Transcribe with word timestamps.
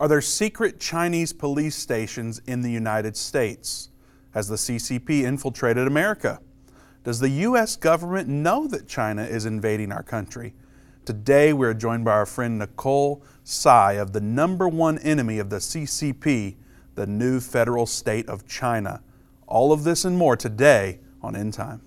Are 0.00 0.08
there 0.08 0.20
secret 0.20 0.80
Chinese 0.80 1.32
police 1.32 1.76
stations 1.76 2.40
in 2.46 2.62
the 2.62 2.70
United 2.70 3.16
States? 3.16 3.90
Has 4.32 4.48
the 4.48 4.56
CCP 4.56 5.22
infiltrated 5.22 5.86
America? 5.86 6.40
Does 7.04 7.20
the 7.20 7.28
U.S. 7.28 7.76
government 7.76 8.28
know 8.28 8.66
that 8.66 8.88
China 8.88 9.22
is 9.22 9.46
invading 9.46 9.92
our 9.92 10.02
country? 10.02 10.52
Today, 11.04 11.52
we're 11.52 11.74
joined 11.74 12.04
by 12.04 12.10
our 12.10 12.26
friend 12.26 12.58
Nicole 12.58 13.22
Tsai 13.44 13.92
of 13.92 14.12
the 14.12 14.20
number 14.20 14.68
one 14.68 14.98
enemy 14.98 15.38
of 15.38 15.48
the 15.48 15.58
CCP, 15.58 16.56
the 16.96 17.06
new 17.06 17.38
federal 17.38 17.86
state 17.86 18.28
of 18.28 18.48
China. 18.48 19.00
All 19.46 19.72
of 19.72 19.84
this 19.84 20.04
and 20.04 20.18
more 20.18 20.36
today 20.36 20.98
on 21.22 21.36
End 21.36 21.54
Time. 21.54 21.82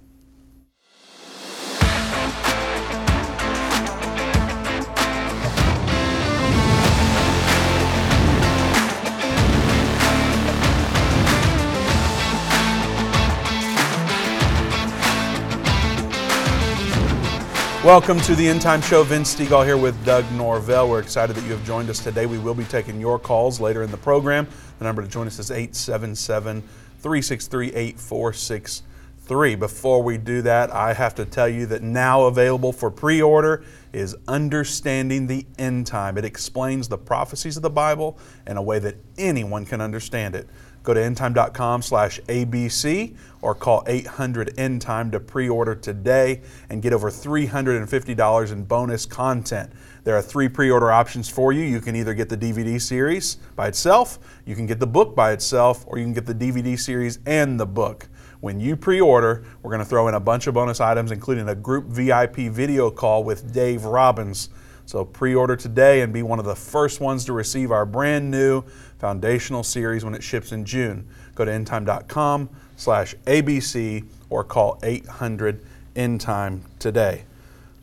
Welcome 17.87 18.19
to 18.19 18.35
the 18.35 18.45
End 18.45 18.61
Time 18.61 18.81
Show. 18.81 19.03
Vince 19.03 19.33
Stegall 19.33 19.65
here 19.65 19.77
with 19.77 19.95
Doug 20.03 20.29
Norvell. 20.33 20.89
We're 20.89 20.99
excited 20.99 21.37
that 21.37 21.45
you 21.45 21.51
have 21.51 21.65
joined 21.65 21.89
us 21.89 22.03
today. 22.03 22.25
We 22.25 22.37
will 22.37 22.53
be 22.53 22.65
taking 22.65 22.99
your 22.99 23.17
calls 23.17 23.61
later 23.61 23.81
in 23.81 23.91
the 23.91 23.97
program. 23.97 24.45
The 24.79 24.83
number 24.83 25.01
to 25.01 25.07
join 25.07 25.25
us 25.25 25.39
is 25.39 25.51
877 25.51 26.63
363 26.63 27.67
8463. 27.73 29.55
Before 29.55 30.03
we 30.03 30.17
do 30.17 30.41
that, 30.41 30.69
I 30.73 30.91
have 30.91 31.15
to 31.15 31.23
tell 31.23 31.47
you 31.47 31.65
that 31.67 31.81
now 31.81 32.23
available 32.23 32.73
for 32.73 32.91
pre 32.91 33.21
order 33.21 33.63
is 33.93 34.17
Understanding 34.27 35.27
the 35.27 35.45
End 35.57 35.87
Time. 35.87 36.17
It 36.17 36.25
explains 36.25 36.89
the 36.89 36.97
prophecies 36.97 37.55
of 37.55 37.63
the 37.63 37.69
Bible 37.69 38.19
in 38.45 38.57
a 38.57 38.61
way 38.61 38.79
that 38.79 38.97
anyone 39.17 39.63
can 39.63 39.79
understand 39.79 40.35
it. 40.35 40.49
Go 40.87 40.93
to 40.93 41.01
endtime.com 41.01 41.81
slash 41.81 42.17
ABC 42.29 43.13
or 43.41 43.53
call 43.53 43.83
800 43.87 44.55
endtime 44.55 45.11
to 45.11 45.19
pre-order 45.19 45.75
today 45.75 46.39
and 46.69 46.81
get 46.81 46.93
over 46.93 47.11
$350 47.11 48.51
in 48.53 48.63
bonus 48.63 49.05
content. 49.05 49.69
There 50.05 50.15
are 50.15 50.21
three 50.21 50.47
pre-order 50.47 50.89
options 50.89 51.27
for 51.27 51.51
you. 51.51 51.63
You 51.63 51.81
can 51.81 51.97
either 51.97 52.13
get 52.13 52.29
the 52.29 52.37
DVD 52.37 52.79
series 52.81 53.35
by 53.57 53.67
itself, 53.67 54.19
you 54.45 54.55
can 54.55 54.65
get 54.65 54.79
the 54.79 54.87
book 54.87 55.13
by 55.13 55.33
itself, 55.33 55.83
or 55.87 55.97
you 55.97 56.05
can 56.05 56.13
get 56.13 56.25
the 56.25 56.33
DVD 56.33 56.79
series 56.79 57.19
and 57.25 57.59
the 57.59 57.65
book. 57.65 58.07
When 58.39 58.61
you 58.61 58.77
pre 58.77 59.01
order, 59.01 59.43
we're 59.61 59.71
going 59.71 59.83
to 59.83 59.89
throw 59.89 60.07
in 60.07 60.13
a 60.13 60.21
bunch 60.21 60.47
of 60.47 60.53
bonus 60.53 60.79
items, 60.79 61.11
including 61.11 61.49
a 61.49 61.55
group 61.55 61.87
VIP 61.87 62.49
video 62.49 62.89
call 62.89 63.25
with 63.25 63.51
Dave 63.51 63.83
Robbins. 63.83 64.47
So 64.87 65.03
pre 65.03 65.35
order 65.35 65.57
today 65.57 65.99
and 65.99 66.13
be 66.13 66.23
one 66.23 66.39
of 66.39 66.45
the 66.45 66.55
first 66.55 67.01
ones 67.01 67.25
to 67.25 67.33
receive 67.33 67.73
our 67.73 67.85
brand 67.85 68.31
new 68.31 68.63
foundational 68.99 69.63
series 69.63 70.03
when 70.03 70.13
it 70.13 70.23
ships 70.23 70.51
in 70.51 70.65
June. 70.65 71.07
Go 71.35 71.45
to 71.45 71.51
endtime.com 71.51 72.49
slash 72.75 73.15
ABC 73.25 74.05
or 74.29 74.43
call 74.43 74.79
800 74.83 75.63
endtime 75.95 76.61
today. 76.79 77.23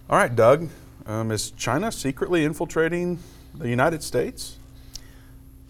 All 0.09 0.19
right, 0.19 0.35
Doug, 0.35 0.69
um, 1.07 1.31
is 1.31 1.51
China 1.53 1.91
secretly 1.91 2.45
infiltrating 2.45 3.19
the 3.55 3.69
United 3.69 4.03
States? 4.03 4.59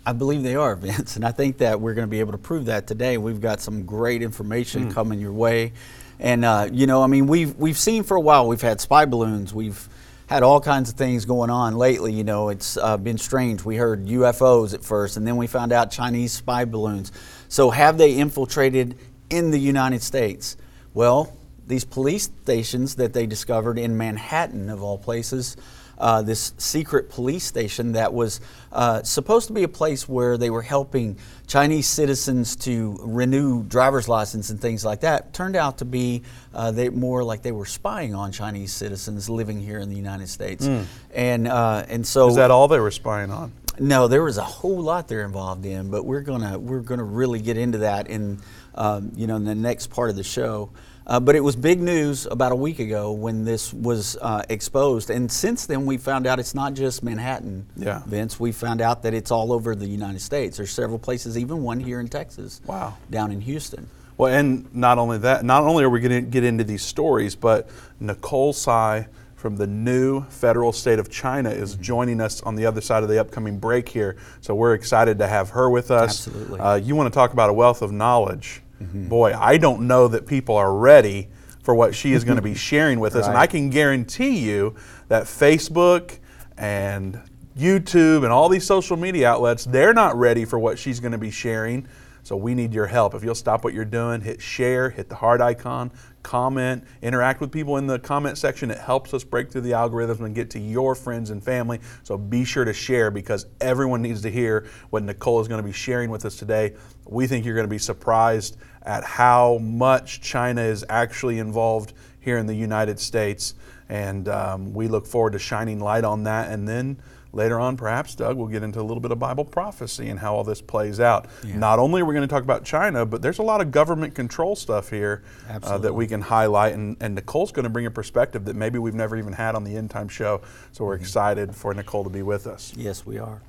I 0.06 0.12
believe 0.12 0.42
they 0.42 0.56
are, 0.56 0.77
Vince, 0.77 1.17
and 1.17 1.25
I 1.25 1.33
think 1.33 1.59
that 1.59 1.81
we're 1.81 1.95
going 1.95 2.06
to 2.06 2.11
be 2.11 2.20
able 2.20 2.33
to 2.33 2.39
prove 2.39 2.67
that 2.67 2.87
today. 2.87 3.19
We've 3.19 3.41
got 3.41 3.61
some 3.61 3.84
great 3.84 4.22
information 4.22 4.91
mm. 4.91 4.95
coming 4.95 5.20
your 5.20 5.33
way, 5.33 5.72
and 6.19 6.45
uh, 6.45 6.69
you 6.70 6.87
know, 6.87 7.03
I 7.03 7.06
mean, 7.06 7.27
we've 7.27 7.56
we've 7.56 7.78
seen 7.78 8.03
for 8.03 8.17
a 8.17 8.20
while. 8.20 8.47
We've 8.47 8.61
had 8.61 8.81
spy 8.81 9.06
balloons. 9.06 9.55
We've 9.55 9.89
had 10.27 10.42
all 10.42 10.61
kinds 10.61 10.91
of 10.91 10.97
things 10.97 11.25
going 11.25 11.50
on 11.50 11.77
lately. 11.77 12.12
You 12.12 12.25
know, 12.25 12.48
it's 12.48 12.77
uh, 12.77 12.97
been 12.97 13.19
strange. 13.19 13.64
We 13.64 13.77
heard 13.77 14.06
UFOs 14.06 14.75
at 14.75 14.83
first, 14.83 15.16
and 15.16 15.27
then 15.27 15.36
we 15.36 15.47
found 15.47 15.72
out 15.72 15.91
Chinese 15.91 16.33
spy 16.33 16.64
balloons. 16.64 17.12
So, 17.48 17.70
have 17.70 17.98
they 17.98 18.14
infiltrated 18.14 18.97
in 19.31 19.50
the 19.50 19.58
United 19.58 20.03
States? 20.03 20.56
Well, 20.94 21.36
these 21.66 21.84
police 21.84 22.31
stations 22.42 22.97
that 22.97 23.12
they 23.12 23.26
discovered 23.26 23.78
in 23.78 23.97
Manhattan, 23.97 24.71
of 24.71 24.82
all 24.82 24.99
places, 24.99 25.56
uh, 25.99 26.22
this 26.22 26.53
secret 26.59 27.10
police 27.10 27.44
station 27.44 27.93
that 27.93 28.12
was 28.12 28.41
uh, 28.72 29.03
supposed 29.03 29.49
to 29.49 29.53
be 29.53 29.62
a 29.62 29.69
place 29.69 30.09
where 30.09 30.37
they 30.37 30.50
were 30.50 30.62
helping 30.62 31.16
Chinese 31.47 31.87
citizens 31.87 32.56
to 32.56 32.99
renew 33.03 33.62
driver's 33.62 34.09
license 34.09 34.50
and 34.50 34.60
things 34.60 34.84
like 34.84 35.00
that. 35.00 35.32
Turned 35.32 35.56
out 35.56 35.78
to 35.78 35.84
be 35.84 36.22
uh, 36.53 36.71
they, 36.71 36.88
more 36.88 37.22
like 37.22 37.43
they 37.43 37.53
were 37.53 37.66
spying 37.66 38.15
on 38.15 38.32
Chinese 38.32 38.72
citizens 38.72 39.28
living 39.28 39.60
here 39.60 39.78
in 39.78 39.88
the 39.88 39.97
United 39.97 40.28
States. 40.28 40.66
Mm. 40.66 40.87
And 41.15 41.49
uh, 41.49 41.84
and 41.88 42.06
so 42.06 42.28
is 42.28 42.37
that 42.37 42.50
all 42.50 42.69
they 42.69 42.81
were 42.81 42.91
spying 42.91 43.31
on? 43.31 43.53
No, 43.78 44.06
there 44.06 44.22
was 44.22 44.38
a 44.38 44.44
whole 44.44 44.81
lot 44.81 45.09
they're 45.09 45.25
involved 45.25 45.66
in, 45.66 45.91
but 45.91 46.05
we're 46.05 46.21
gonna 46.21 46.59
we're 46.59 46.81
gonna 46.81 47.05
really 47.05 47.41
get 47.41 47.56
into 47.56 47.78
that 47.78 48.09
in 48.09 48.41
um, 48.75 49.12
you 49.16 49.26
know 49.26 49.37
in 49.37 49.44
the 49.44 49.55
next 49.55 49.88
part 49.88 50.11
of 50.11 50.16
the 50.16 50.25
show. 50.25 50.71
Uh, 51.06 51.20
but 51.20 51.37
it 51.37 51.41
was 51.41 51.54
big 51.54 51.81
news 51.81 52.26
about 52.26 52.50
a 52.53 52.56
week 52.56 52.78
ago 52.78 53.12
when 53.12 53.44
this 53.44 53.75
was 53.75 54.16
uh, 54.22 54.42
exposed. 54.48 55.10
And 55.10 55.31
since 55.31 55.66
then, 55.66 55.84
we 55.84 55.98
found 55.98 56.26
out 56.26 56.41
it's 56.41 56.54
not 56.54 56.72
just 56.72 57.03
Manhattan, 57.03 57.66
yeah. 57.76 58.03
Vince. 58.06 58.41
We 58.41 58.53
found 58.53 58.81
out 58.81 59.03
that 59.03 59.12
it's 59.12 59.31
all 59.31 59.53
over 59.53 59.75
the 59.75 59.87
United 59.87 60.20
States. 60.20 60.56
There's 60.56 60.70
several 60.70 60.98
places, 60.98 61.37
even 61.37 61.62
one 61.62 61.78
here 61.78 62.00
in 62.00 62.09
Texas. 62.09 62.62
Wow. 62.64 62.97
Down 63.10 63.32
in 63.32 63.41
Houston. 63.43 63.88
Well, 64.16 64.32
and 64.32 64.72
not 64.75 64.98
only 64.98 65.19
that, 65.19 65.44
not 65.44 65.64
only 65.64 65.84
are 65.84 65.91
we 65.91 66.00
going 66.00 66.25
to 66.25 66.31
get 66.31 66.44
into 66.44 66.64
these 66.64 66.82
stories, 66.82 67.34
but 67.34 67.69
Nicole 68.00 68.53
Tsai 68.53 69.09
from 69.34 69.56
the 69.56 69.66
new 69.66 70.22
federal 70.31 70.72
state 70.72 70.98
of 70.98 71.10
China 71.10 71.50
is 71.50 71.75
mm-hmm. 71.75 71.82
joining 71.82 72.20
us 72.22 72.41
on 72.44 72.54
the 72.54 72.64
other 72.64 72.81
side 72.81 73.03
of 73.03 73.10
the 73.10 73.20
upcoming 73.20 73.59
break 73.59 73.87
here. 73.88 74.16
So 74.41 74.54
we're 74.54 74.72
excited 74.72 75.19
to 75.19 75.26
have 75.26 75.50
her 75.50 75.69
with 75.69 75.91
us. 75.91 76.26
Absolutely. 76.26 76.60
Uh, 76.60 76.76
you 76.76 76.97
want 76.97 77.12
to 77.12 77.14
talk 77.14 77.34
about 77.34 77.50
a 77.50 77.53
wealth 77.53 77.82
of 77.82 77.93
knowledge. 77.93 78.62
Mm-hmm. 78.84 79.09
Boy, 79.09 79.33
I 79.33 79.59
don't 79.59 79.87
know 79.87 80.09
that 80.09 80.27
people 80.27 80.56
are 80.56 80.75
ready 80.75 81.28
for 81.62 81.75
what 81.75 81.95
she 81.95 82.12
is 82.12 82.25
going 82.25 82.37
to 82.37 82.43
be 82.43 82.55
sharing 82.71 83.00
with 83.00 83.17
us. 83.17 83.22
Right. 83.22 83.31
And 83.31 83.39
I 83.39 83.47
can 83.47 83.71
guarantee 83.71 84.39
you 84.39 84.75
that 85.09 85.25
Facebook 85.25 86.19
and 86.56 87.21
YouTube 87.56 88.25
and 88.25 88.33
all 88.33 88.49
these 88.49 88.67
social 88.67 88.97
media 88.97 89.28
outlets, 89.28 89.65
they're 89.65 89.94
not 89.94 90.17
ready 90.17 90.44
for 90.44 90.59
what 90.59 90.78
she's 90.78 91.00
going 91.00 91.12
to 91.12 91.19
be 91.19 91.31
sharing. 91.31 91.87
So 92.25 92.37
we 92.37 92.55
need 92.55 92.73
your 92.73 92.87
help. 92.87 93.15
If 93.15 93.23
you'll 93.23 93.34
stop 93.34 93.65
what 93.65 93.75
you're 93.75 93.84
doing, 93.84 94.23
hit 94.23 94.41
share, 94.41 94.89
hit 94.89 95.11
the 95.11 95.15
heart 95.15 95.43
icon, 95.43 95.93
comment, 96.23 96.83
interact 97.03 97.43
with 97.43 97.53
people 97.53 97.77
in 97.77 97.87
the 97.87 97.99
comment 97.99 98.39
section. 98.39 98.71
It 98.71 98.78
helps 98.78 99.12
us 99.12 99.23
break 99.23 99.53
through 99.53 99.61
the 99.61 99.73
algorithms 99.73 100.21
and 100.21 100.34
get 100.34 100.49
to 100.50 100.59
your 100.59 100.94
friends 100.94 101.28
and 101.28 101.44
family. 101.44 101.81
So 102.03 102.17
be 102.17 102.47
sure 102.47 102.65
to 102.65 102.73
share 102.73 103.11
because 103.11 103.44
everyone 103.61 104.00
needs 104.00 104.23
to 104.23 104.31
hear 104.31 104.67
what 104.89 105.03
Nicole 105.03 105.41
is 105.41 105.49
going 105.49 105.61
to 105.61 105.67
be 105.67 105.73
sharing 105.73 106.09
with 106.09 106.25
us 106.25 106.37
today. 106.37 106.75
We 107.06 107.27
think 107.27 107.44
you're 107.44 107.55
going 107.55 107.67
to 107.67 107.71
be 107.71 107.78
surprised 107.78 108.56
at 108.84 109.05
how 109.05 109.59
much 109.59 110.21
China 110.21 110.62
is 110.62 110.84
actually 110.89 111.39
involved 111.39 111.93
here 112.21 112.39
in 112.39 112.47
the 112.47 112.55
United 112.55 112.99
States. 112.99 113.55
And 113.89 114.28
um, 114.28 114.72
we 114.72 114.89
look 114.89 115.06
forward 115.06 115.33
to 115.33 115.39
shining 115.39 115.81
light 115.81 116.05
on 116.05 116.25
that 116.25 116.50
and 116.50 116.67
then 116.67 116.99
Later 117.34 117.59
on, 117.59 117.77
perhaps, 117.77 118.15
Doug, 118.15 118.37
we'll 118.37 118.47
get 118.47 118.62
into 118.62 118.81
a 118.81 118.83
little 118.83 119.00
bit 119.00 119.11
of 119.11 119.19
Bible 119.19 119.44
prophecy 119.44 120.09
and 120.09 120.21
how 120.21 120.37
all 120.37 120.44
this 120.44 120.61
plays 120.61 121.00
out. 121.00 121.27
Yeah. 121.44 121.56
Not 121.56 121.81
only 121.81 122.00
are 122.00 122.05
we 122.05 122.15
going 122.15 122.27
to 122.27 122.33
talk 122.33 122.44
about 122.44 122.65
China, 122.65 123.05
but 123.05 123.23
there's 123.23 123.39
a 123.39 123.43
lot 123.43 123.61
of 123.61 123.73
government 123.73 124.15
control 124.15 124.55
stuff 124.55 124.89
here 124.89 125.25
uh, 125.50 125.77
that 125.78 125.93
we 125.93 126.06
can 126.06 126.21
highlight. 126.21 126.75
And, 126.75 126.97
and 127.00 127.17
Nicole's 127.17 127.50
going 127.50 127.65
to 127.65 127.71
bring 127.71 127.87
a 127.87 127.91
perspective 127.91 128.44
that 128.44 128.55
maybe 128.55 128.78
we've 128.78 128.94
never 128.94 129.17
even 129.17 129.33
had 129.33 129.56
on 129.56 129.65
the 129.65 129.77
End 129.77 129.91
Time 129.91 130.09
show. 130.09 130.43
So 130.71 130.84
we're 130.84 130.94
mm-hmm. 130.94 131.03
excited 131.03 131.56
for 131.56 131.75
Nicole 131.75 132.05
to 132.05 132.11
be 132.11 132.23
with 132.23 132.47
us. 132.47 132.73
Yes, 132.77 133.05
we 133.05 133.19
are. 133.19 133.43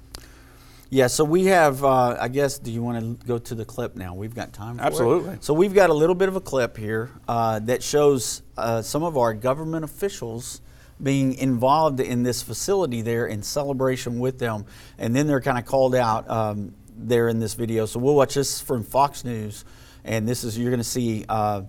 Yeah, 0.90 1.08
so 1.08 1.24
we 1.24 1.46
have, 1.46 1.84
uh, 1.84 2.18
I 2.20 2.28
guess, 2.28 2.60
do 2.60 2.72
you 2.72 2.84
want 2.84 3.20
to 3.20 3.28
go 3.28 3.38
to 3.38 3.56
the 3.56 3.66
clip 3.66 3.96
now? 3.96 4.14
We've 4.14 4.36
got 4.36 4.54
time 4.54 4.80
Absolutely. 4.80 5.34
It. 5.34 5.44
So 5.44 5.54
we've 5.54 5.74
got 5.74 5.90
a 5.90 5.94
little 5.94 6.16
bit 6.16 6.30
of 6.30 6.36
a 6.36 6.42
clip 6.42 6.78
here 6.78 7.10
uh, 7.28 7.60
that 7.60 7.82
shows 7.82 8.44
uh, 8.56 8.82
some 8.82 9.04
of 9.04 9.18
our 9.18 9.34
government 9.34 9.84
officials 9.84 10.62
being 11.02 11.34
involved 11.36 12.00
in 12.00 12.24
this 12.24 12.42
facility 12.42 13.02
there 13.02 13.28
in 13.28 13.42
celebration 13.42 14.20
with 14.20 14.40
them. 14.40 14.66
And 14.98 15.16
then 15.16 15.28
they're 15.28 15.42
kind 15.42 15.58
of 15.58 15.66
called 15.66 15.96
out 15.96 16.30
um, 16.30 16.74
there 16.96 17.28
in 17.30 17.40
this 17.40 17.56
video. 17.56 17.86
So 17.86 18.00
we'll 18.00 18.16
watch 18.16 18.36
this 18.36 18.62
from 18.62 18.84
Fox 18.84 19.26
News. 19.26 19.66
And 20.04 20.30
this 20.30 20.44
is, 20.44 20.58
you're 20.58 20.70
going 20.70 20.80
to 20.80 20.84
see 20.84 21.26
uh, 21.28 21.64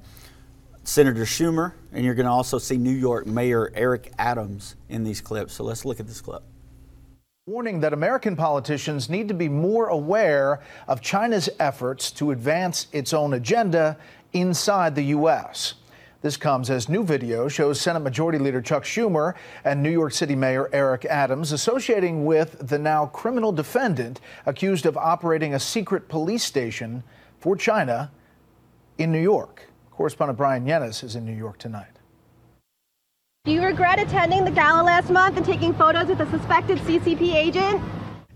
Senator 0.84 1.24
Schumer, 1.24 1.72
and 1.92 2.04
you're 2.04 2.14
going 2.14 2.26
to 2.26 2.32
also 2.32 2.58
see 2.58 2.76
New 2.76 2.90
York 2.90 3.26
Mayor 3.26 3.72
Eric 3.74 4.12
Adams 4.18 4.76
in 4.88 5.04
these 5.04 5.22
clips. 5.22 5.54
So 5.54 5.64
let's 5.64 5.84
look 5.84 6.00
at 6.00 6.06
this 6.06 6.20
clip. 6.20 6.42
Warning 7.48 7.78
that 7.78 7.92
American 7.92 8.34
politicians 8.34 9.08
need 9.08 9.28
to 9.28 9.34
be 9.34 9.48
more 9.48 9.86
aware 9.86 10.58
of 10.88 11.00
China's 11.00 11.48
efforts 11.60 12.10
to 12.10 12.32
advance 12.32 12.88
its 12.90 13.12
own 13.12 13.34
agenda 13.34 13.96
inside 14.32 14.96
the 14.96 15.04
U.S. 15.04 15.74
This 16.22 16.36
comes 16.36 16.70
as 16.70 16.88
new 16.88 17.04
video 17.04 17.46
shows 17.46 17.80
Senate 17.80 18.00
Majority 18.00 18.40
Leader 18.40 18.60
Chuck 18.60 18.82
Schumer 18.82 19.34
and 19.64 19.80
New 19.80 19.92
York 19.92 20.12
City 20.12 20.34
Mayor 20.34 20.68
Eric 20.72 21.04
Adams 21.04 21.52
associating 21.52 22.24
with 22.24 22.66
the 22.66 22.80
now 22.80 23.06
criminal 23.06 23.52
defendant 23.52 24.20
accused 24.44 24.84
of 24.84 24.96
operating 24.96 25.54
a 25.54 25.60
secret 25.60 26.08
police 26.08 26.42
station 26.42 27.04
for 27.38 27.54
China 27.54 28.10
in 28.98 29.12
New 29.12 29.22
York. 29.22 29.70
Correspondent 29.92 30.36
Bryan 30.36 30.66
Llenas 30.66 31.04
is 31.04 31.14
in 31.14 31.24
New 31.24 31.36
York 31.36 31.58
tonight. 31.58 31.95
Do 33.46 33.52
you 33.52 33.62
regret 33.62 34.00
attending 34.00 34.44
the 34.44 34.50
gala 34.50 34.82
last 34.82 35.08
month 35.08 35.36
and 35.36 35.46
taking 35.46 35.72
photos 35.72 36.08
with 36.08 36.18
a 36.18 36.28
suspected 36.32 36.78
CCP 36.78 37.32
agent? 37.32 37.80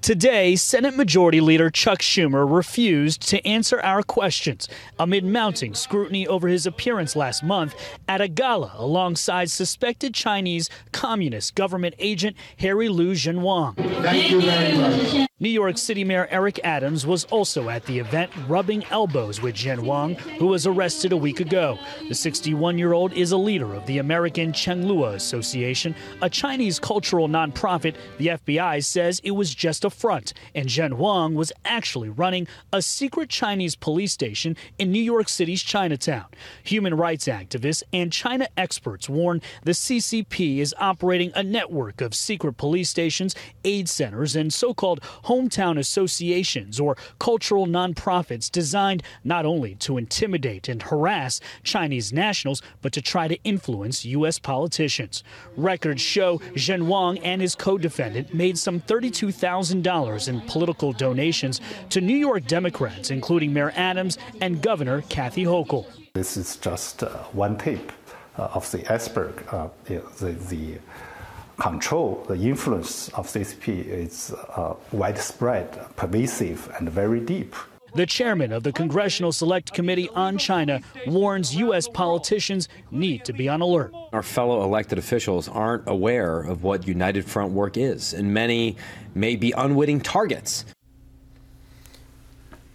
Today, 0.02 0.56
Senate 0.56 0.97
Majority 0.97 1.43
Leader 1.43 1.69
Chuck 1.69 1.99
Schumer 1.99 2.50
refused 2.50 3.20
to 3.29 3.47
answer 3.47 3.79
our 3.82 4.02
questions 4.02 4.67
amid 4.99 5.26
mounting 5.26 5.75
scrutiny 5.75 6.26
over 6.26 6.49
his 6.49 6.64
appearance 6.64 7.14
last 7.14 7.43
month 7.43 7.75
at 8.08 8.23
a 8.23 8.26
gala 8.26 8.73
alongside 8.76 9.50
suspected 9.50 10.14
Chinese 10.14 10.70
Communist 10.93 11.55
government 11.55 11.94
agent 11.99 12.35
Harry 12.58 12.88
Lu 12.88 13.12
Jianwang. 13.12 13.76
Thank 14.02 14.31
you 14.31 14.41
very 14.41 14.79
much. 14.79 15.29
New 15.43 15.49
York 15.49 15.79
City 15.79 16.05
Mayor 16.05 16.29
Eric 16.31 16.61
Adams 16.64 17.06
was 17.06 17.25
also 17.25 17.70
at 17.70 17.87
the 17.87 17.99
event, 17.99 18.31
rubbing 18.47 18.85
elbows 18.91 19.41
with 19.41 19.55
Jianwang, 19.55 20.19
who 20.38 20.47
was 20.47 20.67
arrested 20.67 21.12
a 21.12 21.17
week 21.17 21.41
ago. 21.41 21.79
The 22.08 22.14
61 22.14 22.76
year 22.76 22.93
old 22.93 23.14
is 23.14 23.32
a 23.32 23.38
leader 23.38 23.73
of 23.75 23.87
the 23.87 23.99
American 23.99 24.52
ChangLe 24.52 25.14
Association, 25.14 25.94
a 26.20 26.29
Chinese 26.29 26.79
cultural 26.79 27.26
nonprofit. 27.26 27.94
The 28.19 28.26
FBI 28.26 28.85
says 28.85 29.20
it 29.25 29.31
was 29.31 29.55
just 29.55 29.87
a 29.87 29.89
front, 29.90 30.32
and 30.54 30.69
Jianwang 30.69 31.34
was 31.34 31.52
actually 31.64 32.08
running 32.08 32.46
a 32.72 32.82
secret 32.82 33.28
Chinese 33.28 33.75
police 33.75 34.12
station 34.12 34.56
in 34.78 34.92
New 34.92 35.02
York 35.02 35.28
City's 35.28 35.62
Chinatown. 35.62 36.26
Human 36.64 36.94
rights 36.94 37.26
activists 37.26 37.82
and 37.92 38.12
China 38.12 38.48
experts 38.56 39.08
warn 39.08 39.42
the 39.64 39.72
CCP 39.72 40.58
is 40.58 40.75
operating 40.78 41.32
a 41.34 41.42
network 41.42 42.00
of 42.00 42.14
secret 42.14 42.54
police 42.54 42.90
stations, 42.90 43.34
aid 43.64 43.88
centers, 43.88 44.37
and 44.37 44.52
so 44.52 44.75
called 44.75 45.00
hometown 45.25 45.78
associations 45.78 46.81
or 46.81 46.96
cultural 47.19 47.66
nonprofits 47.66 48.50
designed 48.50 49.02
not 49.25 49.44
only 49.46 49.75
to 49.76 49.98
intimidate 49.98 50.69
and 50.69 50.82
harass 50.82 51.40
Chinese 51.62 52.12
nationals, 52.12 52.62
but 52.82 52.92
to 52.92 53.02
try 53.02 53.28
to 53.28 53.38
influence 53.44 54.04
U.S. 54.04 54.38
politicians. 54.38 55.22
Records 55.56 56.00
show 56.00 56.38
Jianwang 56.54 57.20
and 57.22 57.40
his 57.40 57.54
co 57.54 57.78
defendant 57.78 58.34
made 58.34 58.58
some 58.58 58.81
$32,000 58.81 59.79
in 60.28 60.40
political 60.42 60.92
donations 60.92 61.60
to 61.90 62.00
New 62.00 62.16
York 62.16 62.46
Democrats, 62.46 63.10
including 63.10 63.52
Mayor 63.52 63.72
Adams 63.76 64.18
and 64.40 64.62
Governor 64.62 65.02
Kathy 65.08 65.44
Hochul. 65.44 65.86
This 66.14 66.36
is 66.36 66.56
just 66.56 67.02
uh, 67.02 67.08
one 67.32 67.56
tip 67.56 67.92
uh, 68.38 68.48
of 68.54 68.70
the 68.70 68.90
iceberg. 68.92 69.44
Uh, 69.50 69.68
the, 69.84 70.32
the 70.48 70.78
control, 71.58 72.24
the 72.26 72.34
influence 72.34 73.08
of 73.10 73.26
CCP 73.26 73.86
is 73.86 74.34
uh, 74.56 74.74
widespread, 74.92 75.94
pervasive, 75.96 76.72
and 76.78 76.90
very 76.90 77.20
deep. 77.20 77.54
The 77.94 78.06
chairman 78.06 78.52
of 78.52 78.62
the 78.62 78.72
Congressional 78.72 79.32
Select 79.32 79.72
Committee 79.72 80.08
on 80.10 80.38
China 80.38 80.81
warns 81.06 81.56
U.S. 81.56 81.88
politicians 81.88 82.69
need 82.90 83.25
to 83.25 83.32
be 83.32 83.48
on 83.48 83.60
alert. 83.60 83.92
Our 84.12 84.22
fellow 84.22 84.62
elected 84.62 84.98
officials 84.98 85.48
aren't 85.48 85.88
aware 85.88 86.40
of 86.40 86.62
what 86.62 86.87
United 86.87 87.25
Front 87.25 87.52
work 87.52 87.76
is, 87.76 88.14
and 88.14 88.32
many 88.32 88.76
may 89.14 89.34
be 89.34 89.52
unwitting 89.52 90.00
targets. 90.00 90.64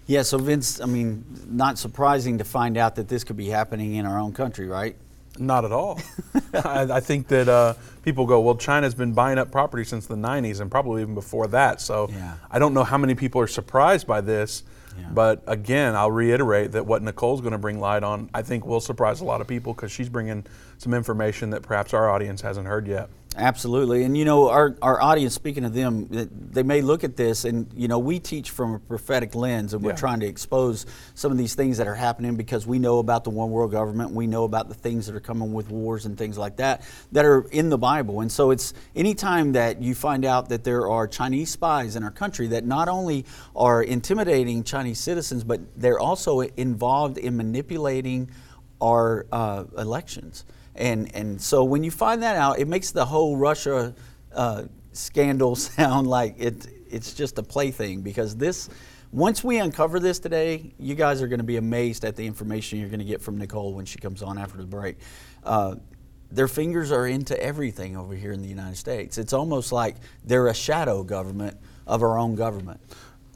Yeah, 0.07 0.21
so 0.21 0.37
Vince, 0.37 0.81
I 0.81 0.85
mean, 0.85 1.23
not 1.47 1.77
surprising 1.79 2.37
to 2.39 2.43
find 2.43 2.77
out 2.77 2.95
that 2.95 3.07
this 3.07 3.23
could 3.23 3.37
be 3.37 3.47
happening 3.47 3.95
in 3.95 4.05
our 4.05 4.19
own 4.19 4.33
country, 4.33 4.67
right? 4.67 4.97
Not 5.39 5.65
at 5.65 5.71
all. 5.71 5.99
I, 6.53 6.83
I, 6.83 6.99
think 6.99 7.27
that 7.29 7.49
uh, 7.49 7.73
people 8.03 8.25
go, 8.25 8.39
well, 8.39 8.55
China's 8.55 8.93
been 8.93 9.13
buying 9.13 9.37
up 9.37 9.51
property 9.51 9.83
since 9.83 10.05
the 10.05 10.15
90s 10.15 10.61
and 10.61 10.69
probably 10.69 11.01
even 11.01 11.15
before 11.15 11.47
that. 11.47 11.81
So 11.81 12.07
yeah. 12.11 12.35
I 12.51 12.59
don't 12.59 12.73
know 12.73 12.83
how 12.83 12.97
many 12.97 13.15
people 13.15 13.41
are 13.41 13.47
surprised 13.47 14.07
by 14.07 14.21
this. 14.21 14.63
But 15.11 15.43
again, 15.47 15.95
I'll 15.95 16.11
reiterate 16.11 16.71
that 16.73 16.85
what 16.85 17.01
Nicole's 17.01 17.41
going 17.41 17.53
to 17.53 17.57
bring 17.57 17.79
light 17.79 18.03
on, 18.03 18.29
I 18.33 18.41
think, 18.41 18.65
will 18.65 18.79
surprise 18.79 19.21
a 19.21 19.25
lot 19.25 19.41
of 19.41 19.47
people 19.47 19.73
because 19.73 19.91
she's 19.91 20.09
bringing 20.09 20.45
some 20.77 20.93
information 20.93 21.49
that 21.51 21.61
perhaps 21.61 21.93
our 21.93 22.09
audience 22.09 22.41
hasn't 22.41 22.67
heard 22.67 22.87
yet. 22.87 23.09
Absolutely. 23.37 24.03
And 24.03 24.17
you 24.17 24.23
know, 24.23 24.49
our, 24.49 24.77
our 24.81 25.01
audience, 25.01 25.33
speaking 25.33 25.65
of 25.65 25.73
them, 25.73 26.07
they 26.09 26.63
may 26.63 26.81
look 26.81 27.03
at 27.03 27.17
this 27.17 27.43
and, 27.43 27.69
you 27.75 27.89
know, 27.89 27.99
we 27.99 28.17
teach 28.19 28.51
from 28.51 28.75
a 28.75 28.79
prophetic 28.79 29.35
lens 29.35 29.73
and 29.73 29.83
we're 29.83 29.91
yeah. 29.91 29.97
trying 29.97 30.21
to 30.21 30.25
expose 30.25 30.85
some 31.15 31.33
of 31.33 31.37
these 31.37 31.53
things 31.53 31.77
that 31.77 31.87
are 31.87 31.95
happening 31.95 32.37
because 32.37 32.65
we 32.65 32.79
know 32.79 32.99
about 32.99 33.25
the 33.25 33.29
one 33.29 33.51
world 33.51 33.71
government. 33.71 34.11
We 34.11 34.25
know 34.25 34.45
about 34.45 34.69
the 34.69 34.73
things 34.73 35.05
that 35.07 35.15
are 35.15 35.21
coming 35.21 35.51
with 35.51 35.69
wars 35.69 36.05
and 36.05 36.17
things 36.17 36.37
like 36.37 36.55
that 36.57 36.83
that 37.11 37.25
are 37.25 37.41
in 37.51 37.69
the 37.69 37.77
Bible. 37.77 38.21
And 38.21 38.31
so 38.31 38.51
it's 38.51 38.73
anytime 38.95 39.51
that 39.51 39.81
you 39.81 39.95
find 39.95 40.23
out 40.23 40.47
that 40.49 40.63
there 40.63 40.89
are 40.89 41.05
Chinese 41.05 41.49
spies 41.49 41.97
in 41.97 42.03
our 42.03 42.11
country 42.11 42.47
that 42.47 42.63
not 42.63 42.87
only 42.87 43.25
are 43.53 43.83
intimidating 43.83 44.63
Chinese 44.63 44.99
citizens, 44.99 45.43
but 45.43 45.59
they're 45.75 45.99
also 45.99 46.39
involved 46.39 47.17
in 47.17 47.35
manipulating 47.35 48.29
our 48.81 49.25
uh, 49.31 49.65
elections. 49.77 50.45
And, 50.75 51.13
and 51.15 51.41
so 51.41 51.63
when 51.63 51.83
you 51.83 51.91
find 51.91 52.23
that 52.23 52.35
out, 52.35 52.59
it 52.59 52.67
makes 52.67 52.91
the 52.91 53.05
whole 53.05 53.37
Russia 53.37 53.93
uh, 54.33 54.63
scandal 54.93 55.55
sound 55.55 56.07
like 56.07 56.35
it, 56.37 56.67
it's 56.89 57.13
just 57.13 57.37
a 57.37 57.43
plaything 57.43 58.01
because 58.01 58.35
this, 58.35 58.69
once 59.11 59.43
we 59.43 59.59
uncover 59.59 59.99
this 59.99 60.19
today, 60.19 60.73
you 60.77 60.95
guys 60.95 61.21
are 61.21 61.27
going 61.27 61.39
to 61.39 61.45
be 61.45 61.57
amazed 61.57 62.03
at 62.03 62.15
the 62.15 62.25
information 62.25 62.79
you're 62.79 62.89
going 62.89 62.99
to 62.99 63.05
get 63.05 63.21
from 63.21 63.37
Nicole 63.37 63.73
when 63.73 63.85
she 63.85 63.97
comes 63.97 64.21
on 64.21 64.37
after 64.37 64.57
the 64.57 64.65
break. 64.65 64.97
Uh, 65.43 65.75
their 66.31 66.47
fingers 66.47 66.91
are 66.91 67.07
into 67.07 67.41
everything 67.41 67.95
over 67.95 68.13
here 68.13 68.31
in 68.31 68.41
the 68.41 68.47
United 68.47 68.75
States. 68.75 69.17
It's 69.17 69.31
almost 69.31 69.71
like 69.71 69.95
they're 70.23 70.47
a 70.47 70.53
shadow 70.53 71.03
government 71.03 71.57
of 71.87 72.03
our 72.03 72.17
own 72.17 72.35
government. 72.35 72.81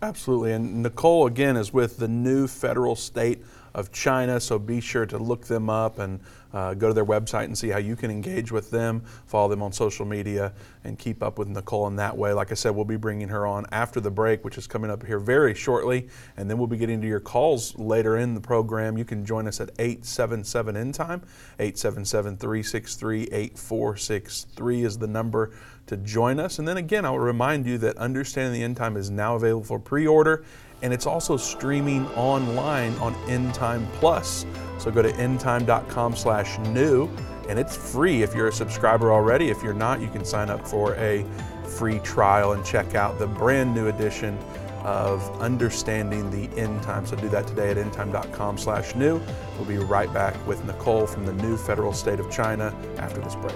Absolutely. 0.02 0.54
And 0.54 0.84
Nicole, 0.84 1.28
again, 1.28 1.56
is 1.58 1.74
with 1.74 1.98
the 1.98 2.08
new 2.08 2.48
federal 2.48 2.96
state 2.96 3.44
of 3.74 3.92
China, 3.92 4.39
so 4.39 4.60
be 4.60 4.81
sure 4.81 5.06
to 5.06 5.18
look 5.18 5.45
them 5.45 5.69
up 5.69 6.00
and 6.00 6.19
uh, 6.54 6.74
go 6.74 6.88
to 6.88 6.94
their 6.94 7.06
website 7.06 7.45
and 7.45 7.57
see 7.57 7.69
how 7.69 7.77
you 7.77 7.95
can 7.95 8.10
engage 8.10 8.51
with 8.51 8.71
them, 8.71 9.01
follow 9.27 9.48
them 9.50 9.62
on 9.62 9.71
social 9.71 10.06
media, 10.06 10.51
and 10.83 10.98
keep 10.98 11.21
up 11.21 11.38
with 11.38 11.48
Nicole 11.48 11.88
in 11.88 11.95
that 11.98 12.18
way. 12.18 12.33
Like 12.33 12.51
I 12.51 12.56
said, 12.56 12.71
we'll 12.71 12.86
be 12.86 12.98
bringing 12.98 13.27
her 13.30 13.45
on 13.45 13.66
after 13.71 14.00
the 14.00 14.10
break, 14.10 14.44
which 14.44 14.57
is 14.57 14.66
coming 14.66 14.89
up 14.89 15.06
here 15.06 15.19
very 15.19 15.54
shortly, 15.54 16.07
and 16.38 16.50
then 16.50 16.57
we'll 16.57 16.68
be 16.68 16.77
getting 16.77 17.01
to 17.01 17.07
your 17.07 17.19
calls 17.19 17.77
later 17.77 18.18
in 18.18 18.33
the 18.33 18.42
program. 18.42 18.98
You 18.98 19.06
can 19.06 19.25
join 19.25 19.48
us 19.48 19.62
at 19.62 19.69
877 19.77 20.75
End 20.75 20.95
Time. 20.95 21.21
877 21.60 22.38
363 22.38 23.24
8463 23.31 24.83
is 24.83 24.98
the 24.98 25.07
number 25.07 25.51
to 25.89 25.98
join 25.98 26.39
us. 26.39 26.60
And 26.60 26.68
then 26.68 26.77
again, 26.77 27.04
I 27.04 27.12
will 27.12 27.19
remind 27.19 27.66
you 27.66 27.77
that 27.80 27.98
Understanding 27.98 28.54
the 28.54 28.63
End 28.63 28.77
Time 28.77 28.95
is 28.95 29.10
now 29.10 29.36
available 29.36 29.63
for 29.63 29.80
pre 29.80 30.07
order 30.07 30.45
and 30.81 30.94
it's 30.94 31.06
also 31.06 31.38
streaming 31.38 32.08
online 32.10 32.94
on 32.96 33.14
Endtime 33.26 33.90
Plus. 33.94 34.46
So 34.78 34.92
go 34.92 35.02
to 35.02 35.12
endtime.com 35.12 36.16
slash 36.16 36.58
new, 36.70 37.10
and 37.50 37.60
it's 37.60 37.76
free 37.76 38.24
if 38.24 38.34
you're 38.34 38.48
a 38.48 38.54
subscriber 38.54 39.12
already. 39.12 39.50
If 39.50 39.62
you're 39.62 39.74
not, 39.74 40.02
you 40.02 40.08
can 40.08 40.24
sign 40.24 40.50
up 40.50 40.68
for 40.68 40.96
a 40.96 41.26
free 41.64 42.00
trial 42.00 42.54
and 42.54 42.66
check 42.66 42.96
out 42.96 43.20
the 43.20 43.28
brand 43.28 43.74
new 43.74 43.88
edition 43.88 44.38
of 44.84 45.22
Understanding 45.42 46.30
the 46.31 46.58
End 46.60 46.81
Time. 46.83 47.06
So 47.06 47.16
do 47.16 47.30
that 47.30 47.48
today 47.48 47.71
at 47.71 47.78
endtime.com 47.78 48.57
slash 48.57 48.95
new. 48.95 49.21
We'll 49.57 49.68
be 49.68 49.78
right 49.78 50.12
back 50.14 50.36
with 50.48 50.64
Nicole 50.66 51.06
from 51.06 51.26
the 51.26 51.33
new 51.33 51.57
federal 51.57 51.94
state 51.94 52.19
of 52.19 52.31
China 52.31 52.74
after 52.98 53.19
this 53.19 53.36
break. 53.36 53.56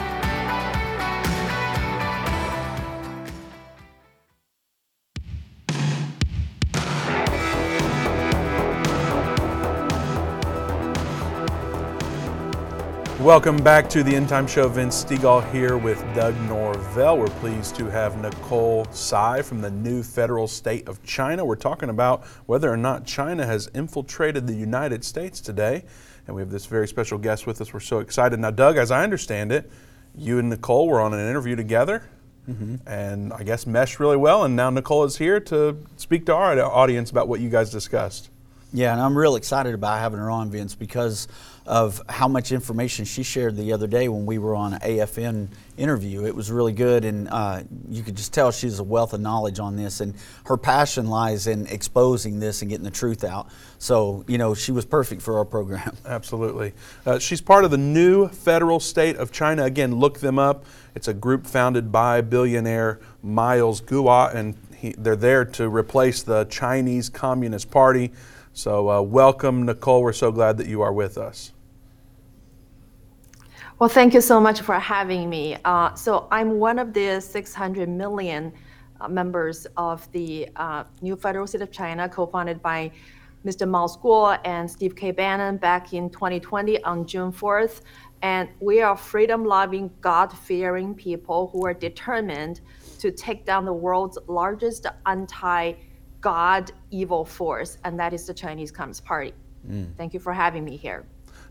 Welcome 13.21 13.57
back 13.57 13.87
to 13.91 14.01
the 14.01 14.15
End 14.15 14.27
Time 14.27 14.47
Show. 14.47 14.67
Vince 14.67 15.05
Stegall 15.05 15.47
here 15.51 15.77
with 15.77 15.99
Doug 16.15 16.35
Norvell. 16.49 17.19
We're 17.19 17.27
pleased 17.27 17.75
to 17.75 17.85
have 17.85 18.19
Nicole 18.19 18.85
Tsai 18.85 19.43
from 19.43 19.61
the 19.61 19.69
new 19.69 20.01
federal 20.01 20.47
state 20.47 20.87
of 20.87 21.03
China. 21.03 21.45
We're 21.45 21.55
talking 21.55 21.89
about 21.89 22.25
whether 22.47 22.67
or 22.67 22.77
not 22.77 23.05
China 23.05 23.45
has 23.45 23.69
infiltrated 23.75 24.47
the 24.47 24.55
United 24.55 25.05
States 25.05 25.39
today. 25.39 25.85
And 26.25 26.35
we 26.35 26.41
have 26.41 26.49
this 26.49 26.65
very 26.65 26.87
special 26.87 27.19
guest 27.19 27.45
with 27.45 27.61
us. 27.61 27.71
We're 27.71 27.79
so 27.79 27.99
excited. 27.99 28.39
Now, 28.39 28.49
Doug, 28.49 28.77
as 28.77 28.89
I 28.89 29.03
understand 29.03 29.51
it, 29.51 29.69
you 30.15 30.39
and 30.39 30.49
Nicole 30.49 30.87
were 30.87 30.99
on 30.99 31.13
an 31.13 31.19
interview 31.19 31.55
together. 31.55 32.03
Mm-hmm. 32.49 32.77
And 32.87 33.33
I 33.33 33.43
guess 33.43 33.67
meshed 33.67 33.99
really 33.99 34.17
well. 34.17 34.45
And 34.45 34.55
now 34.55 34.71
Nicole 34.71 35.03
is 35.03 35.17
here 35.17 35.39
to 35.41 35.77
speak 35.95 36.25
to 36.25 36.33
our 36.33 36.59
audience 36.59 37.11
about 37.11 37.27
what 37.27 37.39
you 37.39 37.51
guys 37.51 37.69
discussed. 37.69 38.31
Yeah, 38.73 38.93
and 38.93 39.01
I'm 39.01 39.17
real 39.17 39.35
excited 39.35 39.75
about 39.75 39.99
having 39.99 40.17
her 40.17 40.31
on, 40.31 40.49
Vince, 40.49 40.75
because 40.75 41.27
of 41.65 42.01
how 42.09 42.27
much 42.27 42.51
information 42.51 43.05
she 43.05 43.21
shared 43.21 43.55
the 43.55 43.71
other 43.71 43.87
day 43.87 44.07
when 44.07 44.25
we 44.25 44.39
were 44.39 44.55
on 44.55 44.73
an 44.73 44.79
AFN 44.79 45.47
interview. 45.77 46.25
It 46.25 46.35
was 46.35 46.51
really 46.51 46.73
good, 46.73 47.05
and 47.05 47.29
uh, 47.29 47.61
you 47.87 48.01
could 48.01 48.17
just 48.17 48.33
tell 48.33 48.51
she's 48.51 48.79
a 48.79 48.83
wealth 48.83 49.13
of 49.13 49.21
knowledge 49.21 49.59
on 49.59 49.75
this, 49.75 50.01
and 50.01 50.15
her 50.45 50.57
passion 50.57 51.07
lies 51.07 51.47
in 51.47 51.67
exposing 51.67 52.39
this 52.39 52.61
and 52.61 52.69
getting 52.69 52.83
the 52.83 52.91
truth 52.91 53.23
out. 53.23 53.47
So, 53.77 54.25
you 54.27 54.37
know, 54.37 54.55
she 54.55 54.71
was 54.71 54.85
perfect 54.85 55.21
for 55.21 55.37
our 55.37 55.45
program. 55.45 55.95
Absolutely. 56.05 56.73
Uh, 57.05 57.19
she's 57.19 57.41
part 57.41 57.63
of 57.63 57.71
the 57.71 57.77
new 57.77 58.27
federal 58.27 58.79
state 58.79 59.17
of 59.17 59.31
China. 59.31 59.63
Again, 59.63 59.95
look 59.95 60.19
them 60.19 60.39
up. 60.39 60.65
It's 60.95 61.07
a 61.07 61.13
group 61.13 61.45
founded 61.45 61.91
by 61.91 62.21
billionaire 62.21 62.99
Miles 63.21 63.81
Guo, 63.81 64.33
and 64.33 64.55
he, 64.75 64.95
they're 64.97 65.15
there 65.15 65.45
to 65.45 65.69
replace 65.69 66.23
the 66.23 66.45
Chinese 66.45 67.07
Communist 67.07 67.69
Party. 67.69 68.11
So, 68.53 68.89
uh, 68.89 69.01
welcome, 69.01 69.65
Nicole. 69.65 70.01
We're 70.01 70.11
so 70.11 70.29
glad 70.29 70.57
that 70.57 70.67
you 70.67 70.81
are 70.81 70.91
with 70.91 71.17
us. 71.17 71.53
Well, 73.79 73.89
thank 73.89 74.13
you 74.13 74.19
so 74.19 74.41
much 74.41 74.59
for 74.59 74.77
having 74.77 75.29
me. 75.29 75.55
Uh, 75.63 75.93
so, 75.95 76.27
I'm 76.31 76.59
one 76.59 76.77
of 76.77 76.93
the 76.93 77.21
600 77.21 77.87
million 77.87 78.51
uh, 78.99 79.07
members 79.07 79.67
of 79.77 80.11
the 80.11 80.49
uh, 80.57 80.83
new 81.01 81.15
Federal 81.15 81.47
State 81.47 81.61
of 81.61 81.71
China, 81.71 82.09
co 82.09 82.27
founded 82.27 82.61
by 82.61 82.91
Mr. 83.45 83.67
Miles 83.67 83.97
Guo 83.97 84.37
and 84.43 84.69
Steve 84.69 84.97
K. 84.97 85.11
Bannon 85.11 85.55
back 85.55 85.93
in 85.93 86.09
2020 86.09 86.83
on 86.83 87.07
June 87.07 87.31
4th. 87.31 87.81
And 88.21 88.49
we 88.59 88.81
are 88.81 88.97
freedom 88.97 89.45
loving, 89.45 89.89
God 90.01 90.31
fearing 90.31 90.93
people 90.93 91.47
who 91.53 91.65
are 91.65 91.73
determined 91.73 92.59
to 92.99 93.11
take 93.11 93.45
down 93.45 93.63
the 93.63 93.73
world's 93.73 94.17
largest 94.27 94.85
anti 95.05 95.73
God 96.21 96.71
evil 96.91 97.25
force, 97.25 97.77
and 97.83 97.99
that 97.99 98.13
is 98.13 98.25
the 98.25 98.33
Chinese 98.33 98.71
Communist 98.71 99.03
Party. 99.03 99.33
Mm. 99.67 99.95
Thank 99.97 100.13
you 100.13 100.19
for 100.19 100.33
having 100.33 100.63
me 100.63 100.77
here. 100.77 101.05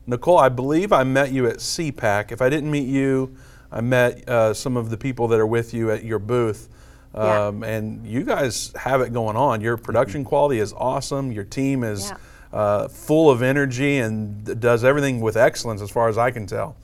Nicole, 0.06 0.38
I 0.38 0.48
believe 0.48 0.92
I 0.92 1.04
met 1.04 1.32
you 1.32 1.46
at 1.46 1.56
CPAC. 1.56 2.32
If 2.32 2.40
I 2.40 2.48
didn't 2.48 2.70
meet 2.70 2.88
you, 2.88 3.36
I 3.70 3.80
met 3.80 4.28
uh, 4.28 4.54
some 4.54 4.76
of 4.76 4.90
the 4.90 4.96
people 4.96 5.28
that 5.28 5.38
are 5.38 5.46
with 5.46 5.74
you 5.74 5.90
at 5.90 6.04
your 6.04 6.18
booth. 6.18 6.68
Um, 7.14 7.62
yeah. 7.62 7.68
And 7.68 8.06
you 8.06 8.22
guys 8.22 8.72
have 8.76 9.00
it 9.00 9.12
going 9.12 9.36
on. 9.36 9.60
Your 9.60 9.76
production 9.76 10.22
mm-hmm. 10.22 10.28
quality 10.28 10.60
is 10.60 10.72
awesome. 10.72 11.32
Your 11.32 11.44
team 11.44 11.84
is 11.84 12.10
yeah. 12.10 12.58
uh, 12.58 12.88
full 12.88 13.30
of 13.30 13.42
energy 13.42 13.98
and 13.98 14.60
does 14.60 14.84
everything 14.84 15.20
with 15.20 15.36
excellence, 15.36 15.82
as 15.82 15.90
far 15.90 16.08
as 16.08 16.18
I 16.18 16.30
can 16.30 16.46
tell. 16.46 16.76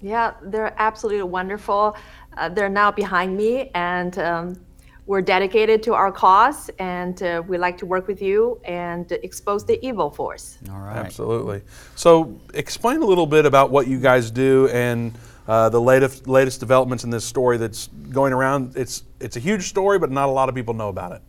Yeah, 0.00 0.34
they're 0.42 0.74
absolutely 0.78 1.22
wonderful. 1.22 1.96
Uh, 2.36 2.48
they're 2.48 2.68
now 2.68 2.90
behind 2.90 3.36
me, 3.36 3.70
and 3.74 4.18
um, 4.18 4.60
we're 5.06 5.22
dedicated 5.22 5.82
to 5.82 5.94
our 5.94 6.10
cause 6.10 6.70
and 6.78 7.22
uh, 7.22 7.42
we 7.46 7.58
like 7.58 7.76
to 7.78 7.86
work 7.86 8.06
with 8.06 8.22
you 8.22 8.60
and 8.64 9.12
expose 9.22 9.64
the 9.64 9.84
evil 9.86 10.10
force. 10.10 10.58
All 10.70 10.78
right. 10.78 10.96
Absolutely. 10.96 11.62
So, 11.94 12.40
explain 12.54 13.02
a 13.02 13.04
little 13.04 13.26
bit 13.26 13.44
about 13.44 13.70
what 13.70 13.86
you 13.86 14.00
guys 14.00 14.30
do 14.30 14.68
and 14.68 15.12
uh, 15.46 15.68
the 15.68 15.80
latest 15.80 16.26
latest 16.26 16.60
developments 16.60 17.04
in 17.04 17.10
this 17.10 17.24
story 17.24 17.58
that's 17.58 17.88
going 18.10 18.32
around. 18.32 18.76
It's 18.76 19.02
it's 19.20 19.36
a 19.36 19.40
huge 19.40 19.68
story, 19.68 19.98
but 19.98 20.10
not 20.10 20.28
a 20.28 20.32
lot 20.32 20.48
of 20.48 20.54
people 20.54 20.74
know 20.74 20.88
about 20.88 21.12
it. 21.12 21.22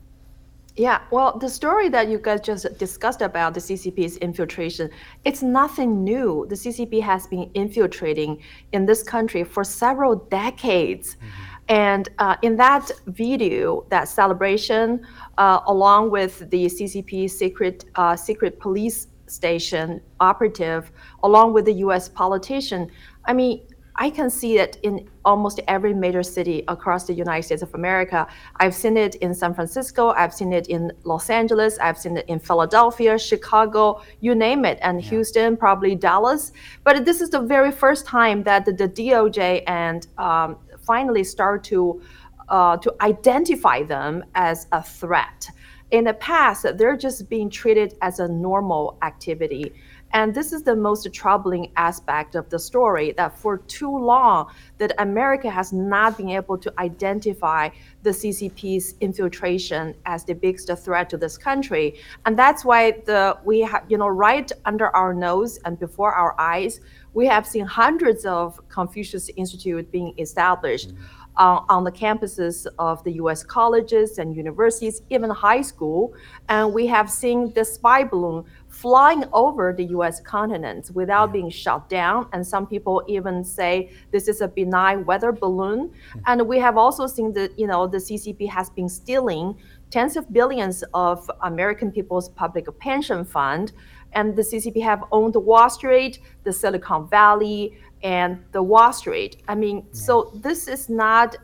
Yeah, 0.77 0.99
well, 1.09 1.37
the 1.37 1.47
story 1.47 1.87
that 1.89 2.09
you 2.09 2.17
guys 2.17 2.41
just 2.41 2.77
discussed 2.77 3.21
about 3.21 3.53
the 3.53 3.61
CCP's 3.61 4.17
infiltration, 4.17 4.89
it's 5.23 5.41
nothing 5.41 6.03
new. 6.03 6.45
The 6.49 6.55
CCP 6.55 7.01
has 7.01 7.27
been 7.27 7.49
infiltrating 7.53 8.41
in 8.73 8.85
this 8.85 9.01
country 9.01 9.45
for 9.45 9.63
several 9.63 10.15
decades. 10.15 11.15
Mm-hmm. 11.15 11.54
And 11.67 12.09
uh, 12.19 12.35
in 12.41 12.55
that 12.57 12.91
video, 13.07 13.85
that 13.89 14.07
celebration, 14.07 15.05
uh, 15.37 15.61
along 15.65 16.11
with 16.11 16.49
the 16.51 16.65
CCP 16.65 17.29
secret 17.29 17.85
uh, 17.95 18.15
secret 18.15 18.59
police 18.59 19.07
station 19.27 20.01
operative, 20.19 20.91
along 21.23 21.53
with 21.53 21.65
the 21.65 21.73
U.S. 21.85 22.07
politician, 22.07 22.91
I 23.25 23.33
mean, 23.33 23.61
I 23.97 24.09
can 24.09 24.29
see 24.29 24.57
it 24.57 24.77
in 24.83 25.07
almost 25.23 25.61
every 25.67 25.93
major 25.93 26.21
city 26.21 26.63
across 26.67 27.05
the 27.05 27.13
United 27.13 27.43
States 27.43 27.61
of 27.61 27.73
America. 27.73 28.27
I've 28.57 28.75
seen 28.75 28.97
it 28.97 29.15
in 29.15 29.33
San 29.33 29.53
Francisco, 29.53 30.09
I've 30.09 30.33
seen 30.33 30.51
it 30.51 30.67
in 30.67 30.91
Los 31.05 31.29
Angeles, 31.29 31.79
I've 31.79 31.97
seen 31.97 32.17
it 32.17 32.25
in 32.27 32.39
Philadelphia, 32.39 33.17
Chicago, 33.17 34.01
you 34.19 34.35
name 34.35 34.65
it, 34.65 34.79
and 34.81 35.01
yeah. 35.01 35.09
Houston, 35.11 35.55
probably 35.55 35.95
Dallas. 35.95 36.51
But 36.83 37.05
this 37.05 37.21
is 37.21 37.29
the 37.29 37.39
very 37.39 37.71
first 37.71 38.05
time 38.05 38.43
that 38.43 38.65
the, 38.65 38.73
the 38.73 38.89
DOJ 38.89 39.63
and 39.65 40.05
um, 40.17 40.57
finally 40.85 41.23
start 41.23 41.63
to 41.65 42.01
uh, 42.49 42.77
to 42.77 42.93
identify 43.01 43.83
them 43.83 44.23
as 44.35 44.67
a 44.71 44.81
threat. 44.81 45.49
In 45.91 46.05
the 46.05 46.13
past, 46.15 46.65
they're 46.77 46.97
just 46.97 47.29
being 47.29 47.49
treated 47.49 47.95
as 48.01 48.19
a 48.19 48.27
normal 48.27 48.97
activity. 49.01 49.73
And 50.13 50.33
this 50.33 50.53
is 50.53 50.63
the 50.63 50.75
most 50.75 51.11
troubling 51.13 51.71
aspect 51.75 52.35
of 52.35 52.49
the 52.49 52.57
story 52.57 53.11
that 53.17 53.37
for 53.37 53.57
too 53.57 53.95
long 53.95 54.49
that 54.77 54.93
America 54.97 55.49
has 55.49 55.73
not 55.73 56.17
been 56.17 56.29
able 56.29 56.57
to 56.59 56.73
identify 56.79 57.69
the 58.03 58.11
CCP's 58.11 58.95
infiltration 59.01 59.93
as 60.05 60.23
the 60.23 60.33
biggest 60.33 60.71
threat 60.77 61.09
to 61.09 61.17
this 61.17 61.37
country. 61.37 61.99
And 62.25 62.39
that's 62.39 62.63
why 62.63 62.91
the 63.05 63.37
we 63.43 63.59
have 63.61 63.83
you 63.89 63.97
know 63.97 64.07
right 64.07 64.49
under 64.63 64.87
our 64.95 65.13
nose 65.13 65.59
and 65.65 65.77
before 65.77 66.13
our 66.13 66.33
eyes 66.39 66.79
we 67.15 67.25
have 67.25 67.47
seen 67.47 67.65
hundreds 67.65 68.25
of 68.25 68.59
Confucius 68.69 69.29
Institute 69.35 69.89
being 69.91 70.13
established 70.19 70.93
uh, 71.37 71.61
on 71.69 71.83
the 71.83 71.91
campuses 71.91 72.67
of 72.77 73.03
the 73.03 73.13
US 73.13 73.43
colleges 73.43 74.19
and 74.19 74.35
universities, 74.35 75.01
even 75.09 75.29
high 75.29 75.61
school. 75.61 76.13
And 76.49 76.73
we 76.73 76.87
have 76.87 77.09
seen 77.09 77.51
the 77.53 77.65
spy 77.65 78.03
balloon 78.03 78.43
flying 78.67 79.23
over 79.31 79.73
the 79.73 79.85
US 79.97 80.19
continent 80.19 80.91
without 80.93 81.31
being 81.31 81.49
shot 81.49 81.89
down. 81.89 82.27
And 82.33 82.45
some 82.45 82.67
people 82.67 83.03
even 83.07 83.43
say 83.43 83.91
this 84.11 84.27
is 84.27 84.41
a 84.41 84.47
benign 84.47 85.05
weather 85.05 85.31
balloon. 85.31 85.91
And 86.25 86.47
we 86.47 86.59
have 86.59 86.77
also 86.77 87.07
seen 87.07 87.33
that, 87.33 87.57
you 87.57 87.67
know, 87.67 87.87
the 87.87 87.97
CCP 87.97 88.49
has 88.49 88.69
been 88.69 88.89
stealing 88.89 89.55
tens 89.91 90.17
of 90.17 90.31
billions 90.33 90.83
of 90.93 91.29
American 91.43 91.91
people's 91.91 92.29
public 92.29 92.65
pension 92.79 93.23
fund 93.23 93.71
and 94.15 94.35
the 94.35 94.41
CCP 94.41 94.81
have 94.81 95.03
owned 95.11 95.35
Wall 95.35 95.69
Street, 95.69 96.19
the 96.43 96.53
Silicon 96.53 97.07
Valley, 97.09 97.77
and 98.01 98.43
the 98.53 98.63
Wall 98.63 98.93
Street. 98.93 99.37
I 99.47 99.55
mean, 99.55 99.77
yeah. 99.77 99.83
so 99.91 100.31
this 100.35 100.67
is 100.67 100.89
not 100.89 101.35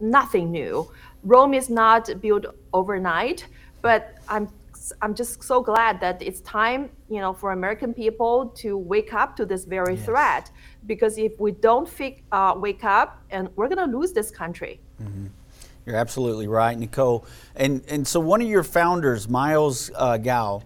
nothing 0.00 0.50
new. 0.50 0.90
Rome 1.24 1.54
is 1.54 1.68
not 1.68 2.08
built 2.20 2.46
overnight, 2.72 3.46
but 3.82 4.14
I'm 4.28 4.48
I'm 5.02 5.14
just 5.14 5.42
so 5.42 5.60
glad 5.60 6.00
that 6.00 6.22
it's 6.22 6.40
time, 6.40 6.90
you 7.08 7.20
know, 7.20 7.32
for 7.32 7.52
American 7.52 7.92
people 7.92 8.48
to 8.56 8.76
wake 8.76 9.12
up 9.12 9.36
to 9.36 9.44
this 9.46 9.64
very 9.64 9.94
yes. 9.94 10.04
threat. 10.06 10.50
Because 10.86 11.18
if 11.18 11.38
we 11.38 11.52
don't 11.52 11.88
uh, 12.32 12.54
wake 12.56 12.82
up, 12.82 13.22
and 13.30 13.48
we're 13.56 13.68
going 13.68 13.90
to 13.90 13.98
lose 13.98 14.12
this 14.12 14.30
country. 14.30 14.80
Mm-hmm. 15.02 15.26
You're 15.86 15.96
absolutely 15.96 16.48
right, 16.48 16.78
Nicole. 16.78 17.24
And 17.56 17.82
and 17.88 18.06
so 18.06 18.20
one 18.20 18.40
of 18.40 18.48
your 18.48 18.64
founders, 18.64 19.28
Miles 19.28 19.90
uh, 19.94 20.18
Guo, 20.18 20.62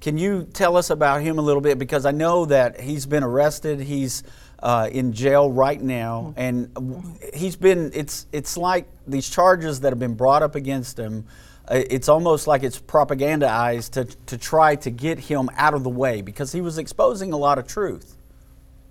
can 0.00 0.18
you 0.18 0.44
tell 0.52 0.76
us 0.76 0.90
about 0.90 1.22
him 1.22 1.38
a 1.38 1.42
little 1.42 1.60
bit? 1.60 1.78
Because 1.78 2.06
I 2.06 2.10
know 2.10 2.44
that 2.46 2.80
he's 2.80 3.06
been 3.06 3.22
arrested. 3.22 3.80
He's 3.80 4.22
uh, 4.60 4.88
in 4.90 5.12
jail 5.12 5.50
right 5.50 5.80
now, 5.80 6.34
mm-hmm. 6.36 6.40
and 6.40 7.18
he's 7.34 7.56
been. 7.56 7.90
It's 7.94 8.26
it's 8.32 8.56
like 8.56 8.88
these 9.06 9.28
charges 9.28 9.80
that 9.80 9.92
have 9.92 9.98
been 9.98 10.14
brought 10.14 10.42
up 10.42 10.54
against 10.54 10.98
him. 10.98 11.26
Uh, 11.68 11.82
it's 11.90 12.08
almost 12.08 12.46
like 12.46 12.62
it's 12.62 12.78
propagandaized 12.78 13.92
to 13.94 14.04
to 14.26 14.38
try 14.38 14.76
to 14.76 14.90
get 14.90 15.18
him 15.18 15.50
out 15.56 15.74
of 15.74 15.84
the 15.84 15.90
way 15.90 16.22
because 16.22 16.52
he 16.52 16.60
was 16.60 16.78
exposing 16.78 17.32
a 17.32 17.36
lot 17.36 17.58
of 17.58 17.66
truth. 17.66 18.16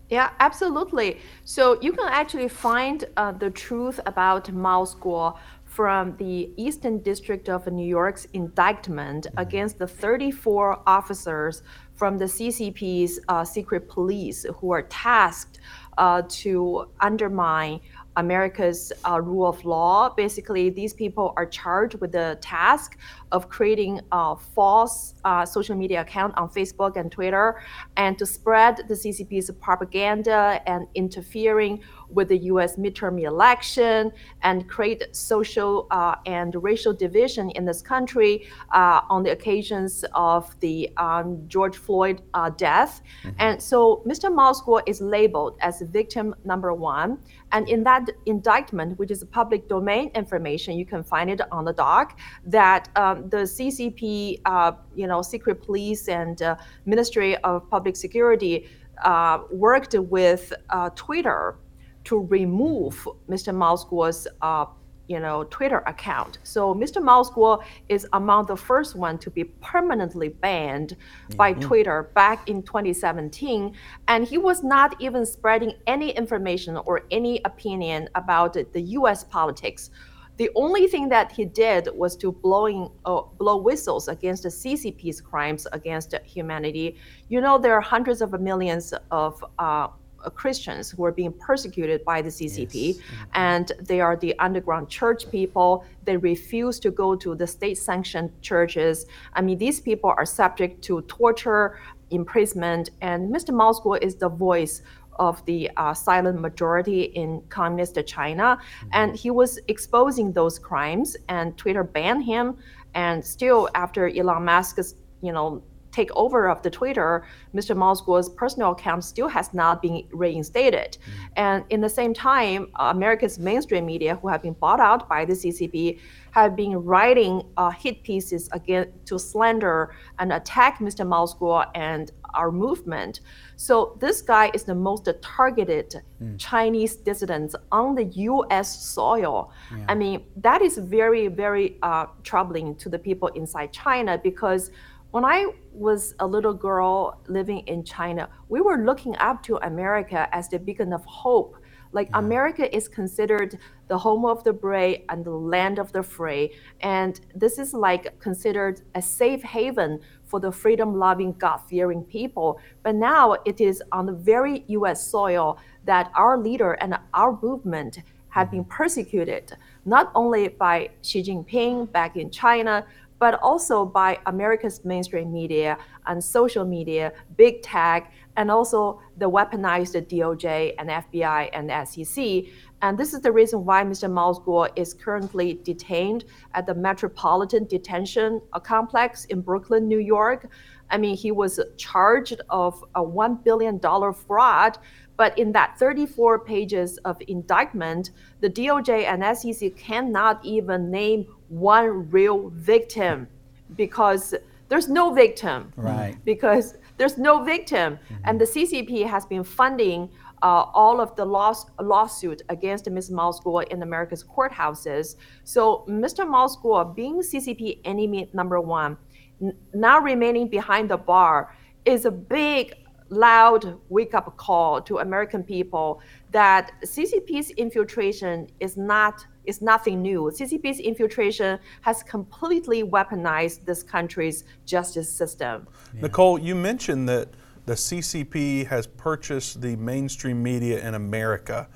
Yeah, 0.09 0.29
absolutely. 0.39 1.19
So 1.43 1.77
you 1.81 1.91
can 1.91 2.07
actually 2.09 2.47
find 2.47 3.03
uh, 3.17 3.33
the 3.33 3.49
truth 3.49 3.99
about 4.05 4.49
Miles 4.53 4.95
Guo 4.95 5.37
from 5.77 6.17
the 6.17 6.49
Eastern 6.57 6.97
District 7.03 7.47
of 7.49 7.67
New 7.67 7.85
York's 7.85 8.25
indictment 8.33 9.27
against 9.37 9.77
the 9.77 9.85
34 9.85 10.81
officers 10.87 11.61
from 11.93 12.17
the 12.17 12.25
CCP's 12.25 13.19
uh, 13.27 13.45
secret 13.45 13.87
police 13.87 14.43
who 14.55 14.71
are 14.71 14.81
tasked 14.81 15.59
uh, 15.99 16.23
to 16.29 16.89
undermine 16.99 17.79
America's 18.15 18.91
uh, 19.07 19.21
rule 19.21 19.47
of 19.47 19.63
law. 19.65 20.09
Basically, 20.09 20.71
these 20.71 20.95
people 20.95 21.31
are 21.37 21.45
charged 21.45 22.01
with 22.01 22.11
the 22.11 22.39
task 22.41 22.97
of 23.31 23.47
creating 23.47 24.01
a 24.11 24.35
false 24.35 25.13
uh, 25.27 25.45
social 25.45 25.75
media 25.75 25.99
account 26.01 26.33
on 26.37 26.47
Facebook 26.47 26.95
and 26.95 27.11
Twitter 27.11 27.61
and 27.97 28.17
to 28.17 28.25
spread 28.25 28.73
the 28.87 28.93
CCP's 28.93 29.51
propaganda 29.59 30.61
and 30.65 30.87
interfering 30.95 31.81
with 32.09 32.29
the 32.29 32.37
US 32.51 32.77
midterm 32.77 33.21
election 33.21 34.11
and 34.43 34.67
create 34.69 35.03
social 35.15 35.87
uh, 35.91 36.15
and 36.25 36.55
racial 36.69 36.93
division 36.93 37.49
in 37.51 37.65
this 37.65 37.81
country 37.81 38.47
uh, 38.73 39.01
on 39.09 39.23
the 39.23 39.31
occasions 39.31 40.05
of 40.13 40.57
the 40.61 40.89
um, 40.97 41.43
George 41.47 41.75
Floyd 41.75 42.21
uh, 42.33 42.49
death. 42.49 43.01
Mm-hmm. 43.23 43.35
And 43.39 43.61
so 43.61 44.03
Mr. 44.07 44.27
Guo 44.65 44.81
is 44.85 45.01
labeled 45.01 45.57
as 45.61 45.81
victim 45.81 46.35
number 46.45 46.73
one. 46.73 47.19
And 47.51 47.67
in 47.69 47.83
that 47.83 48.09
indictment, 48.25 48.97
which 48.99 49.11
is 49.11 49.23
public 49.25 49.67
domain 49.67 50.11
information, 50.15 50.77
you 50.77 50.85
can 50.85 51.03
find 51.03 51.29
it 51.29 51.41
on 51.51 51.65
the 51.65 51.73
doc, 51.73 52.17
that 52.45 52.89
um, 52.95 53.29
the 53.29 53.43
CCP, 53.55 54.41
uh, 54.45 54.73
you 54.95 55.07
know, 55.07 55.16
secret 55.21 55.61
police 55.61 56.07
and 56.07 56.41
uh, 56.41 56.55
Ministry 56.85 57.37
of 57.37 57.69
Public 57.69 57.95
Security 57.95 58.67
uh, 59.03 59.39
worked 59.51 59.93
with 59.93 60.53
uh, 60.69 60.89
Twitter 60.95 61.57
to 62.05 62.19
remove 62.19 63.07
Mr. 63.29 63.53
Guo's 63.53 64.27
uh, 64.41 64.65
you 65.07 65.19
know, 65.19 65.45
Twitter 65.45 65.79
account. 65.87 66.37
So 66.43 66.73
Mr. 66.73 67.01
Guo 67.01 67.63
is 67.89 68.05
among 68.13 68.45
the 68.45 68.57
first 68.57 68.95
one 68.95 69.17
to 69.19 69.29
be 69.29 69.45
permanently 69.45 70.29
banned 70.29 70.95
mm-hmm. 70.97 71.37
by 71.37 71.53
Twitter 71.53 72.11
back 72.13 72.49
in 72.49 72.61
2017, 72.63 73.73
and 74.07 74.27
he 74.27 74.37
was 74.37 74.63
not 74.63 74.99
even 74.99 75.25
spreading 75.25 75.73
any 75.87 76.11
information 76.11 76.77
or 76.77 77.03
any 77.11 77.41
opinion 77.45 78.09
about 78.15 78.53
the 78.53 78.81
U.S. 78.81 79.23
politics. 79.23 79.89
The 80.37 80.49
only 80.55 80.87
thing 80.87 81.09
that 81.09 81.31
he 81.31 81.45
did 81.45 81.89
was 81.93 82.15
to 82.17 82.31
blowing 82.31 82.89
uh, 83.05 83.21
blow 83.37 83.57
whistles 83.57 84.07
against 84.07 84.43
the 84.43 84.49
CCP's 84.49 85.19
crimes 85.19 85.67
against 85.73 86.13
humanity. 86.23 86.95
You 87.27 87.41
know, 87.41 87.57
there 87.57 87.73
are 87.73 87.81
hundreds 87.81 88.21
of 88.21 88.39
millions 88.39 88.93
of 89.09 89.43
uh, 89.57 89.87
Christians 90.35 90.89
who 90.89 91.05
are 91.05 91.11
being 91.11 91.33
persecuted 91.33 92.03
by 92.03 92.21
the 92.21 92.29
CCP, 92.29 92.73
yes. 92.73 92.97
mm-hmm. 92.97 93.23
and 93.33 93.71
they 93.79 93.99
are 93.99 94.15
the 94.15 94.37
underground 94.39 94.89
church 94.89 95.29
people. 95.31 95.85
They 96.05 96.17
refuse 96.17 96.79
to 96.81 96.91
go 96.91 97.15
to 97.15 97.35
the 97.35 97.47
state 97.47 97.77
sanctioned 97.77 98.31
churches. 98.41 99.05
I 99.33 99.41
mean, 99.41 99.57
these 99.57 99.79
people 99.79 100.13
are 100.15 100.25
subject 100.25 100.83
to 100.83 101.01
torture, 101.03 101.79
imprisonment, 102.09 102.91
and 103.01 103.33
Mr. 103.33 103.53
Miles 103.53 103.79
Guo 103.79 104.01
is 104.01 104.15
the 104.15 104.29
voice 104.29 104.81
of 105.19 105.43
the 105.45 105.69
uh, 105.77 105.93
silent 105.93 106.39
majority 106.39 107.03
in 107.03 107.41
communist 107.49 107.97
China. 108.05 108.57
Mm-hmm. 108.57 108.89
And 108.93 109.15
he 109.15 109.31
was 109.31 109.59
exposing 109.67 110.33
those 110.33 110.59
crimes, 110.59 111.17
and 111.29 111.57
Twitter 111.57 111.83
banned 111.83 112.23
him. 112.23 112.57
And 112.93 113.23
still, 113.23 113.69
after 113.75 114.07
Elon 114.07 114.45
Musk's 114.45 114.95
you 115.21 115.31
know 115.31 115.63
takeover 115.91 116.51
of 116.51 116.61
the 116.61 116.69
Twitter, 116.69 117.25
Mr. 117.55 117.75
Guo's 118.05 118.29
personal 118.29 118.71
account 118.71 119.03
still 119.03 119.27
has 119.27 119.53
not 119.53 119.81
been 119.81 120.03
reinstated. 120.11 120.97
Mm. 120.97 121.29
And 121.35 121.63
in 121.69 121.81
the 121.81 121.89
same 121.89 122.13
time, 122.13 122.67
America's 122.75 123.39
mainstream 123.39 123.85
media, 123.85 124.15
who 124.15 124.27
have 124.27 124.41
been 124.41 124.53
bought 124.53 124.79
out 124.79 125.09
by 125.09 125.25
the 125.25 125.33
CCP, 125.33 125.99
have 126.41 126.55
been 126.55 126.77
writing 126.77 127.41
uh, 127.57 127.71
hit 127.71 128.03
pieces 128.03 128.49
again 128.51 128.91
to 129.05 129.17
slander 129.17 129.95
and 130.19 130.31
attack 130.31 130.79
Mr. 130.79 131.05
Miles 131.05 131.33
Guo 131.35 131.65
and 131.73 132.11
our 132.35 132.51
movement. 132.51 133.21
So 133.55 133.97
this 133.99 134.21
guy 134.21 134.51
is 134.53 134.63
the 134.63 134.75
most 134.75 135.09
targeted 135.21 135.95
mm. 136.21 136.35
Chinese 136.37 136.95
dissident 136.95 137.55
on 137.71 137.95
the 137.95 138.03
U.S. 138.03 138.85
soil. 138.85 139.51
Yeah. 139.71 139.85
I 139.89 139.95
mean, 139.95 140.25
that 140.37 140.61
is 140.61 140.77
very, 140.77 141.27
very 141.27 141.77
uh, 141.81 142.05
troubling 142.23 142.75
to 142.75 142.89
the 142.89 142.99
people 142.99 143.29
inside 143.29 143.73
China 143.73 144.19
because 144.23 144.69
when 145.11 145.25
I 145.25 145.47
was 145.71 146.13
a 146.19 146.27
little 146.27 146.53
girl 146.53 147.19
living 147.27 147.59
in 147.59 147.83
China, 147.83 148.29
we 148.49 148.61
were 148.61 148.77
looking 148.77 149.15
up 149.17 149.41
to 149.43 149.57
America 149.65 150.27
as 150.31 150.49
the 150.49 150.59
beacon 150.59 150.93
of 150.93 151.03
hope. 151.05 151.55
Like 151.97 152.09
yeah. 152.11 152.19
America 152.19 152.65
is 152.79 152.87
considered 152.87 153.57
the 153.87 153.97
home 153.97 154.23
of 154.23 154.43
the 154.43 154.53
brave 154.53 155.01
and 155.09 155.25
the 155.25 155.37
land 155.55 155.79
of 155.79 155.91
the 155.91 156.03
free. 156.03 156.43
And 156.81 157.19
this 157.33 157.57
is 157.57 157.73
like 157.73 158.19
considered 158.19 158.81
a 158.93 159.01
safe 159.01 159.41
haven 159.41 159.99
for 160.23 160.39
the 160.39 160.51
freedom 160.51 160.89
loving, 160.99 161.31
God 161.33 161.57
fearing 161.57 162.03
people. 162.03 162.59
But 162.83 162.93
now 162.93 163.37
it 163.45 163.59
is 163.59 163.81
on 163.91 164.05
the 164.05 164.17
very 164.33 164.63
US 164.67 164.99
soil 165.15 165.57
that 165.85 166.11
our 166.13 166.37
leader 166.37 166.73
and 166.73 166.99
our 167.15 167.39
movement 167.41 167.93
have 168.29 168.51
been 168.51 168.63
mm-hmm. 168.63 168.77
persecuted, 168.79 169.53
not 169.85 170.11
only 170.13 170.49
by 170.49 170.89
Xi 171.01 171.23
Jinping 171.23 171.91
back 171.91 172.15
in 172.15 172.29
China, 172.29 172.85
but 173.19 173.33
also 173.41 173.85
by 173.85 174.19
America's 174.27 174.85
mainstream 174.85 175.33
media 175.33 175.77
and 176.05 176.23
social 176.23 176.65
media, 176.65 177.11
big 177.35 177.63
tech, 177.63 178.11
and 178.37 178.49
also 178.49 179.01
the 179.17 179.29
weaponized 179.29 179.99
DOJ 180.07 180.73
and 180.79 180.89
FBI 180.89 181.49
and 181.53 181.87
SEC. 181.87 182.45
And 182.81 182.97
this 182.97 183.13
is 183.13 183.21
the 183.21 183.31
reason 183.31 183.65
why 183.65 183.83
Mr. 183.83 184.09
Miles 184.09 184.39
Guo 184.39 184.69
is 184.75 184.93
currently 184.93 185.59
detained 185.63 186.25
at 186.53 186.65
the 186.65 186.75
Metropolitan 186.75 187.65
Detention 187.65 188.41
Complex 188.63 189.25
in 189.25 189.41
Brooklyn, 189.41 189.87
New 189.87 189.99
York. 189.99 190.49
I 190.89 190.97
mean, 190.97 191.17
he 191.17 191.31
was 191.31 191.59
charged 191.75 192.39
of 192.49 192.81
a 192.95 193.03
$1 193.03 193.43
billion 193.43 193.79
fraud 194.13 194.77
but 195.17 195.37
in 195.37 195.51
that 195.53 195.77
34 195.79 196.39
pages 196.39 196.97
of 196.99 197.17
indictment, 197.27 198.11
the 198.39 198.49
DOJ 198.49 199.05
and 199.05 199.37
SEC 199.37 199.75
cannot 199.75 200.45
even 200.45 200.91
name 200.91 201.25
one 201.49 202.09
real 202.11 202.49
victim 202.49 203.27
because 203.75 204.35
there's 204.69 204.87
no 204.87 205.11
victim. 205.11 205.73
Right. 205.75 206.15
Because 206.23 206.77
there's 206.97 207.17
no 207.17 207.43
victim. 207.43 207.97
Mm-hmm. 207.97 208.15
And 208.25 208.41
the 208.41 208.45
CCP 208.45 209.07
has 209.07 209.25
been 209.25 209.43
funding 209.43 210.09
uh, 210.41 210.65
all 210.73 211.01
of 211.01 211.15
the 211.15 211.25
loss, 211.25 211.65
lawsuit 211.81 212.41
against 212.49 212.89
Ms. 212.89 213.09
Miles 213.09 213.39
Guo 213.39 213.65
in 213.67 213.81
America's 213.81 214.23
courthouses. 214.23 215.15
So 215.43 215.85
Mr. 215.87 216.27
Miles 216.27 216.57
Guo, 216.57 216.95
being 216.95 217.21
CCP 217.21 217.79
enemy 217.85 218.29
number 218.33 218.59
one, 218.59 218.97
n- 219.41 219.55
now 219.73 219.99
remaining 219.99 220.47
behind 220.47 220.89
the 220.89 220.97
bar, 220.97 221.55
is 221.85 222.05
a 222.05 222.11
big 222.11 222.75
loud 223.09 223.79
wake 223.89 224.13
up 224.13 224.35
call 224.37 224.81
to 224.81 224.99
American 224.99 225.43
people 225.43 226.01
that 226.31 226.71
CCP's 226.83 227.51
infiltration 227.51 228.47
is 228.59 228.75
not 228.75 229.25
is 229.47 229.61
nothing 229.61 230.01
new. 230.01 230.31
CCP's 230.33 230.79
infiltration 230.79 231.59
has 231.81 232.03
completely 232.03 232.83
weaponized 232.83 233.65
this 233.65 233.81
country's 233.81 234.43
justice 234.65 235.11
system. 235.11 235.67
Yeah. 235.93 236.01
Nicole, 236.03 236.37
you 236.37 236.53
mentioned 236.53 237.09
that 237.09 237.29
the 237.65 237.73
CCP 237.73 238.67
has 238.67 238.87
purchased 238.87 239.61
the 239.61 239.75
mainstream 239.77 240.43
media 240.43 240.85
in 240.87 240.93
America. 240.93 241.67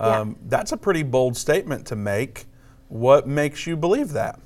Um, 0.00 0.30
yeah. 0.30 0.34
That's 0.48 0.72
a 0.72 0.76
pretty 0.76 1.02
bold 1.02 1.36
statement 1.36 1.86
to 1.86 1.96
make. 1.96 2.46
What 2.88 3.26
makes 3.26 3.66
you 3.66 3.76
believe 3.76 4.12
that? 4.12 4.40